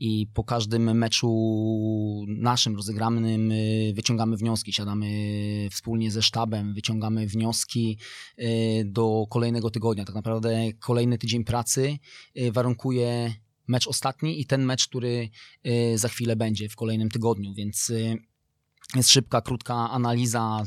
i 0.00 0.26
po 0.26 0.44
każdym 0.44 0.98
meczu 0.98 1.28
naszym 2.28 2.76
rozegranym 2.76 3.52
y, 3.52 3.92
wyciągamy 3.94 4.36
wnioski, 4.36 4.72
siadamy 4.72 5.08
wspólnie 5.70 6.10
ze 6.10 6.22
sztabem, 6.22 6.74
wyciągamy 6.74 7.26
wnioski 7.26 7.98
y, 8.38 8.44
do 8.84 9.26
kolejnego 9.30 9.70
tygodnia. 9.70 10.04
Tak 10.04 10.14
naprawdę 10.14 10.72
kolejny 10.80 11.18
tydzień 11.18 11.44
pracy 11.44 11.98
warunkuje 12.52 13.34
mecz 13.68 13.86
ostatni 13.86 14.40
i 14.40 14.46
ten 14.46 14.64
mecz, 14.64 14.88
który 14.88 15.28
za 15.94 16.08
chwilę 16.08 16.36
będzie 16.36 16.68
w 16.68 16.76
kolejnym 16.76 17.10
tygodniu, 17.10 17.54
więc 17.54 17.92
jest 18.96 19.10
szybka, 19.10 19.40
krótka 19.40 19.74
analiza 19.74 20.62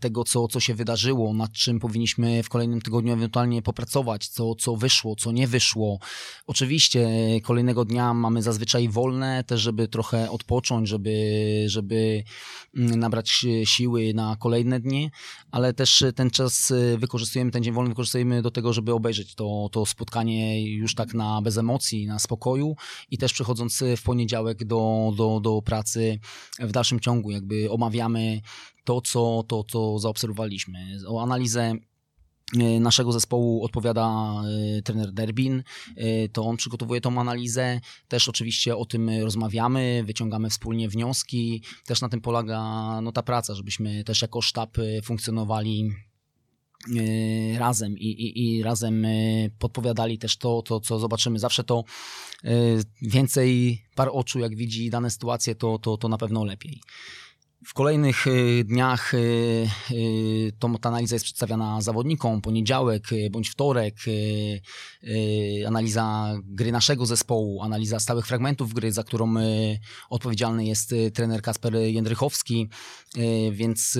tego, 0.00 0.24
co, 0.24 0.48
co 0.48 0.60
się 0.60 0.74
wydarzyło, 0.74 1.34
nad 1.34 1.52
czym 1.52 1.80
powinniśmy 1.80 2.42
w 2.42 2.48
kolejnym 2.48 2.80
tygodniu 2.80 3.12
ewentualnie 3.12 3.62
popracować, 3.62 4.28
co, 4.28 4.54
co 4.54 4.76
wyszło, 4.76 5.16
co 5.16 5.32
nie 5.32 5.48
wyszło. 5.48 5.98
Oczywiście 6.46 7.08
kolejnego 7.42 7.84
dnia 7.84 8.14
mamy 8.14 8.42
zazwyczaj 8.42 8.88
wolne, 8.88 9.44
też 9.44 9.60
żeby 9.60 9.88
trochę 9.88 10.30
odpocząć, 10.30 10.88
żeby, 10.88 11.14
żeby 11.66 12.24
mm, 12.76 12.98
nabrać 12.98 13.46
siły 13.64 14.14
na 14.14 14.36
kolejne 14.36 14.80
dni, 14.80 15.10
ale 15.50 15.72
też 15.74 16.04
ten 16.14 16.30
czas 16.30 16.72
wykorzystujemy, 16.98 17.50
ten 17.50 17.62
dzień 17.62 17.74
wolny 17.74 17.88
wykorzystujemy 17.88 18.42
do 18.42 18.50
tego, 18.50 18.72
żeby 18.72 18.92
obejrzeć 18.92 19.34
to, 19.34 19.68
to 19.72 19.86
spotkanie 19.86 20.72
już 20.72 20.94
tak 20.94 21.14
na 21.14 21.42
bez 21.42 21.58
emocji, 21.58 22.06
na 22.06 22.18
spokoju 22.18 22.76
i 23.10 23.18
też 23.18 23.32
przechodząc 23.32 23.84
w 23.96 24.02
poniedziałek 24.02 24.64
do, 24.64 25.12
do, 25.16 25.40
do 25.40 25.62
pracy 25.62 26.18
w 26.58 26.72
dalszym 26.72 27.00
ciągu 27.00 27.27
jakby 27.30 27.70
omawiamy 27.70 28.40
to, 28.84 29.00
co, 29.00 29.44
to, 29.48 29.64
co 29.64 29.98
zaobserwowaliśmy. 29.98 30.78
O 31.06 31.22
analizę 31.22 31.74
e, 32.60 32.80
naszego 32.80 33.12
zespołu 33.12 33.64
odpowiada 33.64 34.34
e, 34.78 34.82
trener 34.82 35.12
Derbin, 35.12 35.62
e, 35.96 36.28
to 36.28 36.44
on 36.44 36.56
przygotowuje 36.56 37.00
tą 37.00 37.20
analizę, 37.20 37.80
też 38.08 38.28
oczywiście 38.28 38.76
o 38.76 38.84
tym 38.86 39.10
rozmawiamy, 39.22 40.02
wyciągamy 40.06 40.50
wspólnie 40.50 40.88
wnioski, 40.88 41.62
też 41.86 42.00
na 42.00 42.08
tym 42.08 42.20
polega 42.20 42.60
no, 43.02 43.12
ta 43.12 43.22
praca, 43.22 43.54
żebyśmy 43.54 44.04
też 44.04 44.22
jako 44.22 44.40
sztab 44.40 44.76
funkcjonowali 45.04 45.90
razem 47.58 47.98
i, 47.98 48.06
i, 48.06 48.56
i 48.56 48.62
razem 48.62 49.06
podpowiadali 49.58 50.18
też 50.18 50.36
to, 50.36 50.62
to, 50.62 50.80
co 50.80 50.98
zobaczymy. 50.98 51.38
Zawsze 51.38 51.64
to 51.64 51.84
więcej 53.02 53.82
par 53.94 54.08
oczu, 54.12 54.38
jak 54.38 54.56
widzi 54.56 54.90
dane 54.90 55.10
sytuacje, 55.10 55.54
to, 55.54 55.78
to, 55.78 55.96
to 55.96 56.08
na 56.08 56.18
pewno 56.18 56.44
lepiej. 56.44 56.80
W 57.66 57.74
kolejnych 57.74 58.26
y, 58.26 58.64
dniach 58.64 59.14
y, 59.14 59.68
y, 59.90 60.52
to, 60.58 60.78
ta 60.80 60.88
analiza 60.88 61.14
jest 61.14 61.24
przedstawiana 61.24 61.80
zawodnikom, 61.80 62.40
poniedziałek 62.40 63.04
bądź 63.30 63.48
wtorek, 63.48 63.94
analiza 65.66 66.34
gry 66.44 66.72
naszego 66.72 67.06
zespołu, 67.06 67.62
analiza 67.62 68.00
stałych 68.00 68.26
fragmentów 68.26 68.74
gry, 68.74 68.92
za 68.92 69.04
którą 69.04 69.34
odpowiedzialny 70.10 70.64
jest 70.64 70.94
trener 71.14 71.42
Kasper 71.42 71.74
Jędrychowski, 71.74 72.68
więc 73.52 73.98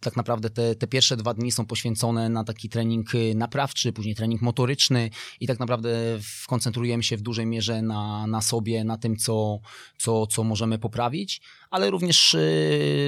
tak 0.00 0.16
naprawdę 0.16 0.50
te, 0.50 0.74
te 0.74 0.86
pierwsze 0.86 1.16
dwa 1.16 1.34
dni 1.34 1.52
są 1.52 1.66
poświęcone 1.66 2.28
na 2.28 2.44
taki 2.44 2.68
trening 2.68 3.10
naprawczy, 3.34 3.92
później 3.92 4.14
trening 4.14 4.42
motoryczny 4.42 5.10
i 5.40 5.46
tak 5.46 5.60
naprawdę 5.60 6.18
koncentrujemy 6.46 7.02
się 7.02 7.16
w 7.16 7.22
dużej 7.22 7.46
mierze 7.46 7.82
na, 7.82 8.26
na 8.26 8.42
sobie, 8.42 8.84
na 8.84 8.98
tym, 8.98 9.16
co, 9.16 9.58
co, 9.98 10.26
co 10.26 10.44
możemy 10.44 10.78
poprawić, 10.78 11.40
ale 11.70 11.90
również 11.90 12.36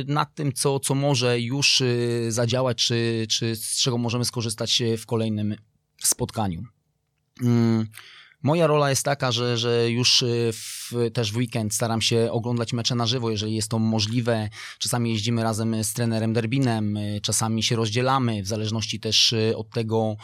nad 0.07 0.35
tym, 0.35 0.53
co, 0.53 0.81
co 0.81 0.95
może 0.95 1.41
już 1.41 1.81
y, 1.81 2.27
zadziałać, 2.29 2.85
czy, 2.85 3.27
czy 3.31 3.57
z 3.57 3.77
czego 3.77 3.99
możemy 3.99 4.25
skorzystać 4.25 4.83
w 4.99 5.07
kolejnym 5.07 5.55
spotkaniu. 6.03 6.63
Moja 8.43 8.67
rola 8.67 8.91
jest 8.91 9.05
taka, 9.05 9.33
że, 9.33 9.59
że 9.59 9.91
już 9.91 10.23
y, 10.23 10.51
w, 10.53 10.93
też 11.13 11.33
w 11.33 11.37
weekend 11.37 11.75
staram 11.75 12.03
się 12.03 12.33
oglądać 12.33 12.73
mecze 12.73 12.95
na 12.95 13.07
żywo, 13.07 13.31
jeżeli 13.31 13.55
jest 13.55 13.69
to 13.69 13.79
możliwe. 13.79 14.49
Czasami 14.79 15.11
jeździmy 15.11 15.43
razem 15.43 15.85
z 15.85 15.93
trenerem 15.93 16.33
Derbinem, 16.33 16.99
czasami 17.23 17.63
się 17.63 17.77
rozdzielamy, 17.77 18.43
w 18.43 18.47
zależności 18.47 19.01
też 19.01 19.35
od 19.57 19.71
tego, 19.71 20.17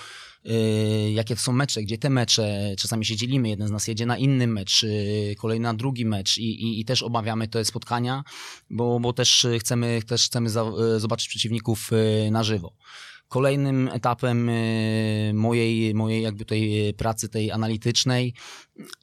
Y, 0.47 1.13
jakie 1.13 1.37
to 1.37 1.43
są 1.43 1.53
mecze, 1.53 1.83
gdzie 1.83 1.99
te 1.99 2.11
mecze, 2.11 2.75
czasami 2.79 3.05
się 3.05 3.17
dzielimy, 3.17 3.49
jeden 3.49 3.69
z 3.69 3.71
nas 3.71 3.89
jedzie 3.89 4.07
na 4.07 4.19
inny 4.19 4.47
mecz, 4.47 4.83
y, 4.83 5.35
kolejny 5.39 5.63
na 5.63 5.75
drugi 5.75 6.07
mecz 6.07 6.39
i, 6.39 6.43
i, 6.43 6.81
i 6.81 6.85
też 6.85 7.03
obawiamy 7.03 7.49
te 7.49 7.65
spotkania, 7.65 8.25
bo, 8.71 9.01
bo 9.01 9.13
też 9.13 9.47
chcemy, 9.61 10.03
też 10.07 10.27
chcemy 10.27 10.51
za, 10.51 10.65
y, 10.97 11.01
zobaczyć 11.01 11.29
przeciwników 11.29 11.91
na 12.31 12.43
żywo. 12.43 12.73
Kolejnym 13.29 13.89
etapem 13.89 14.51
mojej, 15.35 15.95
mojej 15.95 16.23
jakby 16.23 16.45
tej 16.45 16.95
pracy, 16.95 17.29
tej 17.29 17.51
analitycznej 17.51 18.35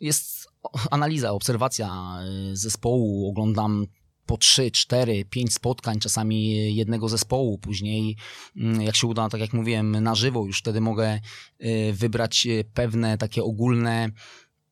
jest 0.02 0.48
analiza, 0.92 1.32
obserwacja 1.32 2.20
zespołu. 2.54 3.30
Oglądam 3.30 3.88
po 4.32 4.38
3, 4.38 4.72
4, 4.72 5.26
5 5.26 5.54
spotkań, 5.54 6.00
czasami 6.00 6.76
jednego 6.76 7.10
zespołu. 7.10 7.58
Później, 7.58 8.18
mm, 8.56 8.82
jak 8.82 8.96
się 8.96 9.08
uda, 9.08 9.30
tak 9.30 9.42
jak 9.42 9.54
mówiłem, 9.54 9.92
na 9.92 10.16
żywo, 10.16 10.46
już 10.46 10.60
wtedy 10.60 10.82
mogę 10.82 11.20
y, 11.62 11.94
wybrać 11.94 12.46
y, 12.46 12.64
pewne 12.74 13.18
takie 13.18 13.44
ogólne 13.44 14.10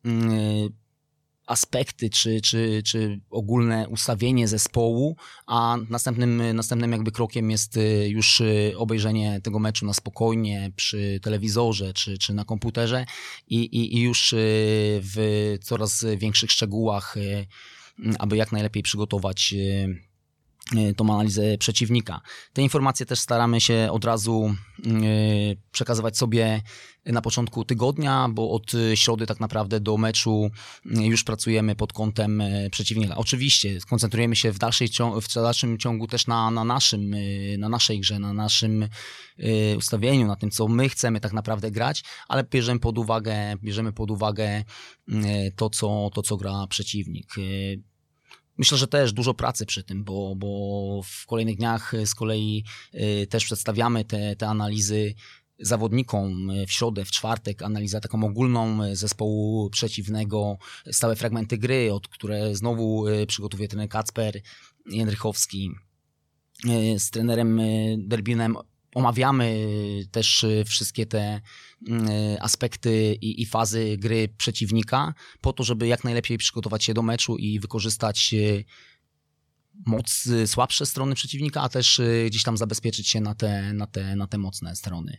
y, 0.05 0.09
aspekty, 1.49 2.09
czy, 2.09 2.41
czy, 2.41 2.81
czy 2.85 3.19
ogólne 3.29 3.87
ustawienie 3.87 4.47
zespołu, 4.47 5.15
a 5.47 5.77
następnym, 5.89 6.55
następnym 6.55 6.91
jakby 6.91 7.11
krokiem 7.11 7.51
jest 7.51 7.79
już 8.07 8.41
obejrzenie 8.77 9.41
tego 9.43 9.59
meczu 9.59 9.85
na 9.85 9.93
spokojnie 9.93 10.71
przy 10.75 11.19
telewizorze, 11.23 11.93
czy, 11.93 12.17
czy 12.17 12.33
na 12.33 12.45
komputerze 12.45 13.05
i, 13.47 13.55
i, 13.55 13.97
i 13.97 14.01
już 14.01 14.35
w 14.37 15.57
coraz 15.61 16.05
większych 16.17 16.51
szczegółach 16.51 17.15
aby 18.19 18.37
jak 18.37 18.51
najlepiej 18.51 18.83
przygotować 18.83 19.53
tą 20.97 21.13
analizę 21.13 21.57
przeciwnika. 21.57 22.21
Te 22.53 22.61
informacje 22.61 23.05
też 23.05 23.19
staramy 23.19 23.61
się 23.61 23.87
od 23.91 24.05
razu 24.05 24.55
e, 24.85 24.91
przekazywać 25.71 26.17
sobie 26.17 26.61
na 27.05 27.21
początku 27.21 27.65
tygodnia, 27.65 28.29
bo 28.31 28.51
od 28.51 28.71
środy 28.95 29.25
tak 29.25 29.39
naprawdę 29.39 29.79
do 29.79 29.97
meczu 29.97 30.49
już 30.85 31.23
pracujemy 31.23 31.75
pod 31.75 31.93
kątem 31.93 32.43
przeciwnika. 32.71 33.15
Oczywiście 33.15 33.79
koncentrujemy 33.89 34.35
się 34.35 34.51
w, 34.51 34.59
dalszej, 34.59 34.87
w 35.21 35.33
dalszym 35.33 35.77
ciągu 35.77 36.07
też 36.07 36.27
na, 36.27 36.51
na, 36.51 36.63
naszym, 36.63 37.15
na 37.57 37.69
naszej 37.69 37.99
grze, 37.99 38.19
na 38.19 38.33
naszym 38.33 38.87
ustawieniu, 39.77 40.27
na 40.27 40.35
tym, 40.35 40.51
co 40.51 40.67
my 40.67 40.89
chcemy 40.89 41.19
tak 41.19 41.33
naprawdę 41.33 41.71
grać, 41.71 42.03
ale 42.27 42.43
bierzemy 42.43 42.79
pod 42.79 42.97
uwagę, 42.97 43.55
bierzemy 43.63 43.93
pod 43.93 44.11
uwagę 44.11 44.63
to, 45.55 45.69
co, 45.69 46.09
to, 46.13 46.21
co 46.21 46.37
gra 46.37 46.67
przeciwnik. 46.69 47.33
Myślę, 48.59 48.77
że 48.77 48.87
też 48.87 49.13
dużo 49.13 49.33
pracy 49.33 49.65
przy 49.65 49.83
tym, 49.83 50.03
bo, 50.03 50.35
bo 50.35 51.01
w 51.03 51.25
kolejnych 51.25 51.57
dniach 51.57 51.93
z 52.05 52.15
kolei 52.15 52.63
y, 52.93 53.27
też 53.27 53.45
przedstawiamy 53.45 54.05
te, 54.05 54.35
te 54.35 54.47
analizy 54.47 55.13
zawodnikom 55.59 56.51
w 56.67 56.71
środę, 56.71 57.05
w 57.05 57.11
czwartek, 57.11 57.61
analiza 57.61 57.99
taką 57.99 58.23
ogólną 58.23 58.95
zespołu 58.95 59.69
przeciwnego, 59.69 60.57
stałe 60.91 61.15
fragmenty 61.15 61.57
gry, 61.57 61.93
od 61.93 62.07
które 62.07 62.55
znowu 62.55 63.07
y, 63.07 63.27
przygotowuje 63.27 63.69
ten 63.69 63.87
Kacper 63.87 64.41
Jędrychowski 64.85 65.71
y, 66.65 66.99
z 66.99 67.09
trenerem 67.09 67.61
Derbinem 67.97 68.57
omawiamy 68.95 69.65
też 70.11 70.45
wszystkie 70.65 71.05
te 71.05 71.41
mm, 71.87 72.09
aspekty 72.41 73.17
i, 73.21 73.41
i, 73.41 73.45
fazy 73.45 73.97
gry 73.97 74.29
przeciwnika, 74.37 75.13
po 75.41 75.53
to, 75.53 75.63
żeby 75.63 75.87
jak 75.87 76.03
najlepiej 76.03 76.37
przygotować 76.37 76.83
się 76.83 76.93
do 76.93 77.01
meczu 77.01 77.37
i 77.37 77.59
wykorzystać 77.59 78.33
e, 78.33 78.63
moc, 79.85 80.29
słabsze 80.45 80.85
strony 80.85 81.15
przeciwnika, 81.15 81.61
a 81.61 81.69
też 81.69 81.99
e, 81.99 82.25
gdzieś 82.25 82.43
tam 82.43 82.57
zabezpieczyć 82.57 83.07
się 83.07 83.21
na 83.21 83.35
te, 83.35 83.73
na 83.73 83.87
te, 83.87 84.15
na 84.15 84.27
te 84.27 84.37
mocne 84.37 84.75
strony. 84.75 85.17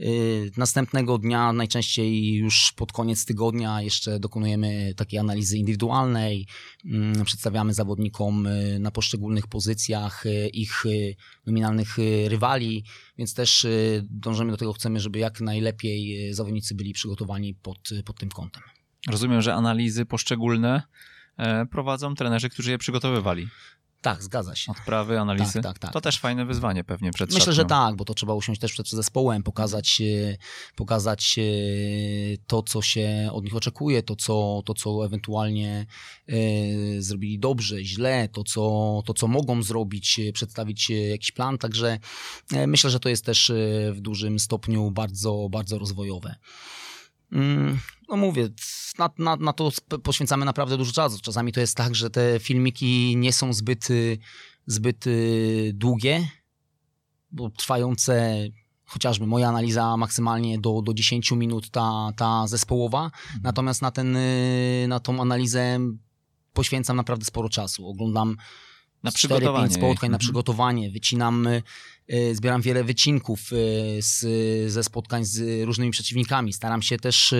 Y, 0.00 0.50
następnego 0.56 1.18
dnia, 1.18 1.52
najczęściej 1.52 2.34
już 2.34 2.72
pod 2.76 2.92
koniec 2.92 3.24
tygodnia, 3.24 3.82
jeszcze 3.82 4.20
dokonujemy 4.20 4.94
takiej 4.96 5.18
analizy 5.18 5.58
indywidualnej, 5.58 6.46
mm, 6.84 7.24
przedstawiamy 7.24 7.74
zawodnikom 7.74 8.46
y, 8.46 8.78
na 8.78 8.90
poszczególnych 8.90 9.46
pozycjach 9.46 10.26
y, 10.26 10.48
ich 10.48 10.84
nominalnych 11.46 11.96
rywali, 12.28 12.84
więc 13.18 13.34
też 13.34 13.66
dążymy 14.02 14.50
do 14.50 14.56
tego, 14.56 14.72
chcemy, 14.72 15.00
żeby 15.00 15.18
jak 15.18 15.40
najlepiej 15.40 16.34
zawodnicy 16.34 16.74
byli 16.74 16.92
przygotowani 16.92 17.54
pod, 17.54 17.90
pod 18.04 18.18
tym 18.18 18.28
kątem. 18.28 18.62
Rozumiem, 19.08 19.42
że 19.42 19.54
analizy 19.54 20.06
poszczególne 20.06 20.82
e, 21.36 21.66
prowadzą 21.66 22.14
trenerzy, 22.14 22.48
którzy 22.50 22.70
je 22.70 22.78
przygotowywali. 22.78 23.48
Tak, 24.04 24.22
zgadza 24.22 24.56
się. 24.56 24.72
Odprawy, 24.72 25.20
analizy. 25.20 25.52
Tak, 25.52 25.62
tak, 25.62 25.78
tak. 25.78 25.92
To 25.92 26.00
też 26.00 26.18
fajne 26.18 26.46
wyzwanie 26.46 26.84
pewnie 26.84 27.12
przed 27.12 27.30
Myślę, 27.30 27.40
szatnią. 27.40 27.52
że 27.54 27.64
tak, 27.64 27.96
bo 27.96 28.04
to 28.04 28.14
trzeba 28.14 28.34
usiąść 28.34 28.60
też 28.60 28.72
przed 28.72 28.90
zespołem, 28.90 29.42
pokazać, 29.42 30.00
e, 30.00 30.36
pokazać 30.76 31.38
e, 31.38 31.42
to, 32.46 32.62
co 32.62 32.82
się 32.82 33.28
od 33.32 33.44
nich 33.44 33.56
oczekuje, 33.56 34.02
to, 34.02 34.16
co, 34.16 34.62
to, 34.64 34.74
co 34.74 35.04
ewentualnie 35.04 35.86
e, 36.28 36.34
zrobili 37.02 37.38
dobrze, 37.38 37.84
źle, 37.84 38.28
to 38.28 38.44
co, 38.44 39.02
to, 39.06 39.14
co 39.14 39.28
mogą 39.28 39.62
zrobić, 39.62 40.20
przedstawić 40.34 40.90
jakiś 40.90 41.32
plan. 41.32 41.58
Także 41.58 41.98
myślę, 42.66 42.90
że 42.90 43.00
to 43.00 43.08
jest 43.08 43.24
też 43.24 43.52
w 43.92 44.00
dużym 44.00 44.38
stopniu 44.38 44.90
bardzo, 44.90 45.48
bardzo 45.50 45.78
rozwojowe. 45.78 46.34
No 48.08 48.16
mówię, 48.16 48.48
na, 48.98 49.10
na, 49.18 49.36
na 49.36 49.52
to 49.52 49.70
poświęcamy 50.02 50.44
naprawdę 50.44 50.76
dużo 50.76 50.92
czasu. 50.92 51.18
Czasami 51.22 51.52
to 51.52 51.60
jest 51.60 51.76
tak, 51.76 51.94
że 51.94 52.10
te 52.10 52.40
filmiki 52.40 53.16
nie 53.16 53.32
są 53.32 53.52
zbyt, 53.52 53.90
y, 53.90 54.18
zbyt 54.66 55.06
y, 55.06 55.72
długie, 55.74 56.28
bo 57.30 57.50
trwające 57.50 58.34
chociażby 58.84 59.26
moja 59.26 59.48
analiza 59.48 59.96
maksymalnie 59.96 60.58
do, 60.58 60.82
do 60.82 60.94
10 60.94 61.30
minut 61.30 61.70
ta, 61.70 62.10
ta 62.16 62.46
zespołowa, 62.46 63.10
natomiast 63.42 63.82
na, 63.82 63.90
ten, 63.90 64.16
y, 64.16 64.86
na 64.88 65.00
tą 65.00 65.20
analizę 65.20 65.78
poświęcam 66.52 66.96
naprawdę 66.96 67.24
sporo 67.24 67.48
czasu. 67.48 67.88
Oglądam 67.88 68.36
Na 69.02 69.10
4-5 69.10 69.14
przygotowanie. 69.14 69.70
spotkań, 69.70 70.10
na 70.10 70.16
Mhm. 70.16 70.18
przygotowanie, 70.18 70.90
wycinam, 70.90 71.48
zbieram 72.32 72.62
wiele 72.62 72.84
wycinków 72.84 73.40
z, 74.00 74.24
ze 74.72 74.84
spotkań 74.84 75.24
z 75.24 75.64
różnymi 75.66 75.90
przeciwnikami. 75.92 76.52
Staram 76.52 76.82
się 76.82 76.96
też 76.96 77.34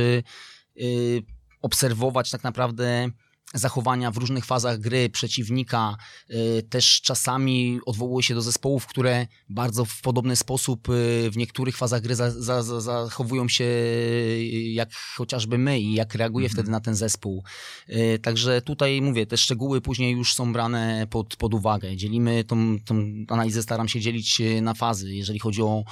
obserwować 1.62 2.30
tak 2.30 2.44
naprawdę 2.44 3.10
zachowania 3.54 4.10
w 4.10 4.16
różnych 4.16 4.44
fazach 4.44 4.78
gry 4.78 5.08
przeciwnika. 5.08 5.96
Y, 6.30 6.62
Też 6.70 7.00
czasami 7.00 7.80
odwołuję 7.86 8.22
się 8.22 8.34
do 8.34 8.42
zespołów, 8.42 8.86
które 8.86 9.26
bardzo 9.48 9.84
w 9.84 10.00
podobny 10.00 10.36
sposób 10.36 10.88
y, 10.88 11.30
w 11.30 11.36
niektórych 11.36 11.76
fazach 11.76 12.02
gry 12.02 12.14
za, 12.14 12.30
za, 12.30 12.62
za, 12.62 12.80
zachowują 12.80 13.48
się 13.48 13.64
y, 13.64 14.72
jak 14.72 14.94
chociażby 15.16 15.58
my 15.58 15.80
i 15.80 15.94
jak 15.94 16.14
reaguję 16.14 16.46
Mhm. 16.46 16.54
wtedy 16.56 16.70
na 16.70 16.80
ten 16.80 16.94
zespół. 16.94 17.44
Y, 17.88 18.18
Także 18.22 18.62
tutaj 18.62 19.02
mówię, 19.02 19.26
te 19.26 19.36
szczegóły 19.36 19.80
później 19.80 20.12
już 20.12 20.34
są 20.34 20.52
brane 20.52 21.06
pod, 21.10 21.36
pod 21.36 21.54
uwagę. 21.54 21.96
Dzielimy 21.96 22.44
tą, 22.44 22.76
tą 22.84 22.94
analizę, 23.28 23.62
staram 23.62 23.88
się 23.88 24.00
dzielić 24.00 24.40
y, 24.40 24.62
na 24.62 24.74
fazy. 24.74 25.14
Jeżeli 25.14 25.38
chodzi 25.38 25.62
o, 25.62 25.84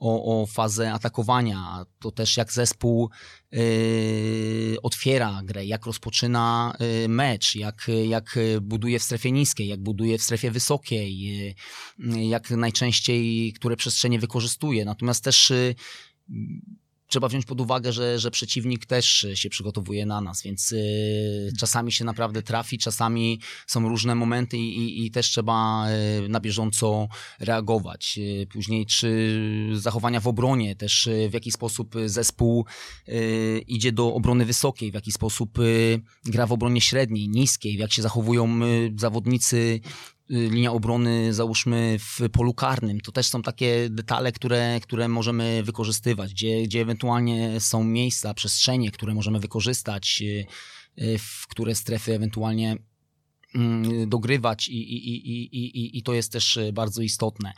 o, 0.00 0.42
o 0.42 0.46
fazę 0.46 0.92
atakowania, 0.92 1.84
to 1.98 2.10
też 2.10 2.36
jak 2.36 2.52
zespół 2.52 3.10
y, 3.54 4.76
otwiera 4.82 5.40
grę, 5.44 5.64
jak 5.66 5.86
rozpoczyna 5.86 6.72
y, 7.04 7.08
mecz, 7.08 7.54
jak, 7.54 7.86
jak 8.08 8.38
buduje 8.62 8.98
w 8.98 9.02
strefie 9.02 9.32
niskiej, 9.32 9.68
jak 9.68 9.80
buduje 9.80 10.18
w 10.18 10.22
strefie 10.22 10.50
wysokiej, 10.50 11.40
y, 11.98 12.24
jak 12.24 12.50
najczęściej 12.50 13.52
które 13.52 13.76
przestrzenie 13.76 14.18
wykorzystuje. 14.18 14.84
Natomiast 14.84 15.24
też 15.24 15.52
trzeba 17.10 17.28
wziąć 17.28 17.44
pod 17.44 17.60
uwagę, 17.60 17.92
że, 17.92 18.18
że 18.18 18.30
przeciwnik 18.30 18.86
też 18.86 19.26
się 19.34 19.50
przygotowuje 19.50 20.06
na 20.06 20.20
nas, 20.20 20.42
więc 20.42 20.72
y, 20.72 21.52
czasami 21.58 21.92
się 21.92 22.04
naprawdę 22.04 22.42
trafi, 22.42 22.78
czasami 22.78 23.40
są 23.66 23.88
różne 23.88 24.14
momenty 24.14 24.58
i, 24.58 24.78
i, 24.78 25.06
i 25.06 25.10
też 25.10 25.26
trzeba 25.26 25.86
y, 26.24 26.28
na 26.28 26.40
bieżąco 26.40 27.08
reagować. 27.40 28.18
Y, 28.18 28.46
Później 28.52 28.86
czy 28.86 29.38
zachowania 29.72 30.20
w 30.20 30.26
obronie, 30.26 30.76
też 30.76 31.08
w 31.30 31.34
jaki 31.34 31.52
sposób 31.52 31.94
zespół 32.06 32.66
idzie 33.66 33.92
do 33.92 34.14
obrony 34.14 34.44
wysokiej, 34.44 34.90
w 34.90 34.94
jaki 34.94 35.12
sposób 35.12 35.58
gra 36.24 36.46
w 36.46 36.52
obronie 36.52 36.80
średniej, 36.80 37.28
niskiej, 37.28 37.76
jak 37.76 37.92
się 37.92 38.02
zachowują 38.02 38.60
zawodnicy 38.96 39.80
linia 40.30 40.72
obrony, 40.72 41.34
załóżmy 41.34 41.96
w 41.98 42.20
polu 42.32 42.54
karnym. 42.54 43.00
To 43.00 43.12
też 43.12 43.26
są 43.26 43.42
takie 43.42 43.90
detale, 43.90 44.32
które, 44.32 44.80
które 44.82 45.08
możemy 45.08 45.62
wykorzystywać, 45.62 46.32
gdzie, 46.32 46.62
gdzie 46.62 46.80
ewentualnie 46.80 47.60
są 47.60 47.84
miejsca, 47.84 48.34
przestrzenie, 48.34 48.90
które 48.90 49.14
możemy 49.14 49.40
wykorzystać, 49.40 50.22
y, 50.22 50.46
y, 51.02 51.18
w 51.18 51.46
które 51.48 51.74
strefy 51.74 52.14
ewentualnie 52.14 52.76
mm, 53.54 54.08
dogrywać 54.08 54.68
i, 54.68 54.72
i, 54.72 55.08
i, 55.08 55.56
i, 55.56 55.98
i, 55.98 56.02
to 56.02 56.14
jest 56.14 56.32
też 56.32 56.56
y, 56.56 56.72
bardzo 56.72 57.02
istotne. 57.02 57.52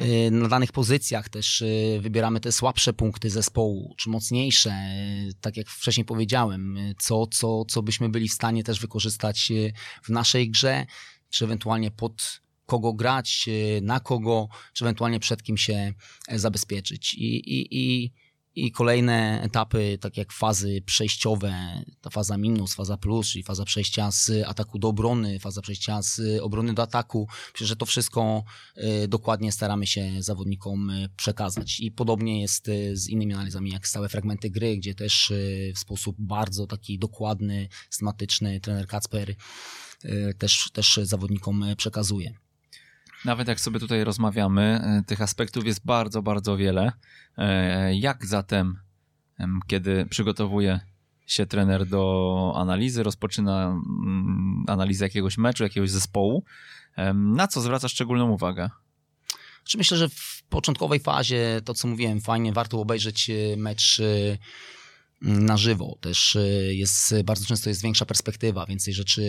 Y, 0.00 0.30
Na 0.30 0.48
danych 0.48 0.72
pozycjach 0.72 1.28
też 1.28 1.62
y, 1.62 1.98
wybieramy 2.02 2.40
te 2.40 2.52
słabsze 2.52 2.92
punkty 2.92 3.30
zespołu, 3.30 3.94
czy 3.96 4.10
mocniejsze, 4.10 4.70
y, 4.70 5.34
tak 5.40 5.56
jak 5.56 5.68
wcześniej 5.68 6.04
powiedziałem, 6.04 6.76
y, 6.76 6.94
co, 6.98 7.26
co, 7.26 7.64
co 7.64 7.82
byśmy 7.82 8.08
byli 8.08 8.28
w 8.28 8.32
stanie 8.32 8.64
też 8.64 8.80
wykorzystać 8.80 9.50
y, 9.50 9.72
w 10.02 10.08
naszej 10.08 10.50
grze, 10.50 10.86
czy 11.30 11.44
ewentualnie 11.44 11.90
pod 11.90 12.40
kogo 12.68 12.92
grać, 12.92 13.44
y, 13.48 13.80
na 13.82 14.00
kogo, 14.00 14.48
czy 14.72 14.84
ewentualnie 14.84 15.20
przed 15.20 15.42
kim 15.42 15.56
się 15.56 15.92
e, 16.28 16.38
zabezpieczyć. 16.38 17.14
I, 17.14 17.36
i, 17.36 17.68
i, 17.70 18.12
i 18.54 18.72
kolejne 18.72 19.40
etapy, 19.42 19.98
tak 20.00 20.16
jak 20.16 20.32
fazy 20.32 20.82
przejściowe, 20.86 21.82
ta 22.00 22.10
faza 22.10 22.38
minus, 22.38 22.74
faza 22.74 22.96
plus, 22.96 23.28
czyli 23.28 23.44
faza 23.44 23.64
przejścia 23.64 24.10
z 24.10 24.30
ataku 24.46 24.78
do 24.78 24.88
obrony, 24.88 25.38
faza 25.38 25.62
przejścia 25.62 26.02
z 26.02 26.40
obrony 26.42 26.74
do 26.74 26.82
ataku. 26.82 27.28
Myślę, 27.52 27.66
że 27.66 27.76
to 27.76 27.86
wszystko 27.86 28.44
y, 28.76 29.08
dokładnie 29.08 29.52
staramy 29.52 29.86
się 29.86 30.22
zawodnikom 30.22 30.92
przekazać. 31.16 31.80
I 31.80 31.90
podobnie 31.90 32.40
jest 32.40 32.70
z 32.92 33.08
innymi 33.08 33.34
analizami, 33.34 33.70
jak 33.70 33.88
stałe 33.88 34.08
fragmenty 34.08 34.50
gry, 34.50 34.76
gdzie 34.76 34.94
też 34.94 35.32
w 35.74 35.78
sposób 35.78 36.16
bardzo 36.18 36.66
taki 36.66 36.98
dokładny, 36.98 37.68
systematyczny 37.90 38.60
trener 38.60 38.86
Kacper 38.86 39.34
też, 40.38 40.70
też 40.72 41.00
zawodnikom 41.02 41.62
y, 41.62 41.76
przekazuje. 41.76 42.34
Nawet 43.24 43.48
jak 43.48 43.60
sobie 43.60 43.80
tutaj 43.80 44.04
rozmawiamy, 44.04 44.62
e, 44.62 45.02
tych 45.06 45.22
aspektów 45.22 45.66
jest 45.66 45.84
bardzo, 45.84 46.22
bardzo 46.22 46.56
wiele. 46.56 46.92
E, 47.38 47.94
Jak 47.94 48.26
zatem, 48.26 48.78
em, 49.38 49.60
kiedy 49.66 50.06
przygotowuje 50.06 50.80
się 51.26 51.46
trener 51.46 51.86
do 51.86 52.52
analizy, 52.56 53.02
rozpoczyna 53.02 53.64
mm, 53.66 54.64
analizę 54.68 55.04
jakiegoś 55.04 55.38
meczu, 55.38 55.62
jakiegoś 55.62 55.90
zespołu, 55.90 56.44
na 57.14 57.48
co 57.48 57.60
zwraca 57.60 57.88
szczególną 57.88 58.30
uwagę? 58.30 58.70
Myślę, 59.76 59.96
że 59.96 60.08
w 60.08 60.42
początkowej 60.48 61.00
fazie, 61.00 61.60
to 61.64 61.74
co 61.74 61.88
mówiłem, 61.88 62.20
fajnie 62.20 62.52
warto 62.52 62.80
obejrzeć 62.80 63.30
mecz 63.56 64.02
na 65.20 65.56
żywo. 65.56 65.98
Też 66.00 66.36
y, 66.36 66.74
jest, 66.74 67.14
bardzo 67.24 67.46
często 67.46 67.68
jest 67.68 67.82
większa 67.82 68.06
perspektywa, 68.06 68.66
więcej 68.66 68.94
rzeczy 68.94 69.22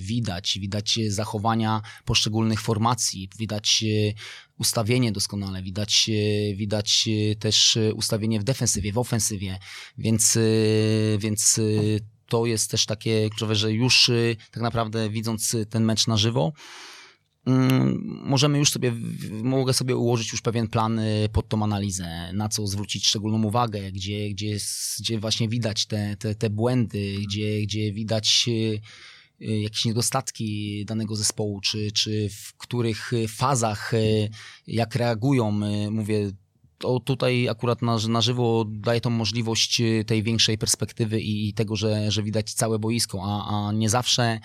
widać, 0.00 0.58
widać 0.58 0.98
zachowania 1.08 1.82
poszczególnych 2.04 2.60
formacji, 2.60 3.28
widać 3.38 3.84
y, 3.86 4.14
ustawienie 4.58 5.12
doskonale, 5.12 5.62
widać, 5.62 6.06
y, 6.08 6.54
widać 6.56 7.08
też 7.38 7.78
ustawienie 7.94 8.40
w 8.40 8.44
defensywie, 8.44 8.92
w 8.92 8.98
ofensywie, 8.98 9.58
więc, 9.98 10.38
więc 11.18 11.60
to 12.28 12.46
jest 12.46 12.70
też 12.70 12.86
takie 12.86 13.28
kluczowe, 13.28 13.54
że 13.54 13.72
już 13.72 14.10
tak 14.50 14.62
naprawdę 14.62 15.10
widząc 15.10 15.56
ten 15.70 15.84
mecz 15.84 16.06
na 16.06 16.16
żywo, 16.16 16.52
możemy 18.22 18.58
już 18.58 18.70
sobie, 18.70 18.92
mogę 19.42 19.72
sobie 19.72 19.96
ułożyć 19.96 20.32
już 20.32 20.40
pewien 20.42 20.68
plan 20.68 20.98
y, 20.98 21.28
pod 21.32 21.48
tą 21.48 21.64
analizę, 21.64 22.32
na 22.32 22.48
co 22.48 22.66
zwrócić 22.66 23.06
szczególną 23.06 23.42
uwagę, 23.42 23.92
gdzie, 23.92 24.30
gdzie, 24.30 24.56
gdzie 24.98 25.20
właśnie 25.20 25.48
widać 25.48 25.86
te, 25.86 26.16
te, 26.16 26.34
te 26.34 26.50
błędy, 26.50 27.14
gdzie, 27.26 27.62
gdzie 27.62 27.92
widać 27.92 28.44
y, 28.48 28.80
y, 29.42 29.60
jakieś 29.60 29.84
niedostatki 29.84 30.84
danego 30.84 31.16
zespołu, 31.16 31.60
czy, 31.60 31.92
czy 31.92 32.28
w 32.30 32.56
których 32.56 33.12
fazach, 33.28 33.92
jak 34.66 34.94
reagują, 34.94 35.50
mówię, 35.90 36.30
to 36.78 37.00
tutaj 37.00 37.48
akurat 37.48 37.82
na, 37.82 37.96
na 38.08 38.20
żywo 38.20 38.64
daje 38.68 39.00
tą 39.00 39.10
możliwość 39.10 39.80
y, 39.80 40.04
tej 40.06 40.22
większej 40.22 40.58
perspektywy 40.58 41.20
i, 41.20 41.54
tego, 41.54 41.76
że, 41.76 42.10
że 42.10 42.22
widać 42.22 42.54
całe 42.54 42.78
boisko, 42.78 43.22
a, 43.24 43.68
a 43.68 43.72
nie 43.72 43.90
zawsze 43.90 44.40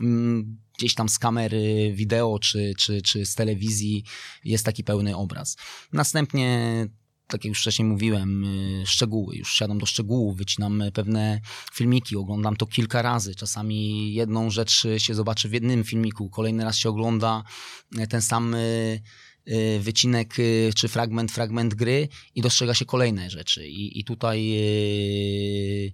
mm, 0.00 0.58
gdzieś 0.78 0.94
tam 0.94 1.08
z 1.08 1.18
kamery 1.18 1.92
wideo 1.94 2.38
czy, 2.38 2.74
czy, 2.78 3.02
czy 3.02 3.26
z 3.26 3.34
telewizji 3.34 4.04
jest 4.44 4.64
taki 4.64 4.84
pełny 4.84 5.16
obraz. 5.16 5.56
Następnie, 5.92 6.86
tak 7.26 7.44
jak 7.44 7.48
już 7.48 7.60
wcześniej 7.60 7.88
mówiłem, 7.88 8.44
y, 8.44 8.86
szczegóły. 8.86 9.36
Już 9.36 9.54
siadam 9.54 9.78
do 9.78 9.86
szczegółów, 9.86 10.36
wycinam 10.36 10.82
pewne 10.94 11.40
filmiki, 11.72 12.16
oglądam 12.16 12.56
to 12.56 12.66
kilka 12.66 13.02
razy. 13.02 13.34
Czasami 13.34 14.12
jedną 14.14 14.50
rzecz 14.50 14.86
się 14.98 15.14
zobaczy 15.14 15.48
w 15.48 15.52
jednym 15.52 15.84
filmiku, 15.84 16.30
kolejny 16.30 16.64
raz 16.64 16.76
się 16.76 16.88
ogląda 16.88 17.42
ten 18.08 18.22
sam 18.22 18.54
y, 18.54 18.58
y, 18.58 19.25
wycinek 19.80 20.38
y, 20.38 20.70
czy 20.76 20.88
fragment, 20.88 21.32
fragment 21.32 21.74
gry 21.74 22.08
i 22.34 22.42
dostrzega 22.42 22.74
się 22.74 22.84
kolejne 22.84 23.30
rzeczy. 23.30 23.68
I, 23.68 24.00
i 24.00 24.04
tutaj 24.04 24.52
y, 25.86 25.92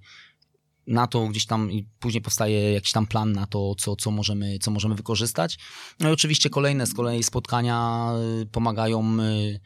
na 0.86 1.06
to 1.06 1.28
gdzieś 1.28 1.46
tam 1.46 1.72
i 1.72 1.86
później 1.98 2.22
powstaje 2.22 2.72
jakiś 2.72 2.92
tam 2.92 3.06
plan 3.06 3.32
na 3.32 3.46
to, 3.46 3.74
co, 3.74 3.96
co, 3.96 4.10
możemy, 4.10 4.58
co 4.58 4.70
możemy 4.70 4.94
wykorzystać. 4.94 5.58
No 6.00 6.08
i 6.08 6.12
oczywiście 6.12 6.50
kolejne 6.50 6.86
z 6.86 6.94
kolei 6.94 7.22
spotkania 7.22 8.08
y, 8.42 8.46
pomagają 8.46 9.20
y, 9.20 9.60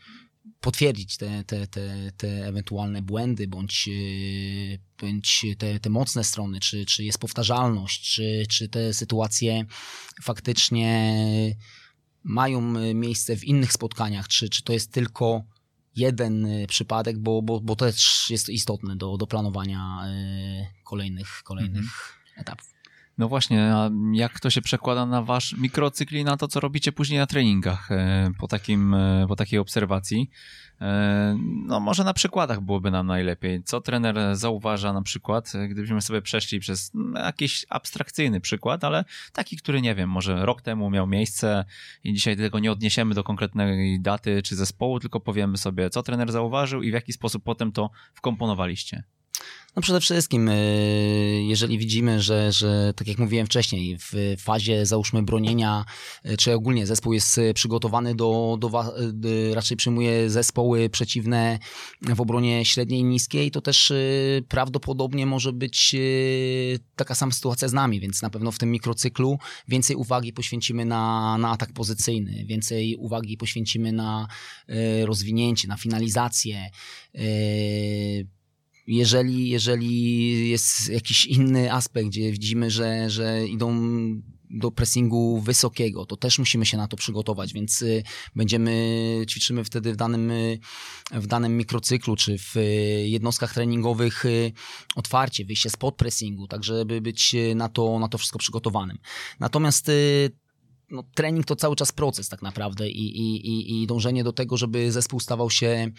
potwierdzić 0.60 1.16
te, 1.16 1.44
te, 1.44 1.66
te, 1.66 2.12
te 2.16 2.46
ewentualne 2.46 3.02
błędy 3.02 3.48
bądź, 3.48 3.88
bądź 4.98 5.46
te, 5.58 5.80
te 5.80 5.90
mocne 5.90 6.24
strony, 6.24 6.60
czy, 6.60 6.86
czy 6.86 7.04
jest 7.04 7.18
powtarzalność, 7.18 8.14
czy, 8.14 8.44
czy 8.48 8.68
te 8.68 8.94
sytuacje 8.94 9.64
faktycznie 10.22 11.16
mają 12.26 12.60
miejsce 12.94 13.36
w 13.36 13.44
innych 13.44 13.72
spotkaniach, 13.72 14.28
czy, 14.28 14.48
czy 14.48 14.62
to 14.64 14.72
jest 14.72 14.92
tylko 14.92 15.44
jeden 15.96 16.48
przypadek, 16.68 17.18
bo, 17.18 17.42
bo, 17.42 17.60
bo 17.60 17.76
to 17.76 17.84
też 17.84 18.26
jest 18.30 18.48
istotne 18.48 18.96
do, 18.96 19.16
do 19.16 19.26
planowania 19.26 20.00
kolejnych, 20.84 21.42
kolejnych 21.44 21.76
mhm. 21.76 22.40
etapów. 22.40 22.75
No 23.18 23.28
właśnie, 23.28 23.74
a 23.74 23.90
jak 24.12 24.40
to 24.40 24.50
się 24.50 24.62
przekłada 24.62 25.06
na 25.06 25.22
wasz 25.22 25.52
mikrocykl 25.52 26.16
i 26.16 26.24
na 26.24 26.36
to, 26.36 26.48
co 26.48 26.60
robicie 26.60 26.92
później 26.92 27.18
na 27.18 27.26
treningach 27.26 27.92
e, 27.92 28.30
po, 28.38 28.48
takim, 28.48 28.94
e, 28.94 29.26
po 29.28 29.36
takiej 29.36 29.58
obserwacji? 29.58 30.30
E, 30.80 31.38
no 31.66 31.80
może 31.80 32.04
na 32.04 32.14
przykładach 32.14 32.60
byłoby 32.60 32.90
nam 32.90 33.06
najlepiej. 33.06 33.62
Co 33.62 33.80
trener 33.80 34.36
zauważa 34.36 34.92
na 34.92 35.02
przykład, 35.02 35.52
gdybyśmy 35.68 36.02
sobie 36.02 36.22
przeszli 36.22 36.60
przez 36.60 36.92
jakiś 37.14 37.66
abstrakcyjny 37.68 38.40
przykład, 38.40 38.84
ale 38.84 39.04
taki, 39.32 39.56
który 39.56 39.82
nie 39.82 39.94
wiem, 39.94 40.10
może 40.10 40.46
rok 40.46 40.62
temu 40.62 40.90
miał 40.90 41.06
miejsce 41.06 41.64
i 42.04 42.12
dzisiaj 42.12 42.36
tego 42.36 42.58
nie 42.58 42.72
odniesiemy 42.72 43.14
do 43.14 43.24
konkretnej 43.24 44.00
daty 44.00 44.42
czy 44.42 44.56
zespołu, 44.56 45.00
tylko 45.00 45.20
powiemy 45.20 45.56
sobie, 45.56 45.90
co 45.90 46.02
trener 46.02 46.32
zauważył 46.32 46.82
i 46.82 46.90
w 46.90 46.94
jaki 46.94 47.12
sposób 47.12 47.44
potem 47.44 47.72
to 47.72 47.90
wkomponowaliście. 48.14 49.02
No 49.76 49.82
przede 49.82 50.00
wszystkim, 50.00 50.48
y, 50.48 51.42
jeżeli 51.46 51.78
widzimy, 51.78 52.22
że, 52.22 52.52
że 52.52 52.92
tak 52.96 53.08
jak 53.08 53.18
mówiłem 53.18 53.46
wcześniej, 53.46 53.98
w 53.98 54.36
fazie 54.38 54.86
załóżmy 54.86 55.22
bronienia, 55.22 55.84
y, 56.26 56.36
czy 56.36 56.54
ogólnie 56.54 56.86
zespół 56.86 57.12
jest 57.12 57.40
przygotowany 57.54 58.14
do, 58.14 58.58
do 58.60 58.70
raczej 59.54 59.76
przyjmuje 59.76 60.30
zespoły 60.30 60.90
przeciwne 60.90 61.58
w 62.02 62.20
obronie 62.20 62.64
średniej 62.64 63.00
i 63.00 63.04
niskiej, 63.04 63.50
to 63.50 63.60
też 63.60 63.92
prawdopodobnie 64.48 65.26
może 65.26 65.52
być 65.52 65.96
taka 66.96 67.14
sama 67.14 67.32
sytuacja 67.32 67.68
z 67.68 67.72
nami, 67.72 68.00
więc 68.00 68.22
na 68.22 68.30
pewno 68.30 68.52
w 68.52 68.58
tym 68.58 68.70
mikrocyklu 68.70 69.38
więcej 69.68 69.96
uwagi 69.96 70.32
poświęcimy 70.32 70.84
na, 70.84 71.38
na 71.38 71.50
atak 71.50 71.72
pozycyjny, 71.72 72.44
więcej 72.44 72.96
uwagi 72.96 73.36
poświęcimy 73.36 73.92
na 73.92 74.28
rozwinięcie, 75.04 75.68
na 75.68 75.76
finalizację, 75.76 76.70
jeżeli, 78.86 79.48
jeżeli 79.48 80.50
jest 80.50 80.88
jakiś 80.88 81.24
inny 81.24 81.72
aspekt, 81.72 82.08
gdzie 82.08 82.32
widzimy, 82.32 82.70
że, 82.70 83.10
że 83.10 83.46
idą 83.46 83.76
do 84.50 84.70
pressingu 84.70 85.40
wysokiego, 85.40 86.06
to 86.06 86.16
też 86.16 86.38
musimy 86.38 86.66
się 86.66 86.76
na 86.76 86.88
to 86.88 86.96
przygotować, 86.96 87.52
więc 87.52 87.82
y, 87.82 88.02
będziemy, 88.36 89.24
ćwiczymy 89.28 89.64
wtedy 89.64 89.92
w 89.92 89.96
danym, 89.96 90.30
y, 90.30 90.58
w 91.12 91.26
danym 91.26 91.56
mikrocyklu, 91.56 92.16
czy 92.16 92.38
w 92.38 92.56
y, 92.56 92.60
jednostkach 93.08 93.54
treningowych 93.54 94.24
otwarcie, 94.94 95.44
wyjście 95.44 95.70
spod 95.70 95.96
pressingu, 95.96 96.46
tak 96.46 96.64
żeby 96.64 97.00
być 97.00 97.36
na 97.54 97.68
to, 97.68 97.98
na 97.98 98.08
to 98.08 98.18
wszystko 98.18 98.38
przygotowanym. 98.38 98.98
Natomiast 99.40 99.90
no, 100.90 101.02
trening 101.14 101.46
to 101.46 101.56
cały 101.56 101.76
czas 101.76 101.92
proces 101.92 102.28
tak 102.28 102.42
naprawdę 102.42 102.88
i, 102.88 103.18
i, 103.18 103.82
i 103.82 103.86
dążenie 103.86 104.24
do 104.24 104.32
tego, 104.32 104.56
żeby 104.56 104.92
zespół 104.92 105.20
stawał 105.20 105.50
się 105.50 105.66
e, 105.66 105.90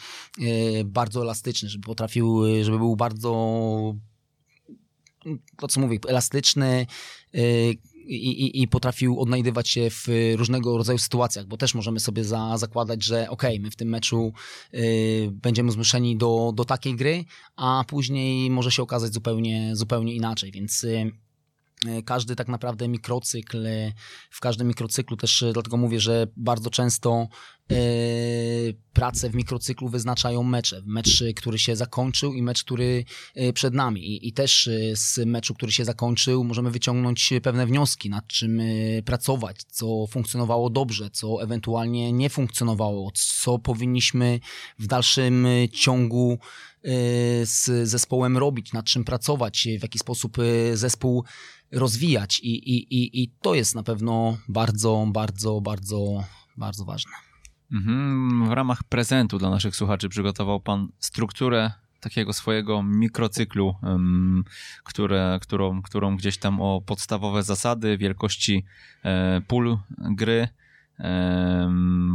bardzo 0.85 1.21
elastyczny, 1.21 1.69
żeby 1.69 1.85
potrafił, 1.85 2.43
żeby 2.63 2.77
był 2.77 2.95
bardzo 2.95 3.31
to 5.57 5.67
co 5.67 5.79
mówię, 5.79 5.99
elastyczny 6.07 6.88
e, 7.33 7.41
i, 8.07 8.45
i, 8.45 8.61
i, 8.61 8.67
potrafił 8.67 9.19
odnajdywać 9.19 9.69
się 9.69 9.89
w 9.89 10.07
różnego 10.35 10.77
rodzaju 10.77 10.97
sytuacjach, 10.97 11.45
bo 11.45 11.57
też 11.57 11.75
możemy 11.75 11.99
sobie 11.99 12.23
za, 12.23 12.57
zakładać, 12.57 13.03
że 13.03 13.29
ok, 13.29 13.43
my 13.59 13.71
w 13.71 13.75
tym 13.75 13.89
meczu 13.89 14.33
y, 14.73 15.29
będziemy 15.31 15.71
zmuszeni 15.71 16.17
do, 16.17 16.51
do 16.55 16.65
takiej 16.65 16.95
gry, 16.95 17.25
a 17.55 17.83
później 17.88 18.49
może 18.49 18.71
się 18.71 18.83
okazać 18.83 19.13
zupełnie, 19.13 19.75
zupełnie 19.75 20.13
inaczej, 20.13 20.51
więc 20.51 20.83
y, 20.83 21.11
E, 21.11 21.26
każdy 22.05 22.35
tak 22.35 22.47
naprawdę 22.47 22.88
mikrocykl, 22.88 23.65
e, 23.65 23.93
w 24.29 24.39
każdym 24.39 24.67
mikrocyklu 24.67 25.17
też 25.17 25.43
e, 25.43 25.53
dlatego 25.53 25.77
mówię, 25.77 25.99
że 25.99 26.27
bardzo 26.38 26.69
często 26.69 27.27
prace 28.93 29.30
w 29.30 29.36
mikrocyklu 29.36 29.89
wyznaczają 29.89 30.43
mecze. 30.43 30.82
Mecz, 30.86 31.24
który 31.36 31.59
się 31.59 31.76
zakończył 31.76 32.34
i 32.34 32.41
mecz, 32.41 32.63
który 32.63 33.05
przed 33.53 33.74
nami. 33.74 34.01
I, 34.07 34.28
I, 34.28 34.34
też 34.34 34.70
z 34.93 35.26
meczu, 35.26 35.53
który 35.53 35.72
się 35.72 35.86
zakończył, 35.86 36.43
możemy 36.43 36.72
wyciągnąć 36.72 37.34
pewne 37.43 37.65
wnioski, 37.65 38.09
nad 38.09 38.28
czym 38.28 38.61
pracować, 39.05 39.63
co 39.63 40.07
funkcjonowało 40.07 40.70
dobrze, 40.70 41.09
co 41.09 41.43
ewentualnie 41.43 42.13
nie 42.13 42.30
funkcjonowało, 42.30 43.11
co 43.13 43.59
powinniśmy 43.59 44.39
w 44.80 44.88
dalszym 44.88 45.47
ciągu 45.74 46.39
z 47.43 47.89
zespołem 47.89 48.38
robić, 48.38 48.74
nad 48.74 48.86
czym 48.86 49.03
pracować, 49.03 49.68
w 49.80 49.82
jaki 49.84 49.99
sposób 49.99 50.38
zespół 50.74 51.24
rozwijać 51.72 52.39
i, 52.39 52.49
i, 52.49 52.93
i, 52.95 53.24
i 53.24 53.30
to 53.41 53.55
jest 53.55 53.76
na 53.76 53.84
pewno 53.84 54.38
bardzo, 54.49 55.07
bardzo, 55.11 55.61
bardzo, 55.61 56.24
bardzo 56.57 56.86
ważne. 56.86 57.26
Mhm. 57.72 58.49
W 58.49 58.51
ramach 58.51 58.84
prezentu 58.84 59.38
dla 59.38 59.49
naszych 59.49 59.76
słuchaczy 59.76 60.09
przygotował 60.09 60.59
Pan 60.59 60.88
strukturę 60.99 61.72
takiego 61.99 62.34
swojego 62.34 62.84
mikrocyklu, 62.84 63.76
które, 64.84 65.39
którą, 65.41 65.82
którą 65.82 66.18
gdzieś 66.18 66.38
tam 66.38 66.61
o 66.61 66.82
podstawowe 66.82 67.43
zasady 67.43 67.97
wielkości 67.97 68.65
e, 69.05 69.41
pól 69.47 69.78
gry 69.97 70.47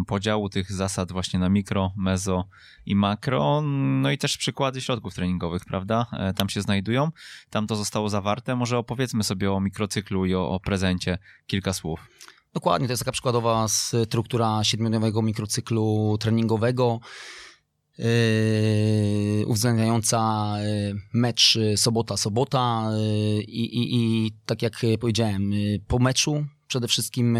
podziału 0.07 0.48
tych 0.48 0.72
zasad 0.72 1.12
właśnie 1.12 1.38
na 1.38 1.48
mikro, 1.48 1.92
mezo 1.96 2.48
i 2.86 2.96
makro, 2.96 3.61
no 4.00 4.11
i 4.11 4.18
też 4.18 4.36
przykłady 4.36 4.80
środków 4.80 5.14
treningowych, 5.14 5.64
prawda? 5.64 6.07
E, 6.12 6.34
tam 6.34 6.48
się 6.48 6.62
znajdują, 6.62 7.11
tam 7.50 7.66
to 7.66 7.76
zostało 7.76 8.09
zawarte. 8.09 8.57
Może 8.57 8.78
opowiedzmy 8.78 9.24
sobie 9.24 9.53
o 9.53 9.61
mikrocyklu 9.61 10.26
i 10.26 10.34
o, 10.34 10.48
o 10.48 10.61
prezencie 10.61 11.18
kilka 11.46 11.72
słów. 11.72 12.09
Dokładnie, 12.55 12.88
to 12.88 12.92
jest 12.92 13.00
taka 13.00 13.12
przykładowa 13.12 13.68
struktura 13.68 14.64
siedmiodniowego 14.64 15.22
mikrocyklu 15.22 16.16
treningowego. 16.20 17.00
Yy, 17.98 19.46
uwzględniająca 19.46 20.53
yy, 20.61 20.94
mecz 21.14 21.59
sobota-sobota 21.76 22.90
yy, 22.92 23.42
i, 23.42 23.78
i, 23.78 23.96
i 23.96 24.30
tak 24.46 24.62
jak 24.62 24.80
powiedziałem, 25.00 25.50
po 25.86 25.98
meczu 25.98 26.46
przede 26.66 26.88
wszystkim 26.88 27.38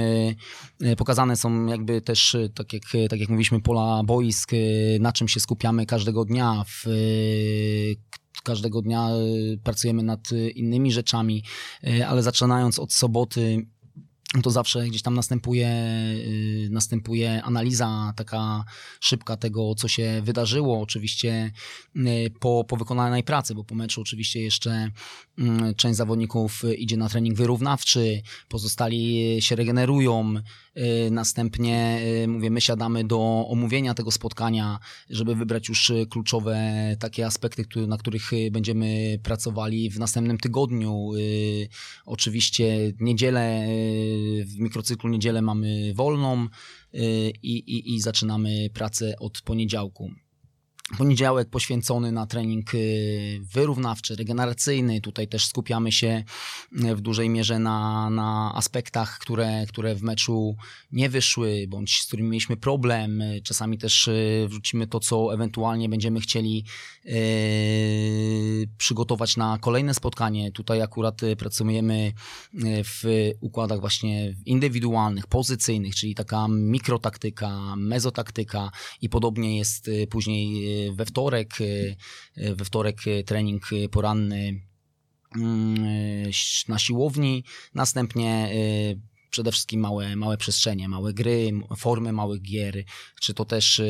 pokazane 0.97 1.37
są 1.37 1.67
jakby 1.67 2.01
też, 2.01 2.37
tak 2.55 2.73
jak, 2.73 2.83
tak 3.11 3.21
jak 3.21 3.29
mówiliśmy, 3.29 3.61
pola 3.61 4.03
boisk, 4.05 4.51
na 5.01 5.13
czym 5.13 5.29
się 5.29 5.41
skupiamy 5.41 5.87
każdego 5.87 6.25
dnia. 6.25 6.65
W, 6.67 6.85
każdego 8.45 8.83
dnia 8.83 9.09
pracujemy 9.65 10.03
nad 10.03 10.33
innymi 10.55 10.93
rzeczami, 10.93 11.45
ale 12.09 12.23
zaczynając 12.23 12.79
od 12.79 12.93
soboty 12.93 13.67
to 14.43 14.51
zawsze 14.51 14.87
gdzieś 14.87 15.03
tam 15.03 15.15
następuje, 15.15 15.69
y, 16.17 16.69
następuje 16.71 17.43
analiza 17.43 18.13
taka 18.17 18.65
szybka 19.01 19.37
tego, 19.37 19.75
co 19.75 19.89
się 19.89 20.23
wydarzyło. 20.25 20.81
Oczywiście 20.81 21.53
y, 21.97 22.33
po, 22.41 22.65
po 22.69 22.77
wykonanej 22.77 23.25
pracy, 23.25 23.55
bo 23.55 23.65
po 23.65 23.75
meczu 23.75 24.01
oczywiście 24.01 24.43
jeszcze 24.43 24.91
mm, 25.39 25.75
część 25.75 25.97
zawodników 25.97 26.63
idzie 26.79 26.97
na 26.97 27.09
trening 27.09 27.37
wyrównawczy, 27.37 28.23
pozostali 28.49 29.37
się 29.41 29.57
regenerują, 29.57 30.35
następnie 31.11 32.01
mówię, 32.29 32.51
my 32.51 32.61
siadamy 32.61 33.05
do 33.05 33.47
omówienia 33.49 33.95
tego 33.95 34.11
spotkania, 34.11 34.79
żeby 35.11 35.35
wybrać 35.35 35.69
już 35.69 35.93
kluczowe 36.11 36.57
takie 36.99 37.27
aspekty, 37.27 37.87
na 37.87 37.97
których 37.97 38.31
będziemy 38.51 39.19
pracowali 39.23 39.91
w 39.91 39.99
następnym 39.99 40.39
tygodniu. 40.39 41.11
Oczywiście 42.07 42.93
niedzielę 43.01 43.67
w 44.45 44.59
mikrocyklu 44.59 45.11
niedzielę 45.11 45.43
mamy 45.43 45.95
wolną 45.95 46.47
y, 46.95 47.33
i, 47.43 47.59
i, 47.59 47.95
i 47.95 48.01
zaczynamy 48.01 48.71
pracę 48.75 49.15
od 49.19 49.43
poniedziałku. 49.43 50.11
Poniedziałek 50.99 51.49
poświęcony 51.51 52.13
na 52.13 52.27
trening 52.27 52.75
y, 52.75 53.41
wyrównawczy, 53.55 54.17
regeneracyjny. 54.17 55.01
Tutaj 55.01 55.29
też 55.29 55.47
skupiamy 55.47 55.93
się 55.93 56.25
y, 56.85 56.97
w 56.97 57.01
dużej 57.01 57.29
mierze 57.29 57.59
na, 57.59 58.11
na 58.11 58.53
aspektach, 58.55 59.19
które, 59.19 59.67
które 59.69 59.95
w 59.95 60.03
meczu 60.03 60.57
nie 60.93 61.09
wyszły, 61.09 61.67
bądź 61.69 62.03
z 62.03 62.07
którymi 62.07 62.29
mieliśmy 62.29 62.57
problem. 62.57 63.23
Czasami 63.43 63.79
też 63.79 64.11
wrzucimy 64.49 64.87
to, 64.87 65.01
co 65.01 65.35
ewentualnie 65.35 65.89
będziemy 65.89 66.21
chcieli 66.21 66.65
przygotować 68.79 69.37
na 69.37 69.59
kolejne 69.59 69.95
spotkanie. 69.95 70.53
Tutaj 70.53 70.83
akurat 70.83 71.23
y, 71.23 71.37
pracujemy 71.37 72.13
y, 72.55 72.85
w 72.85 73.05
układach 73.41 73.81
właśnie 73.81 74.35
indywidualnych, 74.47 75.27
pozycyjnych, 75.27 75.95
czyli 75.95 76.15
taka 76.15 76.49
mikrotaktyka, 76.49 77.77
mezotaktyka 77.77 78.71
i 79.01 79.09
podobnie 79.09 79.59
jest 79.59 79.89
y, 79.89 80.07
później 80.07 80.93
we 80.93 81.07
wtorek. 81.07 81.59
We 82.37 82.65
wtorek 82.65 82.97
trening 83.27 83.63
poranny 83.91 84.63
mm, 85.37 86.31
na 86.69 86.79
siłowni, 86.79 87.45
następnie 87.75 88.51
przede 89.33 89.53
wszystkim 89.53 89.81
małe, 89.81 90.17
małe 90.17 90.37
przestrzenie, 90.37 90.89
małe 90.89 91.13
gry, 91.15 91.51
formy 91.77 92.13
małych 92.13 92.43
gier, 92.43 92.85
czy 93.21 93.35
to 93.35 93.45
też 93.45 93.83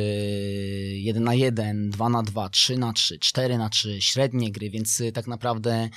1 0.93 1.24
na 1.24 1.34
1, 1.34 1.90
2 1.90 2.09
na 2.09 2.22
2, 2.22 2.49
3 2.49 2.78
na 2.78 2.93
3, 2.93 3.18
4 3.18 3.59
na 3.59 3.68
3, 3.68 4.01
średnie 4.01 4.53
gry, 4.53 4.70
więc 4.70 5.03
tak 5.14 5.26
naprawdę 5.26 5.88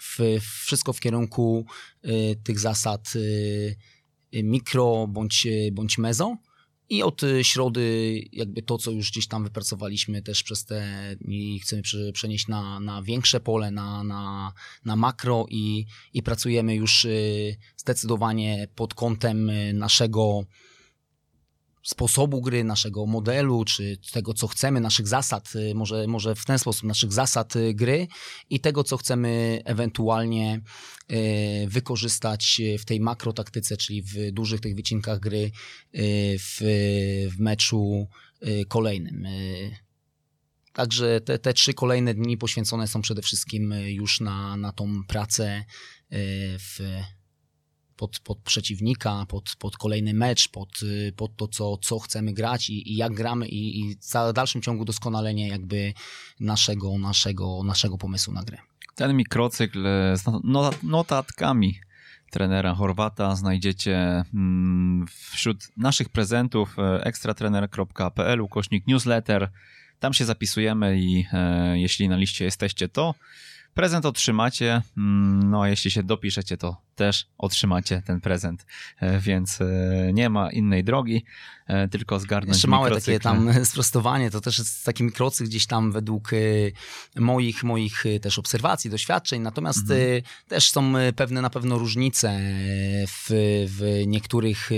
w, 0.00 0.38
wszystko 0.64 0.92
w 0.92 1.00
kierunku 1.00 1.66
tych 2.44 2.58
zasad 2.58 3.12
mikro 4.32 5.06
bądź, 5.08 5.46
bądź 5.72 5.98
mezo. 5.98 6.36
I 6.90 7.02
od 7.02 7.22
środy 7.42 8.18
jakby 8.32 8.62
to, 8.62 8.78
co 8.78 8.90
już 8.90 9.10
gdzieś 9.10 9.28
tam 9.28 9.44
wypracowaliśmy 9.44 10.22
też 10.22 10.42
przez 10.42 10.64
te 10.64 10.86
i 11.28 11.60
chcemy 11.60 11.82
przenieść 12.12 12.48
na, 12.48 12.80
na 12.80 13.02
większe 13.02 13.40
pole, 13.40 13.70
na, 13.70 14.04
na, 14.04 14.52
na 14.84 14.96
makro 14.96 15.46
i, 15.50 15.86
i 16.14 16.22
pracujemy 16.22 16.74
już 16.74 17.04
y, 17.04 17.56
zdecydowanie 17.76 18.68
pod 18.74 18.94
kątem 18.94 19.50
y, 19.50 19.72
naszego 19.72 20.44
sposobu 21.82 22.40
gry, 22.40 22.64
naszego 22.64 23.06
modelu, 23.06 23.64
czy 23.64 23.98
tego, 24.12 24.34
co 24.34 24.48
chcemy, 24.48 24.80
naszych 24.80 25.08
zasad, 25.08 25.52
y, 25.54 25.74
może, 25.74 26.06
może 26.06 26.34
w 26.34 26.44
ten 26.44 26.58
sposób, 26.58 26.84
naszych 26.84 27.12
zasad 27.12 27.56
y, 27.56 27.74
gry 27.74 28.08
i 28.50 28.60
tego, 28.60 28.84
co 28.84 28.96
chcemy 28.96 29.62
ewentualnie 29.64 30.60
y, 31.10 31.66
wykorzystać 31.68 32.60
w 32.78 32.84
tej 32.84 33.00
makrotaktyce, 33.00 33.76
czyli 33.76 34.02
w 34.02 34.32
dużych 34.32 34.60
tych 34.60 34.74
wycinkach 34.74 35.20
gry 35.20 35.50
w, 36.38 36.58
w 37.36 37.38
meczu 37.38 38.08
kolejnym. 38.68 39.26
Także 40.72 41.20
te, 41.20 41.38
te 41.38 41.54
trzy 41.54 41.74
kolejne 41.74 42.14
dni 42.14 42.38
poświęcone 42.38 42.88
są 42.88 43.02
przede 43.02 43.22
wszystkim 43.22 43.74
już 43.86 44.20
na, 44.20 44.56
na 44.56 44.72
tą 44.72 45.04
pracę 45.08 45.64
w 46.58 47.00
pod, 48.00 48.20
pod 48.20 48.38
przeciwnika, 48.38 49.26
pod, 49.28 49.56
pod 49.58 49.76
kolejny 49.76 50.14
mecz, 50.14 50.48
pod, 50.48 50.82
y, 50.82 51.12
pod 51.16 51.36
to, 51.36 51.48
co, 51.48 51.76
co 51.76 51.98
chcemy 51.98 52.32
grać 52.32 52.70
i, 52.70 52.92
i 52.92 52.96
jak 52.96 53.14
gramy 53.14 53.48
i, 53.48 53.80
i 53.80 53.96
w 54.30 54.32
dalszym 54.32 54.62
ciągu 54.62 54.84
doskonalenie 54.84 55.48
jakby 55.48 55.92
naszego, 56.40 56.98
naszego, 56.98 57.62
naszego 57.64 57.98
pomysłu 57.98 58.34
na 58.34 58.42
grę. 58.42 58.58
Ten 58.94 59.16
mikrocykl 59.16 59.84
z 60.14 60.22
notatkami 60.82 61.80
trenera 62.30 62.74
Chorwata 62.74 63.36
znajdziecie 63.36 64.24
mm, 64.34 65.06
wśród 65.30 65.68
naszych 65.76 66.08
prezentów 66.08 66.78
e, 66.78 67.04
ekstratrener.pl 67.04 68.40
ukośnik 68.40 68.86
newsletter. 68.86 69.50
Tam 69.98 70.12
się 70.12 70.24
zapisujemy 70.24 71.00
i 71.00 71.26
e, 71.32 71.78
jeśli 71.78 72.08
na 72.08 72.16
liście 72.16 72.44
jesteście, 72.44 72.88
to 72.88 73.14
prezent 73.74 74.06
otrzymacie. 74.06 74.82
Mm, 74.96 75.50
no 75.50 75.62
a 75.62 75.68
jeśli 75.68 75.90
się 75.90 76.02
dopiszecie, 76.02 76.56
to 76.56 76.76
też 77.00 77.26
otrzymacie 77.38 78.02
ten 78.06 78.20
prezent, 78.20 78.66
e, 79.00 79.20
więc 79.20 79.60
e, 79.60 79.66
nie 80.12 80.30
ma 80.30 80.52
innej 80.52 80.84
drogi, 80.84 81.24
e, 81.66 81.88
tylko 81.88 82.20
zgarnąć 82.20 82.56
Jeszcze 82.56 82.68
małe 82.68 82.90
takie 82.90 83.20
tam 83.20 83.48
sprostowanie, 83.64 84.30
to 84.30 84.40
też 84.40 84.58
jest 84.58 84.84
taki 84.84 85.04
mikrocyk 85.04 85.46
gdzieś 85.46 85.66
tam 85.66 85.92
według 85.92 86.30
moich, 87.16 87.64
moich 87.64 88.04
też 88.22 88.38
obserwacji, 88.38 88.90
doświadczeń, 88.90 89.42
natomiast 89.42 89.90
mhm. 89.90 90.22
też 90.48 90.70
są 90.70 90.92
pewne 91.16 91.42
na 91.42 91.50
pewno 91.50 91.78
różnice 91.78 92.40
w, 93.08 93.28
w 93.78 94.06
niektórych 94.06 94.70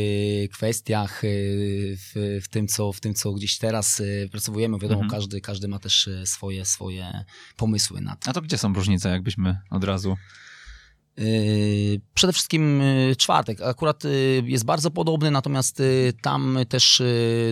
kwestiach, 0.53 1.23
w, 1.23 2.41
w, 2.43 2.49
tym, 2.49 2.69
co, 2.69 2.93
w 2.93 3.01
tym, 3.01 3.15
co 3.15 3.33
gdzieś 3.33 3.59
teraz 3.59 4.03
pracowujemy. 4.31 4.79
Wiadomo, 4.79 5.03
mhm. 5.03 5.21
każdy, 5.21 5.41
każdy 5.41 5.69
ma 5.69 5.79
też 5.79 6.09
swoje, 6.25 6.65
swoje 6.65 7.25
pomysły 7.57 8.01
na 8.01 8.17
to. 8.17 8.31
A 8.31 8.33
to 8.33 8.43
gdzie 8.43 8.59
są 8.59 8.75
różnice, 8.75 9.09
jakbyśmy 9.09 9.57
od 9.71 9.85
razu 9.85 10.17
przede 12.15 12.33
wszystkim 12.33 12.81
yy, 12.81 13.17
czwartek. 13.17 13.61
Akurat 13.61 14.05
yy, 14.05 14.43
jest 14.47 14.65
bardzo 14.65 14.91
podobny, 14.91 15.31
natomiast 15.31 15.83
tam 16.23 16.59
też 16.69 17.03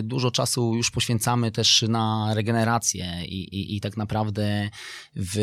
dużo 0.03 0.31
czasu 0.31 0.75
już 0.75 0.91
poświęcamy 0.91 1.51
też 1.51 1.85
na 1.89 2.33
regenerację 2.33 3.25
i, 3.25 3.43
i, 3.43 3.75
i 3.75 3.81
tak 3.81 3.97
naprawdę 3.97 4.69
w, 5.15 5.35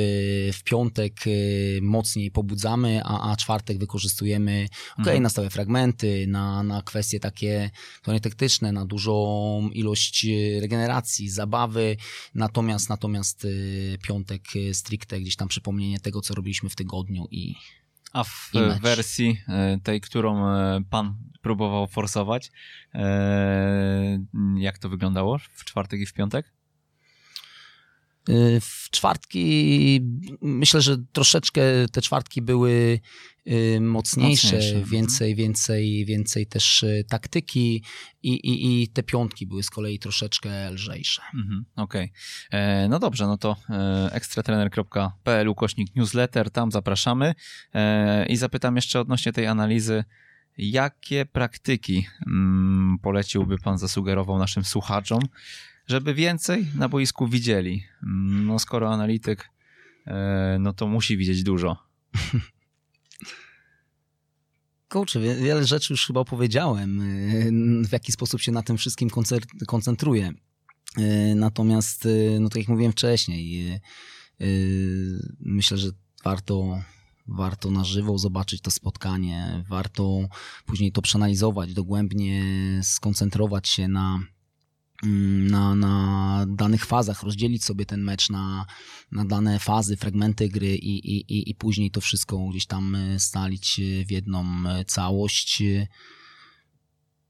w 0.55 0.62
piątek 0.62 1.12
mocniej 1.83 2.31
pobudzamy, 2.31 3.03
a, 3.05 3.31
a 3.33 3.37
czwartek 3.37 3.79
wykorzystujemy 3.79 4.69
ok, 4.93 4.99
mhm. 4.99 5.23
na 5.23 5.29
stałe 5.29 5.51
fragmenty, 5.51 6.27
na, 6.29 6.62
na 6.62 6.83
kwestie 6.83 7.21
takie 7.21 7.71
taktyczne, 8.23 8.73
na 8.73 8.87
dużą 8.87 9.71
ilość 9.73 10.27
regeneracji, 10.61 11.31
zabawy, 11.31 11.97
natomiast 12.35 12.89
natomiast 12.89 13.47
piątek 14.03 14.43
stricte 14.73 15.21
gdzieś 15.21 15.37
tam 15.37 15.49
przypomnienie 15.49 16.01
tego, 16.01 16.21
co 16.21 16.35
robiliśmy 16.35 16.69
w 16.69 16.77
tygodniu 16.77 17.29
i 17.31 17.55
a 18.12 18.24
w 18.24 18.52
wersji 18.80 19.40
e, 19.48 19.78
tej, 19.82 20.00
którą 20.00 20.48
e, 20.48 20.80
pan 20.90 21.14
próbował 21.42 21.86
forsować, 21.86 22.52
e, 22.94 24.18
jak 24.56 24.78
to 24.78 24.88
wyglądało 24.88 25.38
w 25.38 25.64
czwartek 25.64 26.00
i 26.00 26.06
w 26.06 26.12
piątek? 26.12 26.52
W 28.61 28.91
czwartki 28.91 30.01
myślę, 30.41 30.81
że 30.81 30.97
troszeczkę 31.12 31.62
te 31.93 32.03
czwartki 32.03 32.43
były 32.43 33.01
y, 33.47 33.81
mocniejsze, 33.81 34.47
mocniejsze. 34.47 34.69
Mhm. 34.69 34.91
więcej, 34.91 35.35
więcej, 35.35 36.05
więcej 36.05 36.47
też 36.47 36.83
y, 36.83 37.05
taktyki 37.09 37.83
i, 38.23 38.33
i, 38.33 38.83
i 38.83 38.89
te 38.89 39.03
piątki 39.03 39.47
były 39.47 39.62
z 39.62 39.71
kolei 39.71 39.99
troszeczkę 39.99 40.71
lżejsze. 40.71 41.23
Mhm, 41.35 41.64
Okej. 41.77 42.12
Okay. 42.49 42.89
No 42.89 42.99
dobrze, 42.99 43.27
no 43.27 43.39
to 43.39 43.57
e, 43.71 44.09
ekstratrener.pl 44.12 45.49
ukośnik 45.49 45.97
newsletter, 45.97 46.51
tam 46.51 46.73
zapraszamy 46.73 47.35
e, 47.75 48.27
i 48.27 48.37
zapytam 48.37 48.77
jeszcze 48.77 49.01
odnośnie 49.01 49.33
tej 49.33 49.47
analizy, 49.47 50.05
jakie 50.59 51.27
praktyki 51.27 52.07
mm, 52.27 52.99
poleciłby 53.03 53.59
pan, 53.59 53.79
zasugerował 53.79 54.39
naszym 54.39 54.64
słuchaczom, 54.64 55.21
żeby 55.89 56.14
więcej 56.14 56.66
na 56.74 56.89
boisku 56.89 57.28
widzieli. 57.28 57.84
No 58.47 58.59
skoro 58.59 58.95
analityk, 58.95 59.51
e, 60.07 60.57
no 60.61 60.72
to 60.72 60.86
musi 60.86 61.16
widzieć 61.16 61.43
dużo. 61.43 61.76
Kurczę, 64.89 65.20
wiele 65.20 65.64
rzeczy 65.64 65.93
już 65.93 66.07
chyba 66.07 66.24
powiedziałem, 66.24 67.01
e, 67.01 67.05
w 67.89 67.93
jaki 67.93 68.12
sposób 68.12 68.41
się 68.41 68.53
na 68.53 68.62
tym 68.62 68.76
wszystkim 68.76 69.11
koncentruję. 69.66 70.32
E, 70.97 71.34
natomiast, 71.34 72.09
no 72.41 72.49
tak 72.49 72.59
jak 72.59 72.68
mówiłem 72.68 72.93
wcześniej, 72.93 73.80
myślę, 75.41 75.78
że 75.78 75.91
warto, 76.24 76.82
warto 77.26 77.70
na 77.70 77.84
żywo 77.84 78.18
zobaczyć 78.18 78.61
to 78.61 78.70
spotkanie, 78.70 79.64
warto 79.68 80.28
później 80.66 80.93
to 80.93 81.03
przeanalizować 81.03 81.74
dogłębnie, 81.74 82.45
skoncentrować 82.82 83.68
się 83.68 83.89
na, 83.89 84.20
na, 85.03 85.74
na 85.74 86.46
danych 86.49 86.86
fazach, 86.86 87.22
rozdzielić 87.22 87.64
sobie 87.64 87.86
ten 87.86 88.03
mecz 88.03 88.30
na, 88.30 88.66
na 89.12 89.24
dane 89.24 89.59
fazy, 89.59 89.96
fragmenty 89.96 90.49
gry 90.49 90.76
i, 90.76 91.16
i, 91.16 91.51
i 91.51 91.55
później 91.55 91.90
to 91.90 92.01
wszystko 92.01 92.49
gdzieś 92.49 92.66
tam 92.66 92.94
e, 92.94 93.20
stalić 93.20 93.80
w 94.07 94.11
jedną 94.11 94.44
e, 94.68 94.84
całość. 94.84 95.62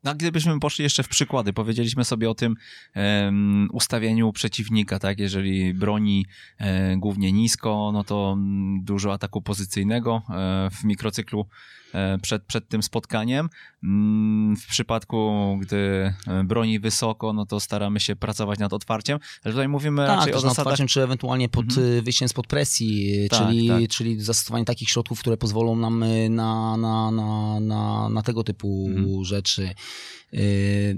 No, 0.04 0.14
gdybyśmy 0.14 0.60
poszli 0.60 0.82
jeszcze 0.82 1.02
w 1.02 1.08
przykłady, 1.08 1.52
powiedzieliśmy 1.52 2.04
sobie 2.04 2.30
o 2.30 2.34
tym 2.34 2.54
um, 2.96 3.68
ustawieniu 3.72 4.32
przeciwnika, 4.32 4.98
tak? 4.98 5.18
Jeżeli 5.18 5.74
broni 5.74 6.26
e, 6.58 6.96
głównie 6.96 7.32
nisko, 7.32 7.90
no 7.92 8.04
to 8.04 8.32
mm, 8.32 8.84
dużo 8.84 9.12
ataku 9.12 9.42
pozycyjnego 9.42 10.22
e, 10.30 10.70
w 10.70 10.84
mikrocyklu 10.84 11.40
E, 11.40 11.77
przed, 12.22 12.44
przed 12.44 12.68
tym 12.68 12.82
spotkaniem. 12.82 13.48
Mm, 13.84 14.56
w 14.56 14.66
przypadku, 14.66 15.56
gdy 15.60 16.14
e, 16.26 16.44
broni 16.44 16.80
wysoko, 16.80 17.32
no 17.32 17.46
to 17.46 17.60
staramy 17.60 18.00
się 18.00 18.16
pracować 18.16 18.58
nad 18.58 18.72
otwarciem, 18.72 19.18
ale 19.44 19.54
tutaj 19.54 19.68
mówimy 19.68 20.06
tak, 20.06 20.18
raczej 20.18 20.34
o 20.34 20.40
zasadach... 20.40 20.58
otwarciem, 20.58 20.86
czy 20.86 21.02
ewentualnie 21.02 21.48
pod 21.48 21.64
mhm. 21.64 22.04
wyjściem 22.04 22.28
spod 22.28 22.46
presji, 22.46 23.28
tak, 23.30 23.38
czyli, 23.38 23.68
tak. 23.68 23.90
czyli 23.90 24.20
zastosowanie 24.20 24.64
takich 24.64 24.90
środków, 24.90 25.20
które 25.20 25.36
pozwolą 25.36 25.76
nam 25.76 26.04
na, 26.30 26.76
na, 26.76 27.10
na, 27.10 27.60
na, 27.60 28.08
na 28.08 28.22
tego 28.22 28.44
typu 28.44 28.86
mhm. 28.88 29.24
rzeczy. 29.24 29.74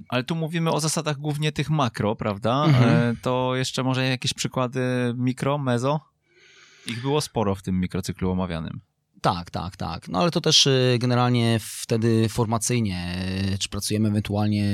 Ale 0.08 0.24
tu 0.24 0.34
mówimy 0.34 0.72
o 0.72 0.80
zasadach 0.80 1.16
głównie 1.16 1.52
tych 1.52 1.70
makro, 1.70 2.16
prawda? 2.16 2.64
Mhm. 2.64 3.16
To 3.22 3.56
jeszcze 3.56 3.82
może 3.82 4.08
jakieś 4.08 4.34
przykłady 4.34 4.80
mikro, 5.16 5.58
mezo? 5.58 6.00
Ich 6.86 7.02
było 7.02 7.20
sporo 7.20 7.54
w 7.54 7.62
tym 7.62 7.80
mikrocyklu 7.80 8.30
omawianym. 8.30 8.80
Tak, 9.20 9.50
tak, 9.50 9.76
tak. 9.76 10.08
No 10.08 10.18
ale 10.18 10.30
to 10.30 10.40
też 10.40 10.66
y, 10.66 10.96
generalnie 11.00 11.60
wtedy 11.62 12.28
formacyjnie, 12.28 13.14
y, 13.54 13.58
czy 13.58 13.68
pracujemy 13.68 14.08
ewentualnie 14.08 14.64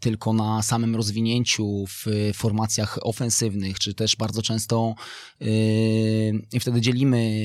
tylko 0.00 0.32
na 0.32 0.62
samym 0.62 0.96
rozwinięciu 0.96 1.84
w 1.86 2.06
formacjach 2.34 2.98
ofensywnych, 3.02 3.78
czy 3.78 3.94
też 3.94 4.16
bardzo 4.16 4.42
często 4.42 4.94
yy, 5.40 6.60
wtedy 6.60 6.80
dzielimy, 6.80 7.40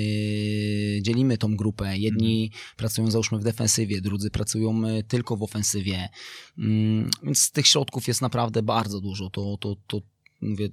dzielimy 1.02 1.38
tą 1.38 1.56
grupę. 1.56 1.98
Jedni 1.98 2.46
mhm. 2.46 2.64
pracują 2.78 3.12
załóżmy 3.12 3.40
w 3.40 3.44
defensywie, 3.44 4.02
drudzy 4.02 4.30
pracują 4.30 4.88
y, 4.88 5.04
tylko 5.04 5.38
w 5.38 5.44
ofensywie. 5.44 6.10
Yy, 6.58 6.66
więc 7.24 7.52
tych 7.52 7.68
środków 7.68 8.08
jest 8.08 8.22
naprawdę 8.22 8.64
bardzo 8.64 9.02
dużo. 9.02 9.30
To, 9.30 9.58
to, 9.60 9.76
to 9.88 10.02
mówię, 10.42 10.70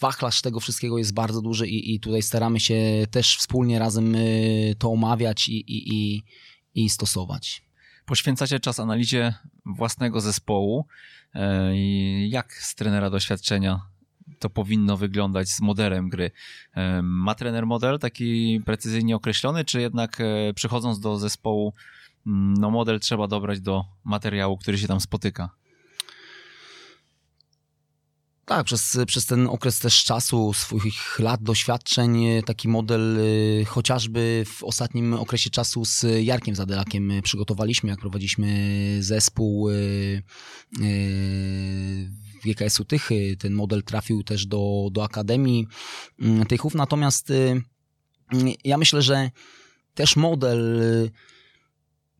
wachlarz 0.00 0.42
tego 0.42 0.60
wszystkiego 0.60 0.98
jest 0.98 1.14
bardzo 1.14 1.42
duży 1.42 1.68
i, 1.68 1.94
i 1.94 2.00
tutaj 2.00 2.22
staramy 2.22 2.60
się 2.60 3.06
też 3.10 3.36
wspólnie 3.36 3.78
razem 3.78 4.14
y, 4.14 4.74
to 4.78 4.90
omawiać 4.90 5.48
i, 5.48 5.56
i, 5.56 5.94
i, 5.94 6.22
i 6.74 6.90
stosować. 6.90 7.62
Poświęcacie 8.06 8.60
czas 8.60 8.80
analizie 8.80 9.34
własnego 9.66 10.20
zespołu. 10.20 10.86
E, 11.34 12.28
jak 12.28 12.52
z 12.52 12.74
trenera 12.74 13.10
doświadczenia 13.10 13.80
to 14.38 14.50
powinno 14.50 14.96
wyglądać 14.96 15.48
z 15.48 15.60
modelem 15.60 16.08
gry? 16.08 16.30
E, 16.74 17.02
ma 17.02 17.34
trener 17.34 17.66
model 17.66 17.98
taki 17.98 18.60
precyzyjnie 18.64 19.16
określony, 19.16 19.64
czy 19.64 19.80
jednak 19.80 20.20
e, 20.20 20.54
przychodząc 20.54 21.00
do 21.00 21.18
zespołu, 21.18 21.72
mm, 22.26 22.54
no 22.54 22.70
model 22.70 23.00
trzeba 23.00 23.28
dobrać 23.28 23.60
do 23.60 23.84
materiału, 24.04 24.58
który 24.58 24.78
się 24.78 24.88
tam 24.88 25.00
spotyka? 25.00 25.61
Tak, 28.52 28.66
przez, 28.66 28.98
przez 29.06 29.26
ten 29.26 29.46
okres 29.46 29.78
też 29.78 30.04
czasu, 30.04 30.52
swoich 30.52 31.18
lat, 31.18 31.42
doświadczeń, 31.42 32.24
taki 32.46 32.68
model 32.68 33.18
y, 33.18 33.64
chociażby 33.64 34.44
w 34.46 34.64
ostatnim 34.64 35.14
okresie 35.14 35.50
czasu 35.50 35.84
z 35.84 36.06
Jarkiem 36.20 36.54
Zadelakiem 36.54 37.12
przygotowaliśmy, 37.22 37.90
jak 37.90 38.00
prowadziliśmy 38.00 38.48
zespół 39.00 39.68
GKS-u 42.44 42.84
Tychy. 42.84 43.36
Ten 43.38 43.52
model 43.52 43.82
trafił 43.82 44.22
też 44.22 44.46
do, 44.46 44.88
do 44.90 45.04
Akademii 45.04 45.66
Tychów, 46.48 46.74
natomiast 46.74 47.32
ja 48.64 48.78
myślę, 48.78 49.02
że 49.02 49.30
też 49.94 50.16
model 50.16 50.82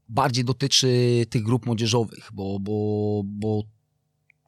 bardziej 0.09 0.45
dotyczy 0.45 1.25
tych 1.31 1.43
grup 1.43 1.67
młodzieżowych, 1.67 2.31
bo, 2.33 2.59
bo, 2.61 3.23
bo 3.25 3.63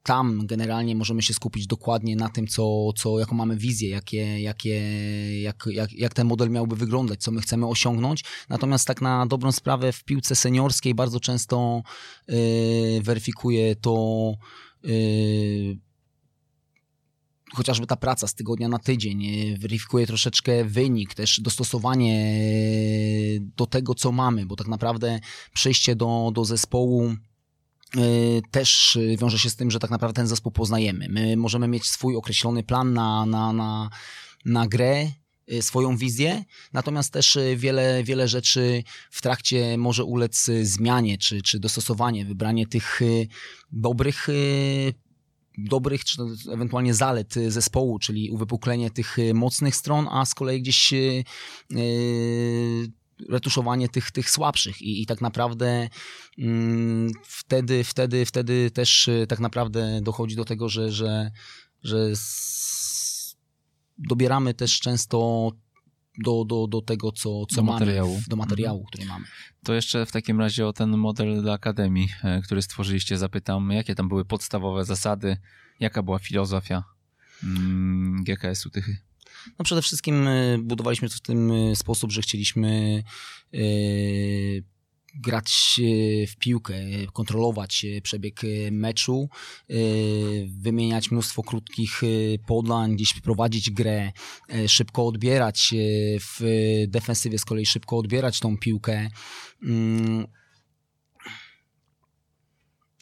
tam 0.04 0.46
generalnie 0.46 0.96
możemy 0.96 1.22
się 1.22 1.34
skupić 1.34 1.66
dokładnie 1.66 2.16
na 2.16 2.28
tym, 2.28 2.46
co, 2.46 2.92
co 2.96 3.18
jaką 3.18 3.34
mamy 3.34 3.56
wizję, 3.56 3.88
jakie, 3.88 4.40
jakie, 4.40 4.80
jak, 5.42 5.66
jak, 5.66 5.92
jak 5.92 6.14
ten 6.14 6.26
model 6.26 6.50
miałby 6.50 6.76
wyglądać, 6.76 7.22
co 7.22 7.30
my 7.30 7.40
chcemy 7.40 7.66
osiągnąć. 7.66 8.24
Natomiast 8.48 8.86
tak 8.86 9.00
na 9.00 9.26
dobrą 9.26 9.52
sprawę 9.52 9.92
w 9.92 10.04
piłce 10.04 10.36
seniorskiej 10.36 10.94
bardzo 10.94 11.20
często 11.20 11.82
yy, 12.28 12.36
weryfikuje 13.02 13.76
to 13.76 14.32
yy, 14.82 15.78
chociażby 17.54 17.86
ta 17.86 17.96
praca 17.96 18.26
z 18.26 18.34
tygodnia 18.34 18.68
na 18.68 18.78
tydzień, 18.78 19.24
weryfikuje 19.58 20.06
troszeczkę 20.06 20.64
wynik, 20.64 21.14
też 21.14 21.40
dostosowanie 21.40 22.40
do 23.56 23.66
tego, 23.66 23.94
co 23.94 24.12
mamy, 24.12 24.46
bo 24.46 24.56
tak 24.56 24.68
naprawdę 24.68 25.20
przejście 25.52 25.96
do, 25.96 26.30
do 26.34 26.44
zespołu 26.44 27.12
Y, 27.12 27.33
też 28.50 28.98
wiąże 29.18 29.38
się 29.38 29.50
z 29.50 29.56
tym, 29.56 29.70
że 29.70 29.78
tak 29.78 29.90
naprawdę 29.90 30.16
ten 30.16 30.26
zespół 30.26 30.52
poznajemy. 30.52 31.06
My 31.10 31.36
możemy 31.36 31.68
mieć 31.68 31.84
swój 31.84 32.16
określony 32.16 32.62
plan 32.62 32.92
na, 32.92 33.26
na, 33.26 33.52
na, 33.52 33.90
na 34.44 34.66
grę, 34.66 35.06
y, 35.52 35.62
swoją 35.62 35.96
wizję, 35.96 36.44
natomiast 36.72 37.12
też 37.12 37.36
y, 37.36 37.56
wiele, 37.56 38.04
wiele 38.04 38.28
rzeczy 38.28 38.82
w 39.10 39.22
trakcie 39.22 39.78
może 39.78 40.04
ulec 40.04 40.50
zmianie 40.62 41.18
czy, 41.18 41.42
czy 41.42 41.60
dostosowanie, 41.60 42.24
wybranie 42.24 42.66
tych 42.66 43.00
dobrych 43.72 44.28
dobrych, 45.58 46.04
czy 46.04 46.22
ewentualnie 46.52 46.94
zalet 46.94 47.34
zespołu, 47.48 47.98
czyli 47.98 48.30
uwypuklenie 48.30 48.90
tych 48.90 49.16
mocnych 49.34 49.76
stron, 49.76 50.08
a 50.10 50.24
z 50.24 50.34
kolei 50.34 50.62
gdzieś 50.62 50.92
yy, 50.92 51.24
retuszowanie 53.28 53.88
tych, 53.88 54.10
tych 54.10 54.30
słabszych 54.30 54.82
i, 54.82 55.02
i 55.02 55.06
tak 55.06 55.20
naprawdę 55.20 55.88
mm, 56.38 57.12
wtedy, 57.24 57.84
wtedy, 57.84 58.24
wtedy 58.26 58.70
też 58.70 59.08
y, 59.08 59.26
tak 59.28 59.40
naprawdę 59.40 60.00
dochodzi 60.02 60.36
do 60.36 60.44
tego, 60.44 60.68
że, 60.68 60.92
że, 60.92 61.30
że 61.82 62.12
dobieramy 63.98 64.54
też 64.54 64.80
często 64.80 65.50
do, 66.18 66.44
do, 66.44 66.66
do 66.66 66.82
tego, 66.82 67.12
co, 67.12 67.46
co 67.46 67.56
do 67.56 67.62
mamy, 67.62 67.80
materiału. 67.80 68.20
do 68.28 68.36
materiału, 68.36 68.78
mhm. 68.78 68.88
który 68.88 69.04
mamy. 69.06 69.26
To 69.64 69.74
jeszcze 69.74 70.06
w 70.06 70.12
takim 70.12 70.40
razie 70.40 70.66
o 70.66 70.72
ten 70.72 70.90
model 70.96 71.42
dla 71.42 71.52
Akademii, 71.52 72.08
e, 72.22 72.42
który 72.42 72.62
stworzyliście, 72.62 73.18
zapytam, 73.18 73.70
jakie 73.70 73.94
tam 73.94 74.08
były 74.08 74.24
podstawowe 74.24 74.84
zasady, 74.84 75.36
jaka 75.80 76.02
była 76.02 76.18
filozofia 76.18 76.84
mm, 77.44 78.24
GKS-u 78.24 78.70
Tychy? 78.70 78.96
No 79.58 79.64
przede 79.64 79.82
wszystkim 79.82 80.28
e, 80.28 80.58
budowaliśmy 80.58 81.08
to 81.08 81.14
w 81.14 81.20
ten 81.20 81.52
e, 81.52 81.76
sposób, 81.76 82.12
że 82.12 82.22
chcieliśmy 82.22 83.02
e, 83.54 83.58
grać 85.22 85.80
w 86.28 86.36
piłkę, 86.38 86.74
kontrolować 87.12 87.86
przebieg 88.02 88.40
meczu, 88.70 89.28
wymieniać 90.46 91.10
mnóstwo 91.10 91.42
krótkich 91.42 92.00
podań, 92.46 92.94
gdzieś 92.94 93.20
prowadzić 93.20 93.70
grę, 93.70 94.12
szybko 94.66 95.06
odbierać 95.06 95.74
w 96.20 96.40
defensywie, 96.88 97.38
z 97.38 97.44
kolei 97.44 97.66
szybko 97.66 97.98
odbierać 97.98 98.40
tą 98.40 98.58
piłkę. 98.58 99.10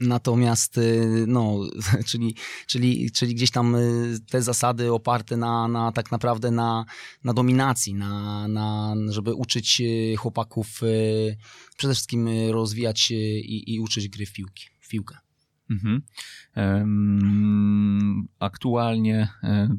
Natomiast, 0.03 0.79
y, 0.79 1.25
no, 1.29 1.61
czyli, 2.11 2.37
czyli, 2.67 3.11
czyli 3.11 3.35
gdzieś 3.35 3.51
tam 3.51 3.75
y, 3.75 4.21
te 4.31 4.43
zasady 4.43 4.93
oparte 4.93 5.37
na, 5.37 5.69
na 5.69 5.93
tak 5.93 6.11
naprawdę 6.11 6.51
na, 6.51 6.85
na 7.25 7.35
dominacji, 7.35 7.95
na, 7.95 8.49
na, 8.49 8.95
żeby 9.09 9.35
uczyć 9.35 9.81
y, 9.81 10.17
chłopaków 10.17 10.81
przede 11.77 11.95
wszystkim 11.95 12.29
rozwijać 12.51 13.11
i, 13.11 13.75
i 13.75 13.81
uczyć 13.81 14.09
gry 14.09 14.27
w, 14.27 14.33
piłki, 14.33 14.67
w 14.81 14.89
piłkę. 14.89 15.17
Mhm. 15.71 16.03
Aktualnie 18.39 19.29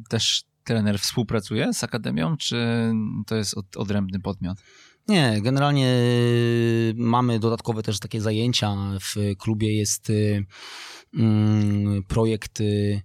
też 0.10 0.44
trener 0.64 1.00
współpracuje 1.00 1.74
z 1.74 1.84
Akademią, 1.84 2.38
czy 2.38 2.92
to 3.28 3.36
jest 3.36 3.58
od, 3.58 3.78
odrębny 3.78 4.20
podmiot? 4.20 4.58
Nie, 5.08 5.42
generalnie 5.42 5.88
y, 5.88 6.94
mamy 6.96 7.40
dodatkowe 7.40 7.84
też 7.84 8.00
takie 8.00 8.22
zajęcia. 8.22 8.76
W 9.02 9.38
klubie 9.38 9.78
jest 9.78 10.10
y, 10.10 10.46
mm, 11.14 12.04
projekt 12.04 12.62
y, 12.62 13.02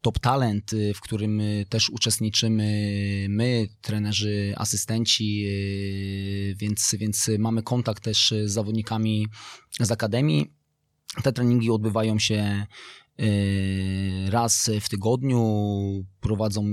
Top 0.00 0.18
Talent, 0.18 0.70
w 0.94 1.00
którym 1.00 1.42
też 1.68 1.90
uczestniczymy 1.90 3.26
my, 3.28 3.68
trenerzy, 3.80 4.54
asystenci, 4.56 5.46
więc, 6.56 6.94
więc 6.98 7.30
mamy 7.38 7.62
kontakt 7.62 8.04
też 8.04 8.34
z 8.44 8.52
zawodnikami 8.52 9.26
z 9.80 9.90
Akademii. 9.90 10.52
Te 11.22 11.32
treningi 11.32 11.70
odbywają 11.70 12.18
się 12.18 12.66
raz 14.28 14.70
w 14.80 14.88
tygodniu 14.88 15.40
prowadzą 16.20 16.64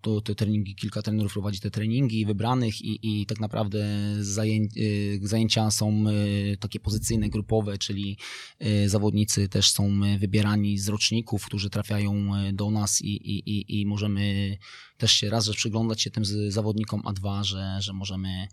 to, 0.00 0.20
te 0.20 0.34
treningi, 0.34 0.74
kilka 0.74 1.02
trenerów 1.02 1.32
prowadzi 1.32 1.60
te 1.60 1.70
treningi 1.70 2.26
wybranych 2.26 2.80
i, 2.80 2.98
i 3.02 3.26
tak 3.26 3.40
naprawdę 3.40 3.86
zajęcia, 4.20 4.80
yy, 4.80 5.20
zajęcia 5.22 5.70
są 5.70 6.04
yy, 6.04 6.56
takie 6.56 6.80
pozycyjne, 6.80 7.28
grupowe, 7.28 7.78
czyli 7.78 8.16
zawodnicy 8.86 9.48
też 9.48 9.70
są 9.70 10.00
wybierani 10.18 10.78
z 10.78 10.88
roczników, 10.88 11.46
którzy 11.46 11.70
trafiają 11.70 12.30
do 12.52 12.70
nas 12.70 13.02
i, 13.02 13.08
i, 13.08 13.80
i 13.80 13.86
możemy 13.86 14.56
też 14.98 15.12
się 15.12 15.30
raz, 15.30 15.44
że 15.44 15.52
przyglądać 15.52 16.02
się 16.02 16.10
tym 16.10 16.24
zawodnikom, 16.48 17.02
a 17.04 17.12
dwa, 17.12 17.44
że, 17.44 17.76
że 17.80 17.92
możemy 17.92 18.48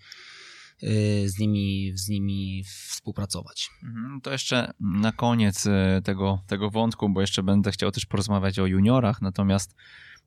z 1.25 1.39
nimi, 1.39 1.91
z 1.95 2.09
nimi 2.09 2.63
współpracować. 2.63 3.69
Mhm, 3.83 4.21
to 4.21 4.31
jeszcze 4.31 4.73
na 4.79 5.11
koniec 5.11 5.65
y, 5.65 5.71
tego, 6.03 6.41
tego 6.47 6.69
wątku, 6.69 7.09
bo 7.09 7.21
jeszcze 7.21 7.43
będę 7.43 7.71
chciał 7.71 7.91
też 7.91 8.05
porozmawiać 8.05 8.59
o 8.59 8.65
juniorach, 8.65 9.21
natomiast 9.21 9.75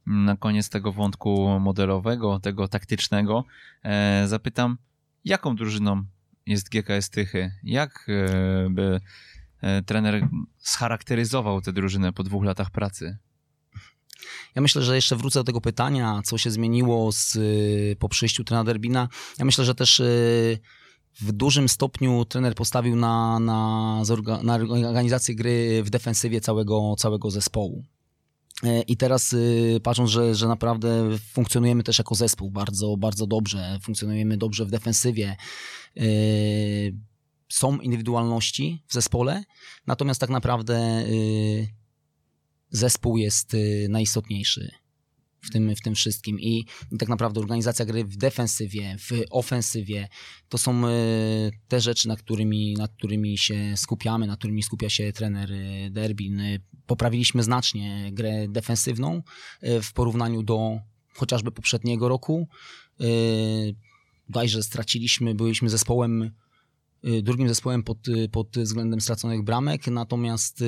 na 0.07 0.37
koniec 0.37 0.69
tego 0.69 0.93
wątku 0.93 1.61
modelowego, 1.61 2.41
tego 2.41 2.69
taktycznego, 2.69 3.45
e, 3.83 4.25
zapytam, 4.29 4.79
jaką 5.25 5.57
drużyną 5.57 6.05
jest 6.47 6.69
GKS 6.69 7.11
Tychy? 7.11 7.53
Jak 7.63 8.07
e, 8.09 8.71
by 8.71 9.01
e, 9.61 9.83
trener 9.83 10.29
scharakteryzował 10.59 11.61
tę 11.61 11.73
drużynę 11.73 12.13
po 12.13 12.23
dwóch 12.23 12.45
latach 12.45 12.71
pracy? 12.71 13.19
Ja 14.55 14.63
myślę, 14.63 14.83
że 14.83 14.95
jeszcze 14.95 15.17
wrócę 15.17 15.41
do 15.41 15.45
tego 15.45 15.61
pytania, 15.61 16.23
co 16.25 16.39
się 16.39 16.51
zmieniło 16.51 17.13
z, 17.13 17.37
y, 17.37 17.97
po 17.99 18.09
przyjściu 18.09 18.45
trenera 18.45 18.65
Derbina. 18.65 19.09
Ja 19.39 19.45
myślę, 19.45 19.65
że 19.65 19.75
też 19.75 20.01
y, 20.01 20.59
w 21.21 21.33
dużym 21.33 21.69
stopniu 21.69 22.25
trener 22.25 22.55
postawił 22.55 22.97
na, 22.97 23.41
na, 23.41 24.03
na 24.43 24.55
organizację 24.89 25.35
gry 25.35 25.83
w 25.83 25.91
defensywie 25.91 26.41
całego, 26.41 26.95
całego 26.99 27.31
zespołu. 27.31 27.85
E, 28.63 28.83
I 28.83 28.97
teraz 28.97 29.33
y, 29.33 29.81
patrząc, 29.83 30.11
że, 30.11 30.35
że 30.35 30.49
naprawdę 30.49 31.19
funkcjonujemy 31.33 31.83
też 31.83 31.99
jako 31.99 32.15
zespół 32.15 32.51
bardzo, 32.51 32.97
bardzo 32.97 33.27
dobrze, 33.27 33.79
funkcjonujemy 33.83 34.37
dobrze 34.37 34.65
w 34.65 34.71
defensywie. 34.71 35.37
Są 37.49 37.79
indywidualności 37.79 38.83
w 38.89 38.93
zespole, 38.93 39.45
natomiast 39.87 40.21
tak 40.21 40.31
naprawdę 40.31 41.05
zespół 42.71 43.17
jest 43.17 43.55
y, 43.55 43.87
najistotniejszy 43.91 44.71
w 45.41 45.51
tym, 45.51 45.77
w 45.77 45.81
tym 45.81 45.95
wszystkim 45.95 46.41
I, 46.41 46.65
tak 46.99 47.09
naprawdę 47.09 47.41
organizacja 47.41 47.85
gry 47.85 48.05
w 48.05 48.17
defensywie, 48.17 48.97
w 48.99 49.11
ofensywie 49.31 50.09
to 50.49 50.59
są 50.59 50.89
y, 50.89 51.51
te 51.69 51.81
rzeczy, 51.81 52.09
nad 52.09 52.23
którymi, 52.23 52.75
nad 52.75 52.93
którymi 52.93 53.39
się 53.39 53.77
skupiamy, 53.77 54.27
nad 54.27 54.39
którymi 54.39 54.63
skupia 54.63 54.91
się 54.91 55.13
trener 55.13 55.53
y, 55.53 55.89
Derbin. 55.91 56.43
Poprawiliśmy 56.87 57.43
znacznie 57.43 58.11
grę 58.13 58.49
defensywną 58.49 59.23
w 59.63 59.93
porównaniu 59.93 60.43
do 60.43 60.79
chociażby 61.15 61.53
poprzedniego 61.53 62.09
roku. 62.09 62.49
Daj, 64.29 64.49
że 64.49 64.63
straciliśmy, 64.63 65.35
byliśmy 65.35 65.69
zespołem 65.69 66.31
drugim 67.23 67.49
zespołem 67.49 67.83
pod, 67.83 67.99
pod 68.33 68.59
względem 68.59 69.01
straconych 69.01 69.43
bramek, 69.43 69.87
natomiast 69.87 70.65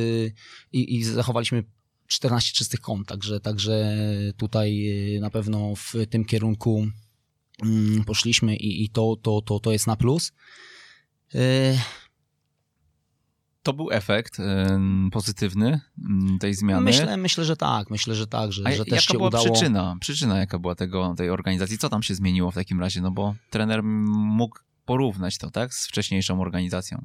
i, 0.72 0.94
i 0.94 1.04
zachowaliśmy 1.04 1.64
14 2.12 2.52
czystych 2.52 2.80
kąt, 2.80 3.08
także, 3.08 3.40
także 3.40 3.96
tutaj 4.36 4.88
na 5.20 5.30
pewno 5.30 5.74
w 5.76 5.94
tym 6.10 6.24
kierunku 6.24 6.86
mm, 7.62 8.04
poszliśmy 8.04 8.56
i, 8.56 8.84
i 8.84 8.90
to, 8.90 9.16
to, 9.22 9.42
to, 9.42 9.60
to 9.60 9.72
jest 9.72 9.86
na 9.86 9.96
plus 9.96 10.32
to 13.62 13.72
był 13.72 13.90
efekt 13.90 14.36
pozytywny 15.12 15.80
tej 16.40 16.54
zmiany? 16.54 16.80
Myślę, 16.80 17.16
myślę, 17.16 17.44
że 17.44 17.56
tak. 17.56 17.90
Myślę, 17.90 18.14
że 18.14 18.26
tak, 18.26 18.52
że, 18.52 18.62
A 18.66 18.72
że 18.72 18.84
też 18.84 18.92
jaka 18.92 19.02
się 19.02 19.12
była 19.12 19.28
udało... 19.28 19.44
przyczyna? 19.44 19.96
Przyczyna 20.00 20.38
jaka 20.38 20.58
była 20.58 20.74
tego, 20.74 21.14
tej 21.16 21.30
organizacji? 21.30 21.78
Co 21.78 21.88
tam 21.88 22.02
się 22.02 22.14
zmieniło 22.14 22.50
w 22.50 22.54
takim 22.54 22.80
razie? 22.80 23.00
No 23.00 23.10
bo 23.10 23.34
trener 23.50 23.82
mógł 23.82 24.58
porównać 24.84 25.38
to, 25.38 25.50
tak? 25.50 25.74
Z 25.74 25.86
wcześniejszą 25.86 26.40
organizacją. 26.40 27.04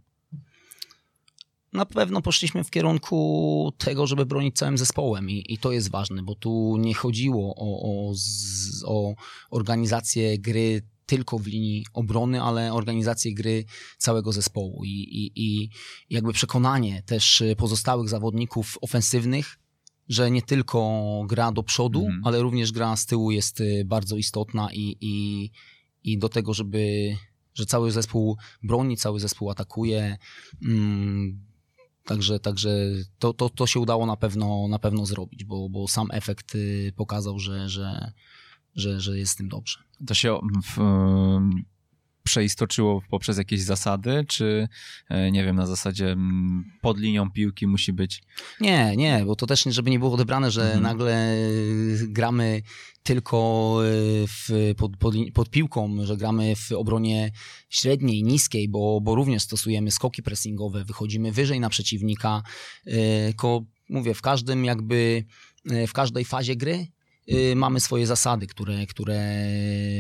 Na 1.73 1.85
pewno 1.85 2.21
poszliśmy 2.21 2.63
w 2.63 2.69
kierunku 2.69 3.73
tego, 3.77 4.07
żeby 4.07 4.25
bronić 4.25 4.55
całym 4.55 4.77
zespołem 4.77 5.29
i, 5.29 5.43
i 5.47 5.57
to 5.57 5.71
jest 5.71 5.91
ważne, 5.91 6.23
bo 6.23 6.35
tu 6.35 6.77
nie 6.79 6.93
chodziło 6.93 7.55
o, 7.57 7.81
o, 7.81 8.13
z, 8.15 8.83
o 8.85 9.13
organizację 9.49 10.39
gry 10.39 10.81
tylko 11.05 11.39
w 11.39 11.47
linii 11.47 11.85
obrony, 11.93 12.41
ale 12.41 12.73
organizację 12.73 13.33
gry 13.33 13.65
całego 13.97 14.31
zespołu 14.31 14.83
i, 14.85 14.89
i, 14.89 15.31
i 15.35 15.69
jakby 16.09 16.33
przekonanie 16.33 17.03
też 17.05 17.43
pozostałych 17.57 18.09
zawodników 18.09 18.77
ofensywnych, 18.81 19.59
że 20.09 20.31
nie 20.31 20.41
tylko 20.41 21.01
gra 21.29 21.51
do 21.51 21.63
przodu, 21.63 22.05
mm. 22.05 22.21
ale 22.23 22.41
również 22.41 22.71
gra 22.71 22.95
z 22.95 23.05
tyłu 23.05 23.31
jest 23.31 23.63
bardzo 23.85 24.17
istotna 24.17 24.69
i, 24.73 24.97
i, 25.01 25.51
i 26.03 26.17
do 26.17 26.29
tego, 26.29 26.53
żeby 26.53 27.15
że 27.57 27.65
cały 27.65 27.91
zespół 27.91 28.37
broni, 28.63 28.97
cały 28.97 29.19
zespół 29.19 29.49
atakuje. 29.49 30.17
Mm, 30.65 31.46
także 32.07 32.39
także 32.39 32.69
to, 33.19 33.33
to, 33.33 33.49
to 33.49 33.67
się 33.67 33.79
udało 33.79 34.05
na 34.05 34.17
pewno, 34.17 34.67
na 34.67 34.79
pewno 34.79 35.05
zrobić, 35.05 35.43
bo, 35.43 35.69
bo 35.69 35.87
sam 35.87 36.07
efekt 36.11 36.55
y, 36.55 36.93
pokazał, 36.95 37.39
że, 37.39 37.69
że, 37.69 38.11
że, 38.75 39.01
że 39.01 39.19
jest 39.19 39.31
z 39.31 39.35
tym 39.35 39.49
dobrze. 39.49 39.79
To 40.07 40.13
się 40.13 40.39
w, 40.63 40.77
przeistoczyło 42.27 43.01
poprzez 43.09 43.37
jakieś 43.37 43.61
zasady, 43.61 44.25
czy 44.27 44.67
e, 45.09 45.31
nie 45.31 45.43
wiem, 45.43 45.55
na 45.55 45.65
zasadzie 45.65 46.17
pod 46.81 46.99
linią 46.99 47.31
piłki 47.31 47.67
musi 47.67 47.93
być? 47.93 48.21
Nie, 48.61 48.95
nie, 48.95 49.23
bo 49.25 49.35
to 49.35 49.45
też, 49.45 49.63
żeby 49.63 49.89
nie 49.89 49.99
było 49.99 50.13
odebrane, 50.13 50.51
że 50.51 50.63
mhm. 50.63 50.83
nagle 50.83 51.35
gramy 52.07 52.61
tylko 53.03 53.79
e, 53.83 53.87
w, 54.27 54.73
pod, 54.77 54.97
pod, 54.97 55.15
pod, 55.33 55.49
piłką, 55.49 56.05
że 56.05 56.17
gramy 56.17 56.55
w 56.55 56.71
obronie 56.71 57.31
średniej, 57.69 58.23
niskiej, 58.23 58.69
bo, 58.69 59.01
bo 59.01 59.15
również 59.15 59.43
stosujemy 59.43 59.91
skoki 59.91 60.23
pressingowe, 60.23 60.85
wychodzimy 60.85 61.31
wyżej 61.31 61.59
na 61.59 61.69
przeciwnika, 61.69 62.43
tylko 63.25 63.65
mówię, 63.89 64.13
w 64.13 64.21
każdym 64.21 64.65
jakby, 64.65 65.25
e, 65.71 65.87
w 65.87 65.93
każdej 65.93 66.25
fazie 66.25 66.55
gry 66.55 66.87
mamy 67.55 67.79
swoje 67.79 68.07
zasady, 68.07 68.47
które, 68.47 68.85
które 68.85 69.45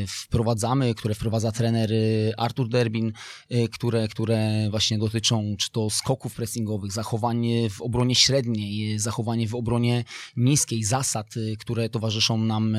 wprowadzamy, 0.07 0.95
które 0.95 1.15
wprowadza 1.15 1.51
trener 1.51 1.91
y, 1.91 2.33
Artur 2.37 2.69
Derbin, 2.69 3.13
y, 3.51 3.69
które, 3.69 4.07
które 4.07 4.67
właśnie 4.69 4.97
dotyczą 4.97 5.55
czy 5.59 5.71
to 5.71 5.89
skoków 5.89 6.35
pressingowych, 6.35 6.91
zachowanie 6.91 7.69
w 7.69 7.81
obronie 7.81 8.15
średniej, 8.15 8.99
zachowanie 8.99 9.47
w 9.47 9.55
obronie 9.55 10.03
niskiej, 10.35 10.83
zasad, 10.83 11.33
które 11.59 11.89
towarzyszą 11.89 12.37
nam 12.37 12.77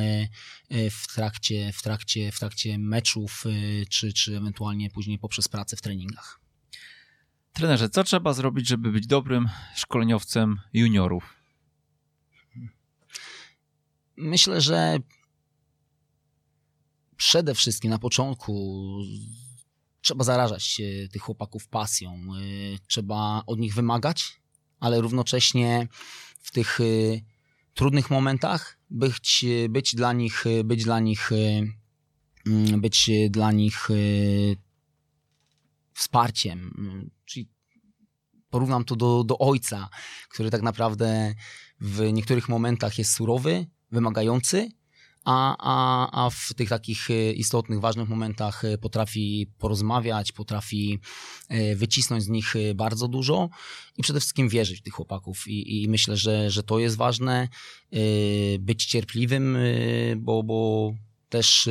w 0.70 1.14
trakcie, 1.14 1.72
w 1.72 1.82
trakcie, 1.82 2.32
w 2.32 2.38
trakcie 2.38 2.78
meczów, 2.78 3.44
czy, 3.88 4.12
czy 4.12 4.36
ewentualnie 4.36 4.90
później 4.90 5.18
poprzez 5.18 5.49
pracę 5.49 5.76
w 5.76 5.82
treningach. 5.82 6.40
Trenerze, 7.53 7.88
co 7.88 8.05
trzeba 8.05 8.32
zrobić, 8.32 8.68
żeby 8.68 8.92
być 8.92 9.07
dobrym 9.07 9.49
szkoleniowcem 9.74 10.61
juniorów? 10.72 11.38
Myślę, 14.19 14.61
że 14.61 14.99
przede 17.16 17.55
wszystkim 17.55 17.91
na 17.91 17.99
początku 17.99 18.85
trzeba 20.01 20.25
zarażać 20.25 20.64
się 20.64 21.09
tych 21.12 21.23
chłopaków 21.23 21.69
pasją. 21.69 22.21
Y, 22.41 22.79
trzeba 22.87 23.43
od 23.47 23.59
nich 23.59 23.75
wymagać, 23.75 24.41
ale 24.81 25.01
równocześnie 25.01 25.89
w 26.41 26.51
tych 26.51 26.81
y, 26.81 27.25
trudnych 27.75 28.11
momentach 28.11 28.79
być, 28.91 29.45
być 29.69 29.95
dla 29.95 30.12
nich, 30.12 30.45
być 30.64 30.85
dla 30.85 31.01
nich, 31.01 31.31
mm, 32.47 32.81
być 32.81 33.11
dla 33.31 33.53
nich 33.53 33.89
wsparciem. 35.95 36.71
Czyli 37.25 37.49
porównam 38.51 38.85
to 38.85 38.97
do, 38.97 39.25
do 39.25 39.39
ojca, 39.39 39.89
który 40.29 40.51
tak 40.51 40.62
naprawdę 40.62 41.35
w 41.81 42.12
niektórych 42.12 42.49
momentach 42.49 42.99
jest 42.99 43.12
surowy, 43.12 43.66
wymagający, 43.91 44.70
a, 45.24 45.57
a, 45.59 46.24
a 46.24 46.30
w 46.30 46.55
tych 46.57 46.68
takich 46.68 47.11
e, 47.11 47.32
istotnych, 47.32 47.80
ważnych 47.80 48.09
momentach 48.09 48.64
e, 48.64 48.78
potrafi 48.78 49.51
porozmawiać, 49.59 50.32
potrafi 50.32 50.99
e, 51.49 51.76
wycisnąć 51.76 52.24
z 52.24 52.28
nich 52.28 52.55
bardzo 52.74 53.09
dużo 53.09 53.49
i 53.97 54.03
przede 54.03 54.20
wszystkim 54.20 54.49
wierzyć 54.49 54.78
w 54.78 54.82
tych 54.82 54.95
chłopaków. 54.95 55.49
I, 55.49 55.82
i 55.82 55.89
myślę, 55.89 56.16
że, 56.16 56.51
że 56.51 56.62
to 56.62 56.78
jest 56.78 56.97
ważne, 56.97 57.49
być 58.61 58.84
cierpliwym, 58.84 59.59
bo, 60.16 60.43
bo 60.43 60.93
też 61.28 61.68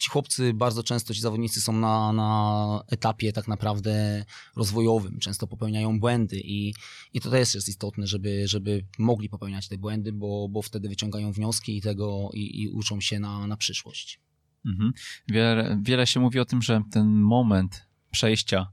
ci 0.00 0.10
chłopcy 0.10 0.54
bardzo 0.54 0.82
często, 0.82 1.14
ci 1.14 1.20
zawodnicy 1.20 1.60
są 1.60 1.72
na, 1.72 2.12
na 2.12 2.82
etapie 2.88 3.32
tak 3.32 3.48
naprawdę 3.48 4.24
rozwojowym, 4.56 5.18
często 5.18 5.46
popełniają 5.46 6.00
błędy 6.00 6.40
i, 6.44 6.74
i 7.14 7.20
to 7.20 7.30
też 7.30 7.54
jest 7.54 7.68
istotne, 7.68 8.06
żeby, 8.06 8.48
żeby 8.48 8.84
mogli 8.98 9.28
popełniać 9.28 9.68
te 9.68 9.78
błędy, 9.78 10.12
bo, 10.12 10.48
bo 10.48 10.62
wtedy 10.62 10.88
wyciągają 10.88 11.32
wnioski 11.32 11.76
i 11.76 11.80
tego 11.80 12.30
i, 12.34 12.62
i 12.62 12.68
uczą 12.68 13.00
się 13.00 13.20
na, 13.20 13.46
na 13.46 13.56
przyszłość. 13.56 14.20
Mhm. 14.66 14.92
Wiele, 15.28 15.80
wiele 15.82 16.06
się 16.06 16.20
mówi 16.20 16.40
o 16.40 16.44
tym, 16.44 16.62
że 16.62 16.82
ten 16.92 17.06
moment 17.06 17.86
przejścia 18.10 18.70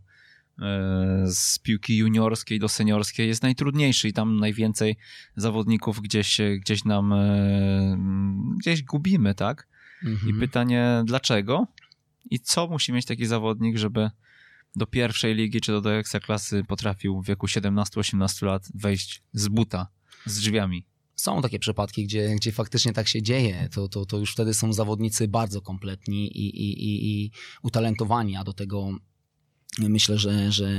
e, 0.59 1.23
z 1.27 1.59
piłki 1.59 1.97
juniorskiej 1.97 2.59
do 2.59 2.69
seniorskiej 2.69 3.27
jest 3.27 3.43
najtrudniejszy 3.43 4.07
i 4.07 4.13
tam 4.13 4.39
najwięcej 4.39 4.97
zawodników 5.35 6.01
gdzieś, 6.01 6.41
gdzieś 6.59 6.85
nam 6.85 7.13
e, 7.13 7.97
gdzieś 8.59 8.83
gubimy, 8.83 9.35
tak? 9.35 9.67
Mhm. 10.03 10.35
I 10.35 10.39
pytanie, 10.39 11.03
dlaczego? 11.05 11.67
I 12.29 12.39
co 12.39 12.67
musi 12.67 12.93
mieć 12.93 13.05
taki 13.05 13.25
zawodnik, 13.25 13.77
żeby 13.77 14.09
do 14.75 14.87
pierwszej 14.87 15.35
ligi 15.35 15.61
czy 15.61 15.71
do, 15.71 15.81
do 15.81 15.93
ekstraklasy 15.93 16.63
potrafił 16.67 17.21
w 17.21 17.25
wieku 17.25 17.47
17-18 17.47 18.45
lat 18.45 18.67
wejść 18.73 19.23
z 19.33 19.47
buta, 19.47 19.87
z 20.25 20.39
drzwiami? 20.39 20.85
Są 21.15 21.41
takie 21.41 21.59
przypadki, 21.59 22.05
gdzie, 22.05 22.35
gdzie 22.35 22.51
faktycznie 22.51 22.93
tak 22.93 23.07
się 23.07 23.21
dzieje. 23.21 23.69
To, 23.71 23.87
to, 23.87 24.05
to 24.05 24.17
już 24.17 24.33
wtedy 24.33 24.53
są 24.53 24.73
zawodnicy 24.73 25.27
bardzo 25.27 25.61
kompletni 25.61 26.37
i, 26.37 26.49
i, 26.49 26.83
i, 26.83 27.23
i 27.23 27.31
utalentowani, 27.63 28.35
a 28.35 28.43
do 28.43 28.53
tego 28.53 28.91
Myślę, 29.77 30.17
że, 30.17 30.51
że 30.51 30.69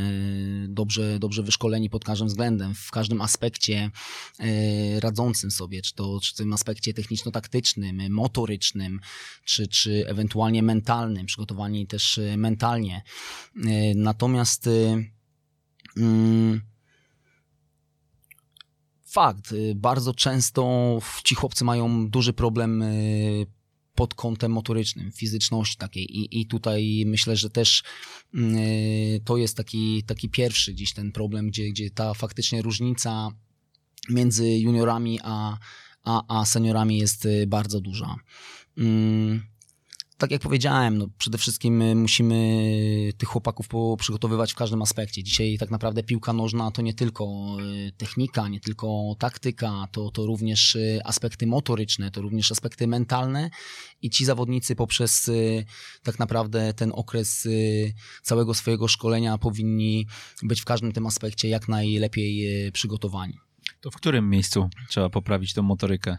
dobrze, 0.69 1.19
dobrze 1.19 1.43
wyszkoleni 1.43 1.91
pod 1.91 2.05
każdym 2.05 2.29
względem, 2.29 2.75
w 2.75 2.91
każdym 2.91 3.21
aspekcie 3.21 3.91
e, 4.41 5.01
radzącym 5.01 5.51
sobie, 5.51 5.83
czy 5.83 5.95
to 5.95 6.21
czy 6.23 6.35
w 6.35 6.37
tym 6.37 6.53
aspekcie 6.53 6.95
techniczno-taktycznym, 6.95 8.11
motorycznym, 8.11 9.01
czy, 9.45 9.69
czy 9.69 10.05
ewentualnie 10.09 10.63
mentalnym, 10.63 11.27
przygotowani 11.27 11.87
też 11.87 12.19
e, 12.19 12.37
mentalnie. 12.37 13.03
E, 13.57 13.95
natomiast 13.95 14.69
mm, 15.97 16.61
fakt, 19.05 19.55
bardzo 19.75 20.15
często 20.15 20.99
ci 21.25 21.35
chłopcy 21.35 21.65
mają 21.65 22.11
duży 22.11 22.33
problem 22.33 22.85
pod 23.99 24.15
kątem 24.15 24.53
motorycznym, 24.53 25.13
fizyczności 25.13 25.77
takiej 25.77 26.19
i, 26.19 26.41
i 26.41 26.47
tutaj 26.47 27.03
myślę, 27.07 27.37
że 27.37 27.51
też 27.51 27.83
yy, 28.35 29.21
to 29.25 29.37
jest 29.37 29.57
taki, 29.57 30.03
taki 30.03 30.29
pierwszy 30.29 30.73
gdzieś 30.73 30.93
ten 30.93 31.13
problem, 31.13 31.49
gdzie, 31.49 31.69
gdzie 31.71 31.91
ta 31.91 32.15
faktycznie 32.15 32.63
różnica 32.63 33.31
między 34.09 34.49
juniorami 34.49 35.19
a, 35.23 35.59
a, 36.05 36.41
a 36.41 36.45
seniorami 36.45 36.99
jest 36.99 37.27
y, 37.27 37.47
bardzo 37.47 37.81
duża. 37.81 38.17
Yy 38.77 39.41
tak 40.19 40.31
jak 40.31 40.43
powiedziałem, 40.43 40.99
no 40.99 41.09
przede 41.19 41.39
wszystkim 41.39 41.99
musimy 41.99 42.63
tych 43.19 43.29
chłopaków 43.29 43.69
przygotowywać 43.99 44.53
w 44.53 44.57
każdym 44.57 44.83
aspekcie. 44.83 45.23
Dzisiaj 45.23 45.57
tak 45.59 45.71
naprawdę 45.71 46.03
piłka 46.03 46.33
nożna 46.33 46.71
to 46.71 46.83
nie 46.83 46.95
tylko 46.95 47.57
y, 47.89 47.93
technika, 47.97 48.49
nie 48.49 48.61
tylko 48.61 49.15
taktyka, 49.19 49.89
to, 49.93 50.11
to 50.11 50.27
również 50.27 50.75
y, 50.75 51.01
aspekty 51.05 51.47
motoryczne, 51.47 52.11
to 52.11 52.23
również 52.23 52.53
aspekty 52.53 52.87
mentalne 52.87 53.51
i 54.03 54.11
ci 54.11 54.25
zawodnicy 54.25 54.77
poprzez 54.77 55.29
y, 55.29 55.65
tak 56.03 56.19
naprawdę 56.19 56.75
ten 56.75 56.93
okres 56.95 57.49
całego 58.23 58.55
swojego 58.55 58.89
szkolenia 58.89 59.39
powinni 59.39 60.07
być 60.43 60.61
w 60.61 60.65
każdym 60.65 60.93
tym 60.93 61.07
aspekcie 61.07 61.49
jak 61.49 61.69
najlepiej 61.69 62.49
przygotowani. 62.73 63.35
To 63.81 63.91
w 63.91 63.95
którym 63.97 64.31
miejscu 64.31 64.69
trzeba 64.89 65.11
poprawić 65.11 65.55
tą 65.55 65.63
motorykę? 65.63 66.19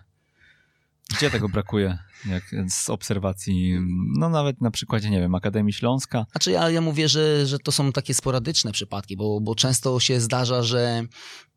Gdzie 1.17 1.31
tego 1.31 1.49
brakuje? 1.49 1.97
Jak 2.25 2.43
z 2.69 2.89
obserwacji, 2.89 3.79
no 4.17 4.29
nawet 4.29 4.61
na 4.61 4.71
przykładzie, 4.71 5.09
nie 5.09 5.19
wiem, 5.19 5.35
Akademii 5.35 5.73
Śląska. 5.73 6.25
Znaczy 6.31 6.51
ja, 6.51 6.69
ja 6.69 6.81
mówię, 6.81 7.09
że, 7.09 7.45
że 7.45 7.59
to 7.59 7.71
są 7.71 7.91
takie 7.91 8.13
sporadyczne 8.13 8.71
przypadki, 8.71 9.17
bo, 9.17 9.41
bo 9.41 9.55
często 9.55 9.99
się 9.99 10.19
zdarza, 10.19 10.63
że, 10.63 11.05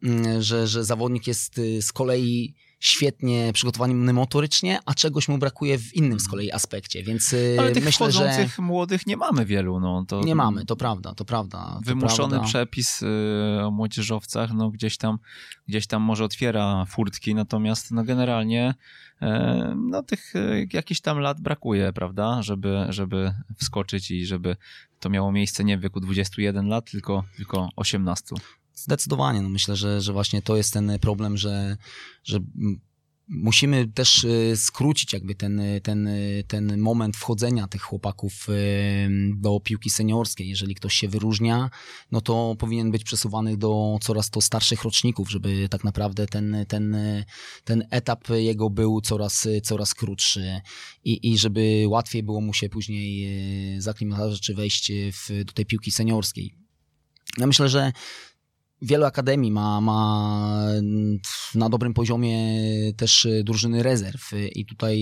mm, 0.02 0.42
że, 0.42 0.66
że 0.66 0.84
zawodnik 0.84 1.26
jest 1.26 1.58
y, 1.58 1.82
z 1.82 1.92
kolei 1.92 2.54
świetnie 2.82 3.52
przygotowany 3.52 4.12
motorycznie, 4.12 4.78
a 4.86 4.94
czegoś 4.94 5.28
mu 5.28 5.38
brakuje 5.38 5.78
w 5.78 5.94
innym 5.94 6.20
z 6.20 6.28
kolei 6.28 6.52
aspekcie, 6.52 7.02
więc 7.02 7.32
y, 7.32 7.56
Ale 7.58 7.72
tych 7.72 7.84
myślę, 7.84 8.12
że 8.12 8.48
młodych 8.58 9.06
nie 9.06 9.16
mamy 9.16 9.46
wielu. 9.46 9.80
No, 9.80 10.04
to 10.08 10.20
nie 10.20 10.34
mamy, 10.34 10.64
to 10.64 10.76
prawda, 10.76 11.14
to 11.14 11.24
prawda. 11.24 11.80
Wymuszony 11.84 12.30
prawda. 12.30 12.48
przepis 12.48 13.02
y, 13.02 13.06
o 13.64 13.70
młodzieżowcach, 13.70 14.52
no 14.52 14.70
gdzieś 14.70 14.96
tam, 14.96 15.18
gdzieś 15.68 15.86
tam 15.86 16.02
może 16.02 16.24
otwiera 16.24 16.84
furtki, 16.84 17.34
natomiast 17.34 17.90
no 17.90 18.04
generalnie 18.04 18.74
y, 19.22 19.26
no 19.76 20.02
tych 20.02 20.32
jakichś 20.72 21.00
tam 21.00 21.18
lat 21.18 21.40
brakuje, 21.40 21.92
prawda, 21.92 22.42
żeby, 22.42 22.86
żeby 22.88 23.34
wskoczyć 23.56 24.10
i 24.10 24.26
żeby 24.26 24.56
to 25.00 25.10
miało 25.10 25.32
miejsce 25.32 25.64
nie 25.64 25.78
w 25.78 25.80
wieku 25.80 26.00
21 26.00 26.68
lat, 26.68 26.90
tylko, 26.90 27.24
tylko 27.36 27.68
18. 27.76 28.34
Zdecydowanie. 28.74 29.42
No 29.42 29.48
myślę, 29.48 29.76
że, 29.76 30.00
że 30.00 30.12
właśnie 30.12 30.42
to 30.42 30.56
jest 30.56 30.72
ten 30.72 30.98
problem, 31.00 31.36
że, 31.36 31.76
że 32.24 32.40
musimy 33.28 33.88
też 33.88 34.24
y, 34.24 34.56
skrócić 34.56 35.12
jakby 35.12 35.34
ten, 35.34 35.62
ten, 35.82 36.08
ten 36.48 36.78
moment 36.78 37.16
wchodzenia 37.16 37.68
tych 37.68 37.82
chłopaków 37.82 38.48
y, 38.48 39.08
do 39.36 39.60
piłki 39.60 39.90
seniorskiej. 39.90 40.48
Jeżeli 40.48 40.74
ktoś 40.74 40.94
się 40.94 41.08
wyróżnia, 41.08 41.70
no 42.10 42.20
to 42.20 42.56
powinien 42.58 42.90
być 42.90 43.04
przesuwany 43.04 43.56
do 43.56 43.98
coraz 44.00 44.30
to 44.30 44.40
starszych 44.40 44.82
roczników, 44.82 45.30
żeby 45.30 45.68
tak 45.68 45.84
naprawdę 45.84 46.26
ten, 46.26 46.56
ten, 46.68 46.96
ten 47.64 47.86
etap 47.90 48.28
jego 48.30 48.70
był 48.70 49.00
coraz, 49.00 49.48
coraz 49.62 49.94
krótszy 49.94 50.60
i, 51.04 51.32
i 51.32 51.38
żeby 51.38 51.84
łatwiej 51.88 52.22
było 52.22 52.40
mu 52.40 52.54
się 52.54 52.68
później 52.68 53.76
y, 53.76 53.82
zaklimatować 53.82 54.40
czy 54.40 54.54
wejść 54.54 54.92
w, 55.12 55.44
do 55.44 55.52
tej 55.52 55.66
piłki 55.66 55.90
seniorskiej. 55.90 56.54
Ja 57.38 57.46
myślę, 57.46 57.68
że 57.68 57.92
wielu 58.82 59.04
akademii 59.04 59.50
ma, 59.50 59.80
ma 59.80 60.68
na 61.54 61.68
dobrym 61.68 61.94
poziomie 61.94 62.38
też 62.96 63.28
drużyny 63.44 63.82
rezerw. 63.82 64.30
I 64.54 64.66
tutaj 64.66 64.98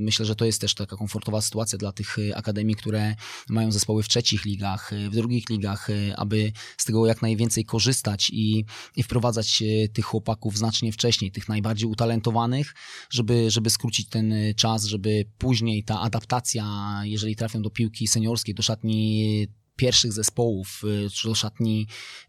myślę, 0.00 0.26
że 0.26 0.36
to 0.36 0.44
jest 0.44 0.60
też 0.60 0.74
taka 0.74 0.96
komfortowa 0.96 1.40
sytuacja 1.40 1.78
dla 1.78 1.92
tych 1.92 2.16
akademii, 2.34 2.76
które 2.76 3.14
mają 3.48 3.72
zespoły 3.72 4.02
w 4.02 4.08
trzecich 4.08 4.44
ligach, 4.44 4.90
w 5.10 5.14
drugich 5.14 5.48
ligach, 5.50 5.88
aby 6.16 6.52
z 6.76 6.84
tego 6.84 7.06
jak 7.06 7.22
najwięcej 7.22 7.64
korzystać 7.64 8.30
i, 8.32 8.64
i 8.96 9.02
wprowadzać 9.02 9.62
tych 9.92 10.04
chłopaków 10.04 10.58
znacznie 10.58 10.92
wcześniej, 10.92 11.32
tych 11.32 11.48
najbardziej 11.48 11.88
utalentowanych, 11.88 12.74
żeby, 13.10 13.50
żeby 13.50 13.70
skrócić 13.70 14.08
ten 14.08 14.34
czas, 14.56 14.84
żeby 14.84 15.24
później 15.38 15.84
ta 15.84 16.00
adaptacja, 16.00 16.66
jeżeli 17.04 17.36
trafią 17.36 17.62
do 17.62 17.70
piłki 17.70 18.06
seniorskiej, 18.06 18.54
do 18.54 18.62
szatni 18.62 19.46
pierwszych 19.76 20.12
zespołów, 20.12 20.82
czy 21.12 21.28
do 21.28 21.34
szatni 21.34 21.86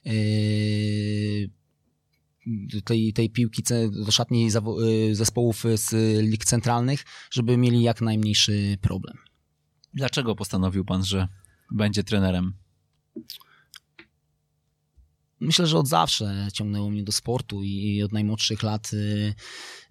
y, 0.08 1.50
tej, 2.86 3.14
tej 3.14 3.30
piłki, 3.30 3.64
do 4.06 4.12
szatni 4.12 4.50
y, 5.10 5.16
zespołów 5.16 5.64
z 5.76 5.92
lig 6.24 6.46
centralnych, 6.46 7.06
żeby 7.32 7.58
mieli 7.58 7.82
jak 7.82 8.02
najmniejszy 8.02 8.78
problem. 8.82 9.18
Dlaczego 9.94 10.36
postanowił 10.36 10.86
pan, 10.86 11.06
że 11.06 11.28
będzie 11.72 12.04
trenerem? 12.04 12.54
Myślę, 15.40 15.68
że 15.68 15.78
od 15.78 15.88
zawsze 15.88 16.48
ciągnęło 16.54 16.90
mnie 16.90 17.04
do 17.04 17.12
sportu 17.12 17.64
i 17.64 18.04
od 18.04 18.12
najmłodszych 18.12 18.64
lat 18.64 18.92
y, 18.94 19.34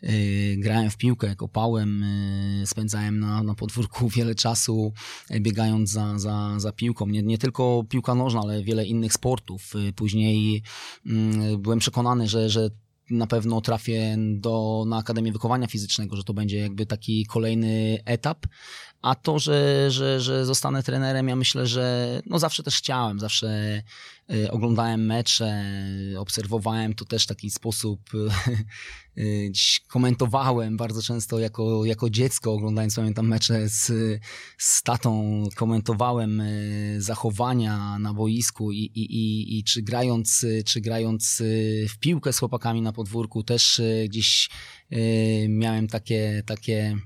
y, 0.03 0.57
grałem 0.59 0.91
w 0.91 0.97
piłkę, 0.97 1.37
kopałem, 1.37 2.03
y, 2.03 2.67
spędzałem 2.67 3.21
na, 3.21 3.43
na 3.43 3.55
podwórku 3.55 4.09
wiele 4.17 4.35
czasu 4.35 4.93
biegając 5.41 5.91
za, 5.91 6.19
za, 6.19 6.61
za 6.61 6.73
piłką. 6.73 7.07
Nie, 7.07 7.23
nie 7.23 7.39
tylko 7.39 7.85
piłka 7.89 8.15
nożna, 8.15 8.41
ale 8.41 8.63
wiele 8.63 8.87
innych 8.87 9.13
sportów. 9.13 9.73
Później 9.97 10.63
mm, 11.07 11.63
byłem 11.63 11.79
przekonany, 11.79 12.29
że, 12.29 12.51
że 12.51 12.71
na 13.11 13.27
pewno 13.27 13.61
trafię 13.61 14.17
do, 14.19 14.85
na 14.87 14.97
Akademię 14.97 15.33
Wychowania 15.33 15.67
Fizycznego, 15.67 16.17
że 16.17 16.25
to 16.25 16.35
będzie 16.35 16.59
jakby 16.59 16.87
taki 16.87 17.27
kolejny 17.27 17.99
etap, 18.05 18.47
a 19.03 19.15
to, 19.15 19.39
że, 19.39 19.91
że, 19.91 20.21
że 20.21 20.45
zostanę 20.45 20.83
trenerem, 20.83 21.29
ja 21.29 21.37
myślę, 21.37 21.67
że 21.67 22.21
no 22.27 22.39
zawsze 22.39 22.63
też 22.63 22.77
chciałem, 22.77 23.21
zawsze 23.21 23.83
y, 24.33 24.51
oglądałem 24.51 25.07
mecze, 25.07 25.65
obserwowałem 26.19 26.95
to 26.95 27.05
też 27.05 27.25
w 27.25 27.27
taki 27.27 27.51
sposób, 27.51 28.01
y, 28.15 28.29
y, 29.23 29.53
komentowałem 29.89 30.77
bardzo 30.77 31.03
często 31.03 31.39
jako, 31.39 31.85
jako 31.85 32.11
dziecko, 32.11 32.53
oglądając 32.53 32.97
pamiętam 32.97 33.29
mecze 33.29 33.69
z, 33.69 33.93
z 34.59 34.83
tatą, 34.83 35.45
komentowałem 35.57 36.43
zachowania 36.99 37.99
na 37.99 38.15
boisku 38.15 38.73
i, 38.73 38.79
i, 38.79 39.01
i, 39.01 39.59
i 39.59 39.65
czy, 39.65 39.83
grając, 39.83 40.47
czy 40.67 40.81
grając 40.81 41.43
w 41.89 41.99
piłkę 41.99 42.33
z 42.33 42.39
chłopakami 42.39 42.83
na 42.83 42.93
podwórku 42.93 43.43
też 43.43 43.83
gdzieś 44.09 44.51
miałem 45.49 45.89
takie, 45.89 46.43
takie 46.47 46.99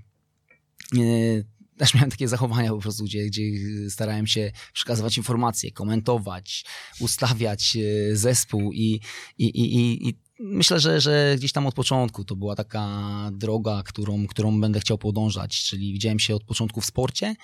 też 1.81 1.95
miałem 1.95 2.11
takie 2.11 2.29
zachowania 2.29 2.71
po 2.71 2.79
prostu, 2.79 3.05
gdzie, 3.05 3.27
gdzie 3.27 3.43
starałem 3.91 4.27
się 4.27 4.53
przekazywać 4.73 5.17
informacje, 5.17 5.71
komentować, 5.71 6.65
ustawiać 7.01 7.77
e, 7.77 8.17
zespół 8.17 8.73
i, 8.73 9.01
i, 9.39 9.47
i, 9.47 10.09
i 10.09 10.19
myślę, 10.41 10.81
że, 10.81 11.01
że 11.01 11.35
gdzieś 11.39 11.53
tam 11.53 11.67
od 11.67 11.75
początku 11.75 12.25
to 12.25 12.37
była 12.37 12.57
taka 12.57 12.89
droga, 13.33 13.83
którą, 13.83 14.27
którą 14.27 14.61
będę 14.61 14.81
chciał 14.81 14.99
podążać, 14.99 15.65
czyli 15.65 15.93
widziałem 15.93 16.19
się 16.19 16.35
od 16.35 16.45
początku 16.45 16.81
w 16.81 16.87
sporcie, 16.87 17.35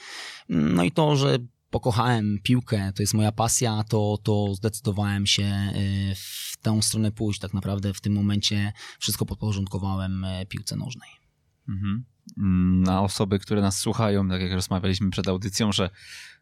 no 0.49 0.85
i 0.85 0.93
to, 0.93 1.17
że 1.17 1.39
pokochałem 1.71 2.39
piłkę, 2.43 2.93
to 2.95 3.03
jest 3.03 3.15
moja 3.15 3.33
pasja, 3.33 3.85
to, 3.89 4.19
to 4.23 4.55
zdecydowałem 4.55 5.27
się 5.27 5.45
e, 5.45 5.73
w 6.15 6.57
tę 6.63 6.83
stronę 6.83 7.13
pójść. 7.13 7.41
Tak 7.41 7.55
naprawdę 7.55 7.95
w 7.95 8.01
tym 8.01 8.13
momencie 8.13 8.73
wszystko 8.99 9.27
podporządkowałem 9.27 10.25
e, 10.25 10.47
piłce 10.47 10.77
nożnej. 10.77 11.11
Mhm. 11.69 12.05
Mm, 12.39 12.83
na 12.83 13.03
osoby, 13.03 13.39
które 13.39 13.61
nas 13.61 13.79
słuchają, 13.79 14.29
tak 14.29 14.41
jak 14.41 14.53
rozmawialiśmy 14.53 15.11
przed 15.11 15.29
audycją, 15.29 15.73
że 15.73 15.91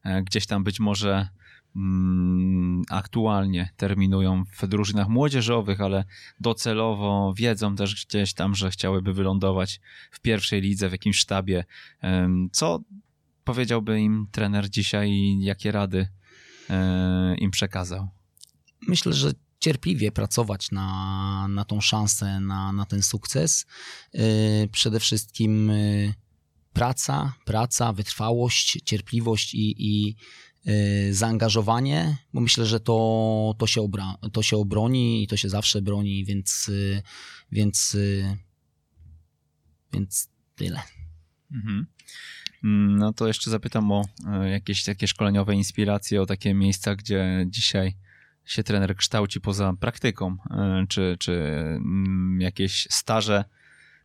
e, 0.04 0.22
gdzieś 0.22 0.46
tam 0.46 0.64
być 0.64 0.80
może 0.80 1.28
mm, 1.76 2.82
aktualnie 2.90 3.70
terminują 3.76 4.44
w 4.44 4.66
drużynach 4.66 5.08
młodzieżowych, 5.08 5.80
ale 5.80 6.04
docelowo 6.40 7.34
wiedzą 7.36 7.76
też 7.76 8.06
gdzieś 8.06 8.34
tam, 8.34 8.54
że 8.54 8.70
chciałyby 8.70 9.12
wylądować 9.12 9.80
w 10.10 10.20
pierwszej 10.20 10.60
lidze, 10.60 10.88
w 10.88 10.92
jakimś 10.92 11.18
sztabie. 11.18 11.64
Co 12.52 12.80
powiedziałby 13.44 14.00
im 14.00 14.26
trener 14.32 14.70
dzisiaj 14.70 15.10
i 15.10 15.44
jakie 15.44 15.72
rady 15.72 16.08
e, 16.70 17.34
im 17.38 17.50
przekazał? 17.50 18.08
Myślę, 18.88 19.12
że 19.12 19.32
cierpliwie 19.60 20.12
pracować 20.12 20.70
na, 20.70 21.48
na 21.48 21.64
tą 21.64 21.80
szansę, 21.80 22.40
na, 22.40 22.72
na 22.72 22.86
ten 22.86 23.02
sukces. 23.02 23.66
Y, 24.14 24.68
przede 24.72 25.00
wszystkim 25.00 25.70
y, 25.70 26.14
praca, 26.72 27.32
praca, 27.44 27.92
wytrwałość, 27.92 28.78
cierpliwość 28.84 29.54
i, 29.54 29.74
i 29.78 30.16
y, 30.66 31.14
zaangażowanie, 31.14 32.16
bo 32.32 32.40
myślę, 32.40 32.66
że 32.66 32.80
to, 32.80 33.54
to, 33.58 33.66
się 33.66 33.82
obra, 33.82 34.14
to 34.32 34.42
się 34.42 34.56
obroni 34.56 35.22
i 35.22 35.26
to 35.26 35.36
się 35.36 35.48
zawsze 35.48 35.82
broni, 35.82 36.24
więc, 36.24 36.70
więc, 37.52 37.96
więc 39.92 40.28
tyle. 40.56 40.82
Mhm. 41.52 41.86
No 42.98 43.12
to 43.12 43.26
jeszcze 43.26 43.50
zapytam 43.50 43.92
o 43.92 44.04
jakieś 44.44 44.84
takie 44.84 45.08
szkoleniowe 45.08 45.54
inspiracje, 45.54 46.22
o 46.22 46.26
takie 46.26 46.54
miejsca, 46.54 46.96
gdzie 46.96 47.46
dzisiaj 47.48 47.96
się 48.44 48.64
trener 48.64 48.96
kształci 48.96 49.40
poza 49.40 49.72
praktyką, 49.80 50.36
e, 50.50 50.86
czy, 50.88 51.16
czy 51.18 51.32
mm, 51.32 52.40
jakieś 52.40 52.88
staże 52.90 53.44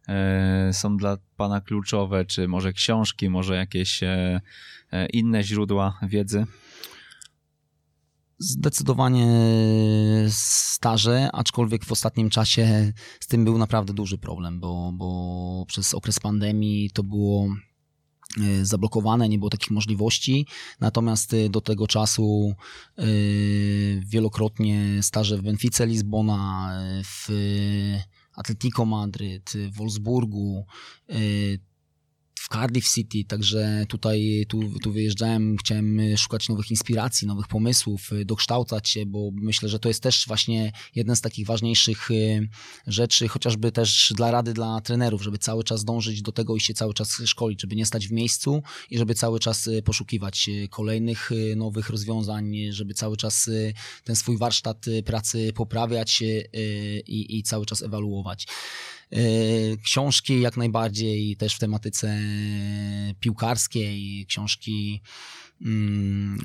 e, 0.07 0.74
są 0.74 0.98
dla 0.98 1.18
Pana 1.38 1.61
kluczowe, 1.61 2.26
czy 2.26 2.48
może 2.48 2.74
książki, 2.74 3.30
może 3.30 3.56
jakieś 3.56 4.03
e, 4.03 4.41
inne 5.14 5.44
źródła 5.44 5.99
wiedzy? 6.03 6.45
Zdecydowanie 8.41 9.28
staże, 10.30 11.30
aczkolwiek 11.34 11.86
w 11.86 11.91
ostatnim 11.91 12.30
czasie 12.30 12.94
z 13.20 13.28
tym 13.28 13.45
był 13.45 13.57
naprawdę 13.57 13.94
duży 13.94 14.18
problem, 14.18 14.60
bo, 14.60 14.91
bo 14.94 15.66
przez 15.68 15.94
okres 15.94 16.20
pandemii 16.20 16.91
to 16.91 17.03
było 17.03 17.48
zablokowane, 18.61 19.30
nie 19.30 19.38
było 19.38 19.49
takich 19.49 19.72
możliwości. 19.72 20.47
Natomiast 20.80 21.34
e, 21.34 21.49
do 21.49 21.61
tego 21.61 21.88
czasu 21.88 22.56
e, 22.97 23.03
wielokrotnie 23.99 24.99
staże 25.01 25.38
w 25.38 25.41
Benfice 25.41 25.88
Lizbona, 25.88 26.72
w 27.03 27.30
Atletico 28.34 28.85
Madryt, 28.85 29.53
w 29.72 29.77
Wolfsburgu, 29.77 30.65
Cardiff 32.53 32.93
City, 32.93 33.23
także 33.23 33.85
tutaj 33.89 34.45
tu, 34.47 34.80
tu 34.80 34.91
wyjeżdżałem, 34.91 35.57
chciałem 35.57 36.17
szukać 36.17 36.49
nowych 36.49 36.71
inspiracji, 36.71 37.27
nowych 37.27 37.47
pomysłów, 37.47 38.09
dokształcać 38.26 38.89
się, 38.89 39.05
bo 39.05 39.30
myślę, 39.34 39.69
że 39.69 39.80
to 39.80 39.88
jest 39.88 40.03
też 40.03 40.27
właśnie 40.27 40.71
jeden 40.95 41.15
z 41.15 41.21
takich 41.21 41.47
ważniejszych 41.47 42.09
rzeczy, 42.88 43.27
chociażby 43.27 43.71
też 43.71 44.13
dla 44.17 44.31
rady 44.31 44.53
dla 44.53 44.81
trenerów, 44.81 45.23
żeby 45.23 45.38
cały 45.38 45.63
czas 45.63 45.84
dążyć 45.84 46.21
do 46.21 46.31
tego 46.31 46.55
i 46.55 46.59
się 46.59 46.73
cały 46.73 46.93
czas 46.93 47.21
szkolić, 47.26 47.61
żeby 47.61 47.76
nie 47.76 47.85
stać 47.85 48.07
w 48.07 48.11
miejscu 48.11 48.63
i 48.89 48.97
żeby 48.97 49.15
cały 49.15 49.39
czas 49.39 49.69
poszukiwać 49.84 50.49
kolejnych 50.69 51.31
nowych 51.55 51.89
rozwiązań, 51.89 52.55
żeby 52.69 52.93
cały 52.93 53.17
czas 53.17 53.49
ten 54.03 54.15
swój 54.15 54.38
warsztat 54.38 54.85
pracy 55.05 55.53
poprawiać 55.53 56.23
i, 57.07 57.38
i 57.38 57.43
cały 57.43 57.65
czas 57.65 57.81
ewaluować. 57.81 58.47
E, 59.11 59.18
książki 59.77 60.41
jak 60.41 60.57
najbardziej 60.57 61.38
też 61.38 61.56
w 61.56 61.60
tematyce 61.60 62.19
piłkarskiej, 63.19 64.26
książki 64.27 65.02
mm, 65.61 66.40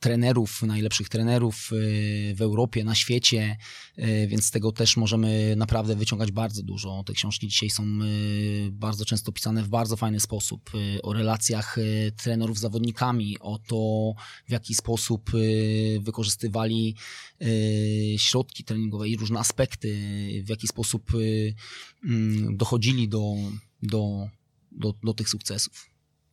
trenerów, 0.00 0.62
najlepszych 0.62 1.08
trenerów 1.08 1.70
y, 1.72 2.34
w 2.36 2.42
Europie, 2.42 2.84
na 2.84 2.94
świecie, 2.94 3.56
y, 3.98 4.26
więc 4.28 4.44
z 4.44 4.50
tego 4.50 4.72
też 4.72 4.96
możemy 4.96 5.54
naprawdę 5.56 5.96
wyciągać 5.96 6.32
bardzo 6.32 6.62
dużo. 6.62 7.04
Te 7.06 7.12
książki 7.12 7.48
dzisiaj 7.48 7.70
są 7.70 7.84
y, 7.84 8.70
bardzo 8.72 9.04
często 9.04 9.32
pisane 9.32 9.62
w 9.62 9.68
bardzo 9.68 9.96
fajny 9.96 10.20
sposób 10.20 10.70
o 11.02 11.12
relacjach 11.12 11.76
trenerów 12.16 12.58
z 12.58 12.60
zawodnikami, 12.60 13.38
o 13.40 13.58
to, 13.58 14.12
w 14.48 14.52
jaki 14.52 14.74
sposób 14.74 15.30
wykorzystywali 16.00 16.96
środki 18.16 18.64
treningowe 18.64 19.08
i 19.08 19.16
różne 19.16 19.40
aspekty, 19.40 19.98
w 20.44 20.48
jaki 20.48 20.68
sposób 20.68 21.12
mm, 22.04 22.56
dochodzili 22.56 23.08
do, 23.08 23.34
do, 23.82 24.28
do, 24.72 24.94
do 25.02 25.14
tych 25.14 25.28
sukcesów 25.28 25.89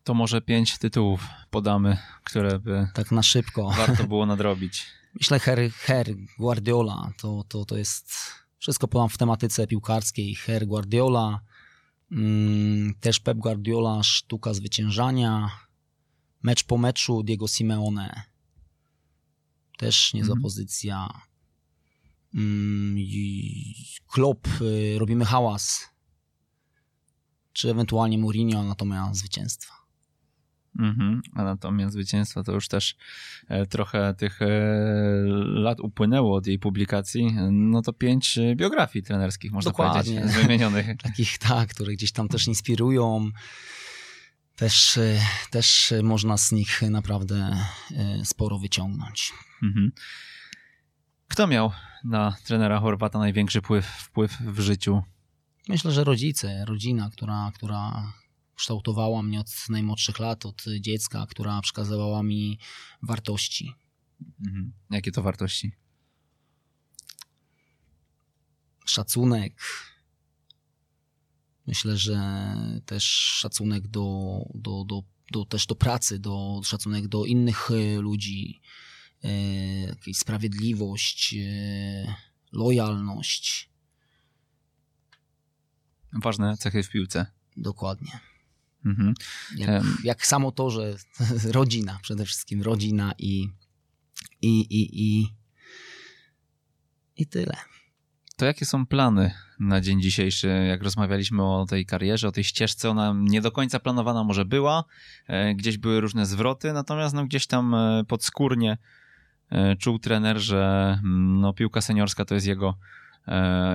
to 0.07 0.13
może 0.13 0.41
pięć 0.41 0.77
tytułów 0.77 1.27
podamy, 1.49 1.97
które 2.23 2.59
by 2.59 2.87
tak 2.93 3.11
na 3.11 3.23
szybko 3.23 3.69
warto 3.77 4.07
było 4.07 4.25
nadrobić. 4.35 4.85
Myślę 5.13 5.39
Her, 5.39 5.71
Her 5.71 6.15
Guardiola, 6.39 7.11
to, 7.21 7.43
to, 7.47 7.65
to 7.65 7.77
jest 7.77 8.13
wszystko 8.57 8.87
podam 8.87 9.09
w 9.09 9.17
tematyce 9.17 9.67
piłkarskiej. 9.67 10.35
Her 10.35 10.67
Guardiola, 10.67 11.39
mm, 12.11 12.93
też 12.99 13.19
Pep 13.19 13.37
Guardiola, 13.37 14.03
sztuka 14.03 14.53
zwyciężania, 14.53 15.51
mecz 16.43 16.63
po 16.63 16.77
meczu 16.77 17.23
Diego 17.23 17.47
Simeone, 17.47 18.23
też 19.77 20.13
niezła 20.13 20.33
mm. 20.33 20.41
pozycja. 20.41 21.21
Mm, 22.33 22.97
Klopp, 24.07 24.47
y, 24.61 24.99
robimy 24.99 25.25
hałas, 25.25 25.89
czy 27.53 27.71
ewentualnie 27.71 28.17
Mourinho, 28.17 28.63
natomiast 28.63 29.19
zwycięstwa. 29.19 29.76
Mhm. 30.79 31.21
Anatomia 31.33 31.89
zwycięstwa 31.89 32.43
to 32.43 32.51
już 32.51 32.67
też 32.67 32.95
e, 33.47 33.65
trochę 33.65 34.13
tych 34.13 34.41
e, 34.41 34.47
lat 35.43 35.79
upłynęło 35.79 36.35
od 36.35 36.47
jej 36.47 36.59
publikacji. 36.59 37.35
No 37.51 37.81
to 37.81 37.93
pięć 37.93 38.37
e, 38.37 38.55
biografii 38.55 39.03
trenerskich, 39.03 39.51
można 39.51 39.71
Dokładnie. 39.71 40.21
powiedzieć, 40.21 40.41
wymienionych. 40.41 40.87
Takich, 41.03 41.37
tak, 41.37 41.69
które 41.69 41.93
gdzieś 41.93 42.11
tam 42.11 42.27
też 42.27 42.47
inspirują. 42.47 43.29
Też, 44.55 44.99
też 45.51 45.93
można 46.03 46.37
z 46.37 46.51
nich 46.51 46.81
naprawdę 46.81 47.57
sporo 48.23 48.59
wyciągnąć. 48.59 49.33
Mhm. 49.63 49.91
Kto 51.27 51.47
miał 51.47 51.71
na 52.03 52.35
trenera 52.43 52.79
Chorwata 52.79 53.19
największy 53.19 53.61
wpływ, 53.61 53.85
wpływ 53.85 54.37
w 54.41 54.59
życiu? 54.59 55.03
Myślę, 55.69 55.91
że 55.91 56.03
rodzice, 56.03 56.65
rodzina, 56.65 57.09
która, 57.09 57.51
która 57.55 58.13
kształtowała 58.57 59.23
mnie 59.23 59.39
od 59.39 59.69
najmłodszych 59.69 60.19
lat, 60.19 60.45
od 60.45 60.65
dziecka, 60.79 61.25
która 61.29 61.61
przekazywała 61.61 62.23
mi 62.23 62.59
wartości. 63.01 63.73
Mhm. 64.45 64.73
Jakie 64.89 65.11
to 65.11 65.21
wartości? 65.21 65.71
Szacunek. 68.85 69.53
Myślę, 71.67 71.97
że 71.97 72.17
też 72.85 73.03
szacunek 73.13 73.87
do, 73.87 74.39
do, 74.55 74.83
do, 74.83 75.03
do, 75.31 75.45
też 75.45 75.65
do 75.65 75.75
pracy, 75.75 76.19
do, 76.19 76.61
szacunek 76.63 77.07
do 77.07 77.25
innych 77.25 77.69
e, 77.71 78.01
ludzi, 78.01 78.61
e, 80.07 80.13
sprawiedliwość, 80.13 81.33
e, 81.33 82.15
lojalność. 82.51 83.69
Ważne 86.13 86.57
cechy 86.57 86.83
w 86.83 86.89
piłce. 86.89 87.25
Dokładnie. 87.57 88.19
Mhm. 88.87 89.13
Jak, 89.57 89.83
jak, 90.03 90.27
samo 90.27 90.51
to, 90.51 90.69
że 90.69 90.95
rodzina, 91.57 91.99
przede 92.01 92.25
wszystkim 92.25 92.61
rodzina 92.61 93.13
i, 93.17 93.49
i, 94.41 94.59
i, 94.59 95.03
i, 95.03 95.27
i 97.17 97.27
tyle. 97.27 97.57
To 98.37 98.45
jakie 98.45 98.65
są 98.65 98.85
plany 98.85 99.31
na 99.59 99.81
dzień 99.81 100.01
dzisiejszy? 100.01 100.65
Jak 100.67 100.83
rozmawialiśmy 100.83 101.43
o 101.43 101.65
tej 101.69 101.85
karierze, 101.85 102.27
o 102.27 102.31
tej 102.31 102.43
ścieżce, 102.43 102.89
ona 102.89 103.13
nie 103.17 103.41
do 103.41 103.51
końca 103.51 103.79
planowana 103.79 104.23
może 104.23 104.45
była, 104.45 104.83
e, 105.27 105.55
gdzieś 105.55 105.77
były 105.77 106.01
różne 106.01 106.25
zwroty, 106.25 106.73
natomiast 106.73 107.15
no, 107.15 107.25
gdzieś 107.25 107.47
tam 107.47 107.73
e, 107.73 108.03
podskórnie 108.07 108.77
e, 109.49 109.75
czuł 109.75 109.99
trener, 109.99 110.37
że 110.37 110.91
mm, 111.03 111.41
no, 111.41 111.53
piłka 111.53 111.81
seniorska 111.81 112.25
to 112.25 112.35
jest 112.35 112.47
jego, 112.47 112.77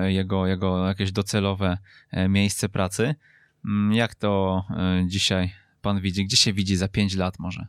jego, 0.03 0.47
jego 0.47 0.87
jakieś 0.87 1.11
docelowe 1.11 1.77
miejsce 2.29 2.69
pracy. 2.69 3.15
Mm, 3.65 3.93
jak 3.93 4.15
to 4.15 4.63
e, 4.69 5.05
dzisiaj 5.07 5.51
pan 5.81 6.01
widzi? 6.01 6.25
Gdzie 6.25 6.37
się 6.37 6.53
widzi 6.53 6.75
za 6.75 6.87
pięć 6.87 7.15
lat 7.15 7.39
może? 7.39 7.67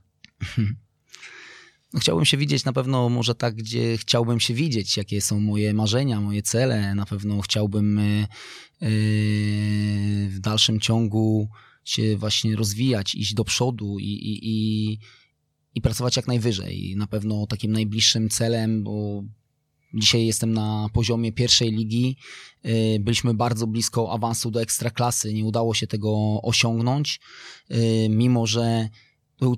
No, 1.94 2.00
chciałbym 2.00 2.24
się 2.24 2.36
widzieć 2.36 2.64
na 2.64 2.72
pewno 2.72 3.08
może 3.08 3.34
tak, 3.34 3.54
gdzie 3.54 3.98
chciałbym 3.98 4.40
się 4.40 4.54
widzieć, 4.54 4.96
jakie 4.96 5.20
są 5.20 5.40
moje 5.40 5.74
marzenia, 5.74 6.20
moje 6.20 6.42
cele. 6.42 6.94
Na 6.94 7.06
pewno 7.06 7.40
chciałbym 7.40 7.98
e, 7.98 8.02
e, 8.02 8.26
w 10.28 10.36
dalszym 10.40 10.80
ciągu 10.80 11.48
się 11.84 12.16
właśnie 12.16 12.56
rozwijać, 12.56 13.14
iść 13.14 13.34
do 13.34 13.44
przodu 13.44 13.98
i, 13.98 14.04
i, 14.04 14.38
i, 14.42 14.98
i 15.74 15.80
pracować 15.80 16.16
jak 16.16 16.26
najwyżej. 16.26 16.94
Na 16.96 17.06
pewno 17.06 17.46
takim 17.46 17.72
najbliższym 17.72 18.28
celem, 18.28 18.84
bo 18.84 19.24
Dzisiaj 19.94 20.26
jestem 20.26 20.52
na 20.52 20.88
poziomie 20.92 21.32
pierwszej 21.32 21.70
ligi. 21.70 22.16
Y, 22.66 22.98
byliśmy 23.00 23.34
bardzo 23.34 23.66
blisko 23.66 24.12
awansu 24.12 24.50
do 24.50 24.62
ekstraklasy. 24.62 25.34
Nie 25.34 25.44
udało 25.44 25.74
się 25.74 25.86
tego 25.86 26.40
osiągnąć, 26.42 27.20
y, 27.70 28.06
mimo 28.10 28.46
że 28.46 28.88
był 29.40 29.56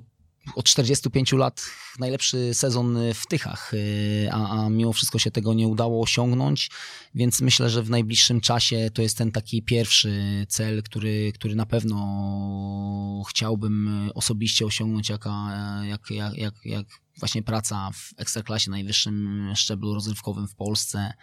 od 0.55 0.65
45 0.65 1.33
lat 1.33 1.65
najlepszy 1.99 2.53
sezon 2.53 2.97
w 3.13 3.27
Tychach, 3.27 3.73
y, 3.73 4.29
a, 4.31 4.65
a 4.65 4.69
mimo 4.69 4.93
wszystko 4.93 5.19
się 5.19 5.31
tego 5.31 5.53
nie 5.53 5.67
udało 5.67 6.01
osiągnąć, 6.01 6.69
więc 7.15 7.41
myślę, 7.41 7.69
że 7.69 7.83
w 7.83 7.89
najbliższym 7.89 8.41
czasie 8.41 8.89
to 8.93 9.01
jest 9.01 9.17
ten 9.17 9.31
taki 9.31 9.63
pierwszy 9.63 10.45
cel, 10.49 10.83
który, 10.83 11.31
który 11.33 11.55
na 11.55 11.65
pewno 11.65 13.23
chciałbym 13.29 13.89
osobiście 14.15 14.65
osiągnąć, 14.65 15.09
jaka, 15.09 15.51
jak, 15.83 16.11
jak, 16.11 16.37
jak, 16.37 16.55
jak 16.65 16.85
właśnie 17.19 17.43
praca 17.43 17.91
w 17.93 18.13
ekstraklasie, 18.17 18.71
najwyższym 18.71 19.47
szczeblu 19.55 19.93
rozrywkowym 19.93 20.47
w 20.47 20.55
Polsce, 20.55 21.13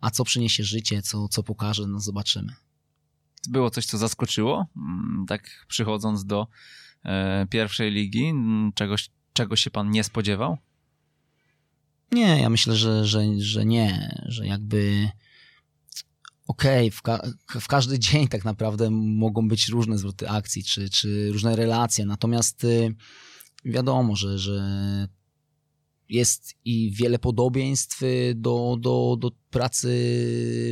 a 0.00 0.10
co 0.10 0.24
przyniesie 0.24 0.64
życie, 0.64 1.02
co, 1.02 1.28
co 1.28 1.42
pokaże, 1.42 1.86
no 1.86 2.00
zobaczymy. 2.00 2.54
Było 3.48 3.70
coś, 3.70 3.86
co 3.86 3.98
zaskoczyło, 3.98 4.66
mm, 4.76 5.24
tak 5.28 5.64
przychodząc 5.68 6.24
do 6.24 6.46
e, 7.04 7.46
pierwszej 7.50 7.90
ligi, 7.90 8.32
czegoś, 8.74 9.10
czego 9.32 9.56
się 9.56 9.70
pan 9.70 9.90
nie 9.90 10.04
spodziewał? 10.04 10.58
Nie, 12.12 12.40
ja 12.40 12.50
myślę, 12.50 12.76
że, 12.76 13.06
że, 13.06 13.20
że 13.38 13.64
nie, 13.64 14.20
że 14.26 14.46
jakby 14.46 15.10
okej, 16.46 16.88
okay, 16.88 16.90
w, 16.90 17.02
ka 17.02 17.22
w, 17.60 17.68
każdy 17.68 17.98
dzień 18.08 18.28
tak 18.28 18.44
naprawdę 18.44 18.90
mogą 18.90 19.48
być 19.48 19.68
różne 19.68 19.98
zwroty 19.98 20.28
akcji, 20.28 20.64
czy, 20.64 20.90
czy 20.90 21.32
różne 21.32 21.56
relacje, 21.56 22.06
natomiast 22.06 22.64
y, 22.64 22.94
wiadomo, 23.64 24.16
że, 24.16 24.38
że 24.38 25.08
jest 26.10 26.54
i 26.64 26.90
wiele 26.90 27.18
podobieństw 27.18 28.02
y, 28.02 28.32
do, 28.36 28.76
do, 28.80 29.16
do 29.18 29.30
pracy 29.50 29.88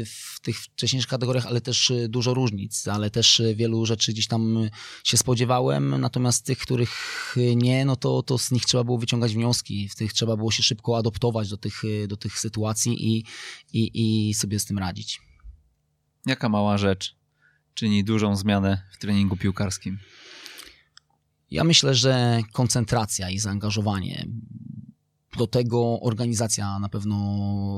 w 0.06 0.40
tych 0.40 0.56
wcześniejszych 0.60 1.10
kategoriach, 1.10 1.46
ale 1.46 1.60
też 1.60 1.90
y, 1.90 2.08
dużo 2.08 2.34
różnic, 2.34 2.88
ale 2.88 3.10
też 3.10 3.40
y, 3.40 3.54
wielu 3.54 3.86
rzeczy 3.86 4.12
gdzieś 4.12 4.26
tam 4.26 4.70
się 5.04 5.16
spodziewałem, 5.16 6.00
natomiast 6.00 6.46
tych, 6.46 6.58
których 6.58 7.34
nie, 7.56 7.84
no 7.84 7.96
to, 7.96 8.22
to 8.22 8.38
z 8.38 8.50
nich 8.50 8.64
trzeba 8.64 8.84
było 8.84 8.98
wyciągać 8.98 9.34
wnioski, 9.34 9.88
w 9.88 9.94
tych 9.94 10.12
trzeba 10.12 10.36
było 10.36 10.50
się 10.50 10.62
szybko 10.62 10.98
adoptować 10.98 11.48
do 11.48 11.56
tych, 11.56 11.82
do 12.08 12.16
tych 12.16 12.38
sytuacji 12.38 13.16
i, 13.16 13.24
i, 13.72 13.90
i 14.28 14.34
sobie 14.34 14.58
z 14.58 14.64
tym 14.64 14.78
radzić. 14.78 15.20
Jaka 16.26 16.48
mała 16.48 16.78
rzecz 16.78 17.16
czyni 17.74 18.04
dużą 18.04 18.36
zmianę 18.36 18.82
w 18.92 18.98
treningu 18.98 19.36
piłkarskim? 19.36 19.98
Ja 21.50 21.64
myślę, 21.64 21.94
że 21.94 22.40
koncentracja 22.52 23.30
i 23.30 23.38
zaangażowanie 23.38 24.26
do 25.38 25.46
tego 25.46 26.00
organizacja 26.00 26.78
na 26.78 26.88
pewno 26.88 27.16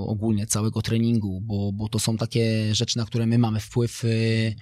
ogólnie 0.06 0.46
całego 0.46 0.82
treningu, 0.82 1.40
bo, 1.40 1.72
bo 1.72 1.88
to 1.88 1.98
są 1.98 2.16
takie 2.16 2.74
rzeczy, 2.74 2.98
na 2.98 3.04
które 3.04 3.26
my 3.26 3.38
mamy 3.38 3.60
wpływ 3.60 4.04
y, 4.04 4.54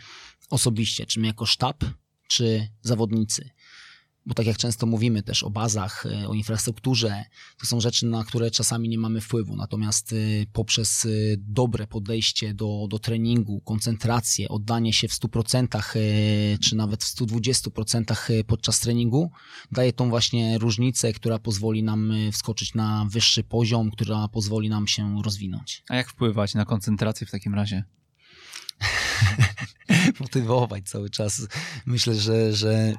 osobiście, 0.51 1.07
czy 1.07 1.21
my 1.21 1.27
jako 1.27 1.47
sztab, 1.47 1.85
czy 2.29 2.69
zawodnicy 2.83 3.51
bo 4.29 4.35
tak 4.35 4.47
jak 4.47 4.57
często 4.57 4.87
mówimy 4.87 5.23
też 5.23 5.43
o 5.43 5.51
bazach, 5.51 6.07
e, 6.07 6.29
o 6.29 6.35
infrastrukturze, 6.35 7.25
to 7.61 7.67
są 7.67 7.81
rzeczy, 7.81 8.07
na 8.07 8.25
które 8.25 8.51
czasami 8.51 8.89
nie 8.89 8.99
mamy 8.99 9.21
wpływu. 9.21 9.57
Natomiast 9.57 10.13
e, 10.13 10.17
poprzez 10.53 11.05
e, 11.05 11.09
dobre 11.39 11.87
podejście 11.87 12.55
do, 12.55 12.87
do 12.91 12.99
treningu, 12.99 13.61
koncentrację, 13.61 14.49
oddanie 14.49 14.93
się 14.93 15.09
w 15.09 15.13
100% 15.13 16.59
czy 16.61 16.77
nawet 16.77 17.05
w 17.05 17.17
120% 17.17 18.45
podczas 18.45 18.81
treningu, 18.81 19.31
daje 19.73 19.93
tą 19.93 20.09
właśnie 20.09 20.59
różnicę, 20.59 21.13
która 21.13 21.39
pozwoli 21.39 21.83
nam 21.83 22.13
wskoczyć 22.33 22.75
na 22.75 23.07
wyższy 23.11 23.45
poziom, 23.45 23.91
która 23.91 24.29
pozwoli 24.29 24.69
nam 24.69 24.87
się 24.87 25.23
rozwinąć. 25.23 25.83
A 25.89 25.97
jak 25.97 26.09
wpływać 26.09 26.55
na 26.55 26.65
koncentrację 26.65 27.27
w 27.27 27.31
takim 27.31 27.55
razie? 27.55 27.85
motywować 30.21 30.89
cały 30.89 31.11
czas. 31.11 31.47
Myślę, 31.87 32.15
że, 32.15 32.53
że 32.53 32.95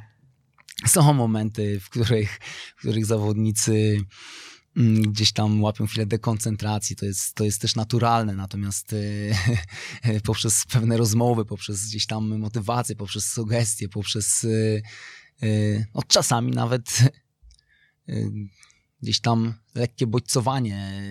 są 0.87 1.13
momenty, 1.13 1.79
w 1.79 1.89
których, 1.89 2.39
w 2.75 2.79
których 2.79 3.05
zawodnicy 3.05 3.97
mm, 4.77 5.01
gdzieś 5.01 5.31
tam 5.31 5.63
łapią 5.63 5.87
chwilę 5.87 6.05
dekoncentracji, 6.05 6.95
to 6.95 7.05
jest, 7.05 7.35
to 7.35 7.43
jest 7.43 7.61
też 7.61 7.75
naturalne, 7.75 8.35
natomiast 8.35 8.93
e, 10.03 10.19
poprzez 10.29 10.65
pewne 10.65 10.97
rozmowy, 10.97 11.45
poprzez 11.45 11.87
gdzieś 11.87 12.05
tam 12.05 12.39
motywację, 12.39 12.95
poprzez 12.95 13.31
sugestie, 13.31 13.89
poprzez 13.89 14.45
e, 14.45 14.81
e, 15.47 15.85
no, 15.95 16.01
czasami 16.07 16.51
nawet 16.51 16.99
gdzieś 19.01 19.19
tam 19.19 19.53
lekkie 19.75 20.07
bodźcowanie 20.07 21.03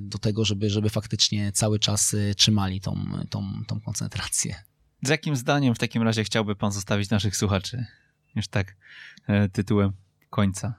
do 0.00 0.18
tego, 0.18 0.44
żeby, 0.44 0.70
żeby 0.70 0.90
faktycznie 0.90 1.52
cały 1.52 1.78
czas 1.78 2.16
trzymali 2.36 2.80
tą, 2.80 3.04
tą, 3.30 3.64
tą 3.66 3.80
koncentrację. 3.80 4.54
Z 5.02 5.08
jakim 5.08 5.36
zdaniem 5.36 5.74
w 5.74 5.78
takim 5.78 6.02
razie 6.02 6.24
chciałby 6.24 6.56
pan 6.56 6.72
zostawić 6.72 7.10
naszych 7.10 7.36
słuchaczy? 7.36 7.86
Już 8.36 8.48
tak 8.48 8.76
e, 9.26 9.48
tytułem 9.48 9.92
końca. 10.30 10.74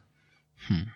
Hmm. 0.56 0.92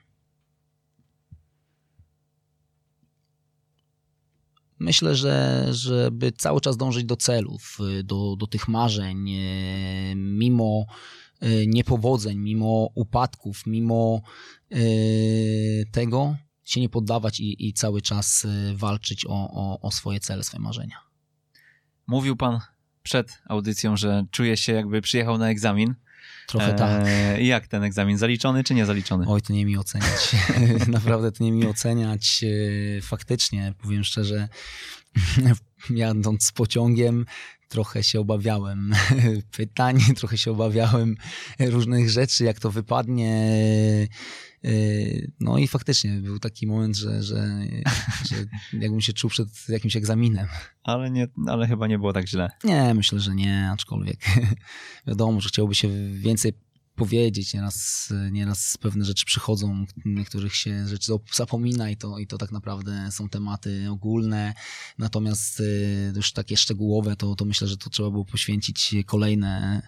Myślę, 4.80 5.16
że 5.16 5.66
żeby 5.72 6.32
cały 6.32 6.62
czas 6.62 6.78
dążyć 6.78 7.06
do 7.06 7.16
celów, 7.16 7.78
y, 8.00 8.04
do, 8.04 8.36
do 8.36 8.48
tych 8.48 8.68
marzeń, 8.68 9.30
y, 9.30 10.14
mimo 10.16 10.86
niepowodzeń, 11.68 12.38
mimo 12.38 12.90
upadków, 12.96 13.66
mimo 13.66 14.22
tego 15.92 16.36
się 16.64 16.82
nie 16.82 16.90
poddawać 16.90 17.40
i, 17.40 17.68
i 17.68 17.74
cały 17.74 18.02
czas 18.02 18.48
walczyć 18.74 19.26
o, 19.26 19.50
o, 19.52 19.80
o 19.82 19.92
swoje 19.92 20.20
cele, 20.20 20.44
swoje 20.44 20.62
marzenia. 20.62 20.98
Mówił 22.08 22.36
pan 22.36 22.60
przed 23.04 23.42
audycją, 23.46 23.98
że 23.98 24.26
czuje 24.32 24.58
się 24.58 24.74
jakby 24.74 25.02
przyjechał 25.02 25.38
na 25.38 25.50
egzamin. 25.50 25.96
Trochę 26.48 26.74
tak. 26.74 27.04
Eee, 27.06 27.48
jak 27.48 27.68
ten 27.68 27.84
egzamin? 27.84 28.18
Zaliczony 28.18 28.64
czy 28.64 28.74
nie 28.74 28.86
zaliczony? 28.86 29.26
Oj, 29.28 29.42
to 29.42 29.54
nie 29.54 29.66
mi 29.66 29.78
oceniać. 29.78 30.36
Naprawdę 30.88 31.32
to 31.32 31.44
nie 31.44 31.52
mi 31.52 31.68
oceniać. 31.68 32.44
E, 32.98 33.02
faktycznie, 33.02 33.74
powiem 33.82 34.04
szczerze, 34.04 34.50
jadąc 35.90 36.52
pociągiem, 36.52 37.26
trochę 37.68 38.04
się 38.04 38.20
obawiałem 38.20 38.96
pytań, 39.58 40.00
trochę 40.18 40.38
się 40.38 40.52
obawiałem 40.52 41.16
różnych 41.60 42.10
rzeczy, 42.10 42.44
jak 42.44 42.60
to 42.60 42.72
wypadnie. 42.72 43.58
E, 44.66 44.70
no 45.40 45.58
i 45.58 45.68
faktycznie 45.68 46.12
był 46.12 46.40
taki 46.40 46.68
moment, 46.68 46.96
że, 46.98 47.24
że, 47.24 47.68
że 48.30 48.36
jakbym 48.74 49.02
się 49.02 49.14
czuł 49.14 49.30
przed 49.30 49.50
jakimś 49.70 49.96
egzaminem. 49.96 50.48
Ale, 50.84 51.12
nie, 51.12 51.28
ale 51.48 51.68
chyba 51.68 51.88
nie 51.88 52.00
było 52.00 52.14
tak 52.14 52.28
źle. 52.28 52.50
Nie, 52.64 52.94
myślę, 52.94 53.20
że 53.20 53.36
nie, 53.36 53.70
aczkolwiek 53.72 54.20
wiadomo, 55.08 55.42
że 55.42 55.50
chciałoby 55.50 55.76
się 55.76 55.90
więcej 56.12 56.54
powiedzieć, 56.96 57.54
nieraz, 57.54 58.10
nieraz 58.32 58.78
pewne 58.78 59.06
rzeczy 59.06 59.26
przychodzą, 59.26 59.86
niektórych 60.06 60.56
się 60.56 60.88
rzeczy 60.88 61.12
zapomina 61.34 61.90
i 61.90 61.98
to, 61.98 62.20
i 62.20 62.28
to 62.28 62.38
tak 62.38 62.52
naprawdę 62.52 63.10
są 63.12 63.30
tematy 63.30 63.88
ogólne, 63.92 64.54
natomiast 64.98 65.60
y, 65.60 66.14
już 66.16 66.34
takie 66.34 66.58
szczegółowe, 66.58 67.16
to, 67.16 67.36
to 67.36 67.46
myślę, 67.46 67.68
że 67.68 67.78
to 67.78 67.90
trzeba 67.90 68.12
było 68.12 68.26
poświęcić 68.26 68.96
kolejne 69.06 69.82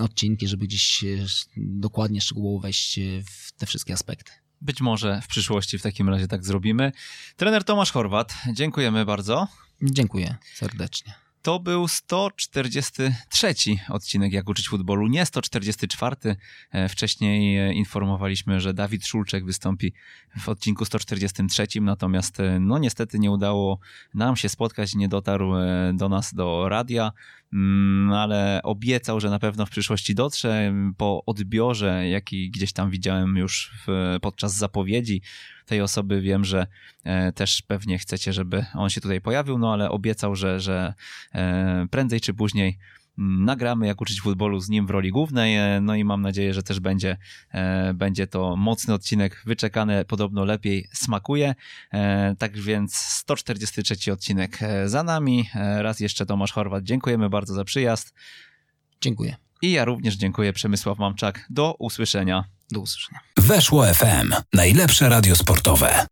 odcinki, 0.00 0.48
żeby 0.48 0.66
gdzieś 0.66 1.04
y, 1.04 1.26
dokładnie 1.56 2.20
szczegółowo 2.20 2.62
wejść 2.62 3.00
w 3.24 3.52
te 3.52 3.66
wszystkie 3.66 3.92
aspekty. 3.92 4.32
Być 4.60 4.80
może 4.80 5.20
w 5.22 5.26
przyszłości 5.26 5.78
w 5.78 5.82
takim 5.82 6.08
razie 6.08 6.28
tak 6.28 6.44
zrobimy. 6.44 6.92
Trener 7.36 7.64
Tomasz 7.64 7.92
Chorwat, 7.92 8.34
dziękujemy 8.52 9.04
bardzo. 9.04 9.48
Dziękuję 9.82 10.36
serdecznie. 10.54 11.14
To 11.42 11.60
był 11.60 11.88
143 11.88 13.54
odcinek 13.88 14.32
Jak 14.32 14.48
uczyć 14.48 14.68
futbolu, 14.68 15.08
nie 15.08 15.26
144. 15.26 16.16
E, 16.70 16.88
wcześniej 16.88 17.58
e, 17.58 17.72
informowaliśmy, 17.72 18.60
że 18.60 18.74
Dawid 18.74 19.06
Szulczek 19.06 19.44
wystąpi 19.44 19.92
w 20.38 20.48
odcinku 20.48 20.84
143, 20.84 21.66
natomiast 21.80 22.40
e, 22.40 22.60
no 22.60 22.78
niestety 22.78 23.18
nie 23.18 23.30
udało 23.30 23.78
nam 24.14 24.36
się 24.36 24.48
spotkać, 24.48 24.94
nie 24.94 25.08
dotarł 25.08 25.52
do 25.94 26.08
nas 26.08 26.34
do 26.34 26.68
radia. 26.68 27.12
Mm, 27.52 28.12
ale 28.12 28.60
obiecał, 28.62 29.20
że 29.20 29.30
na 29.30 29.38
pewno 29.38 29.66
w 29.66 29.70
przyszłości 29.70 30.14
dotrze. 30.14 30.74
Po 30.96 31.22
odbiorze, 31.26 32.08
jaki 32.08 32.50
gdzieś 32.50 32.72
tam 32.72 32.90
widziałem 32.90 33.36
już 33.36 33.72
w, 33.86 34.16
podczas 34.20 34.54
zapowiedzi 34.54 35.22
tej 35.66 35.80
osoby, 35.80 36.20
wiem, 36.20 36.44
że 36.44 36.66
e, 37.04 37.32
też 37.32 37.62
pewnie 37.62 37.98
chcecie, 37.98 38.32
żeby 38.32 38.64
on 38.74 38.90
się 38.90 39.00
tutaj 39.00 39.20
pojawił, 39.20 39.58
no 39.58 39.72
ale 39.72 39.90
obiecał, 39.90 40.36
że, 40.36 40.60
że 40.60 40.94
e, 41.34 41.86
prędzej 41.90 42.20
czy 42.20 42.34
później 42.34 42.78
nagramy, 43.20 43.86
jak 43.86 44.00
uczyć 44.00 44.20
futbolu 44.20 44.60
z 44.60 44.68
nim 44.68 44.86
w 44.86 44.90
roli 44.90 45.10
głównej. 45.10 45.56
E, 45.56 45.80
no 45.82 45.94
i 45.94 46.04
mam 46.04 46.22
nadzieję, 46.22 46.54
że 46.54 46.62
też 46.62 46.80
będzie, 46.80 47.16
e, 47.50 47.94
będzie 47.94 48.26
to 48.26 48.56
mocny 48.56 48.94
odcinek, 48.94 49.42
wyczekany, 49.46 50.04
podobno 50.04 50.44
lepiej 50.44 50.88
smakuje. 50.92 51.54
E, 51.92 52.34
tak 52.38 52.58
więc 52.58 52.94
143 52.96 54.12
odcinek 54.12 54.58
za 54.86 55.02
nami. 55.02 55.48
Raz 55.78 56.00
jeszcze 56.00 56.26
Tomasz 56.26 56.52
Chorwat, 56.52 56.84
dziękujemy 56.84 57.30
bardzo 57.30 57.54
za 57.54 57.64
przyjazd. 57.64 58.14
Dziękuję. 59.00 59.36
I 59.62 59.72
ja 59.72 59.84
również 59.84 60.16
dziękuję, 60.16 60.52
Przemysław 60.52 60.98
Mamczak. 60.98 61.46
Do 61.50 61.74
usłyszenia. 61.78 62.44
Do 62.70 62.80
usłyszenia. 62.80 63.20
Weszło 63.36 63.86
FM. 63.94 64.34
Najlepsze 64.52 65.08
radio 65.08 65.36
sportowe. 65.36 66.06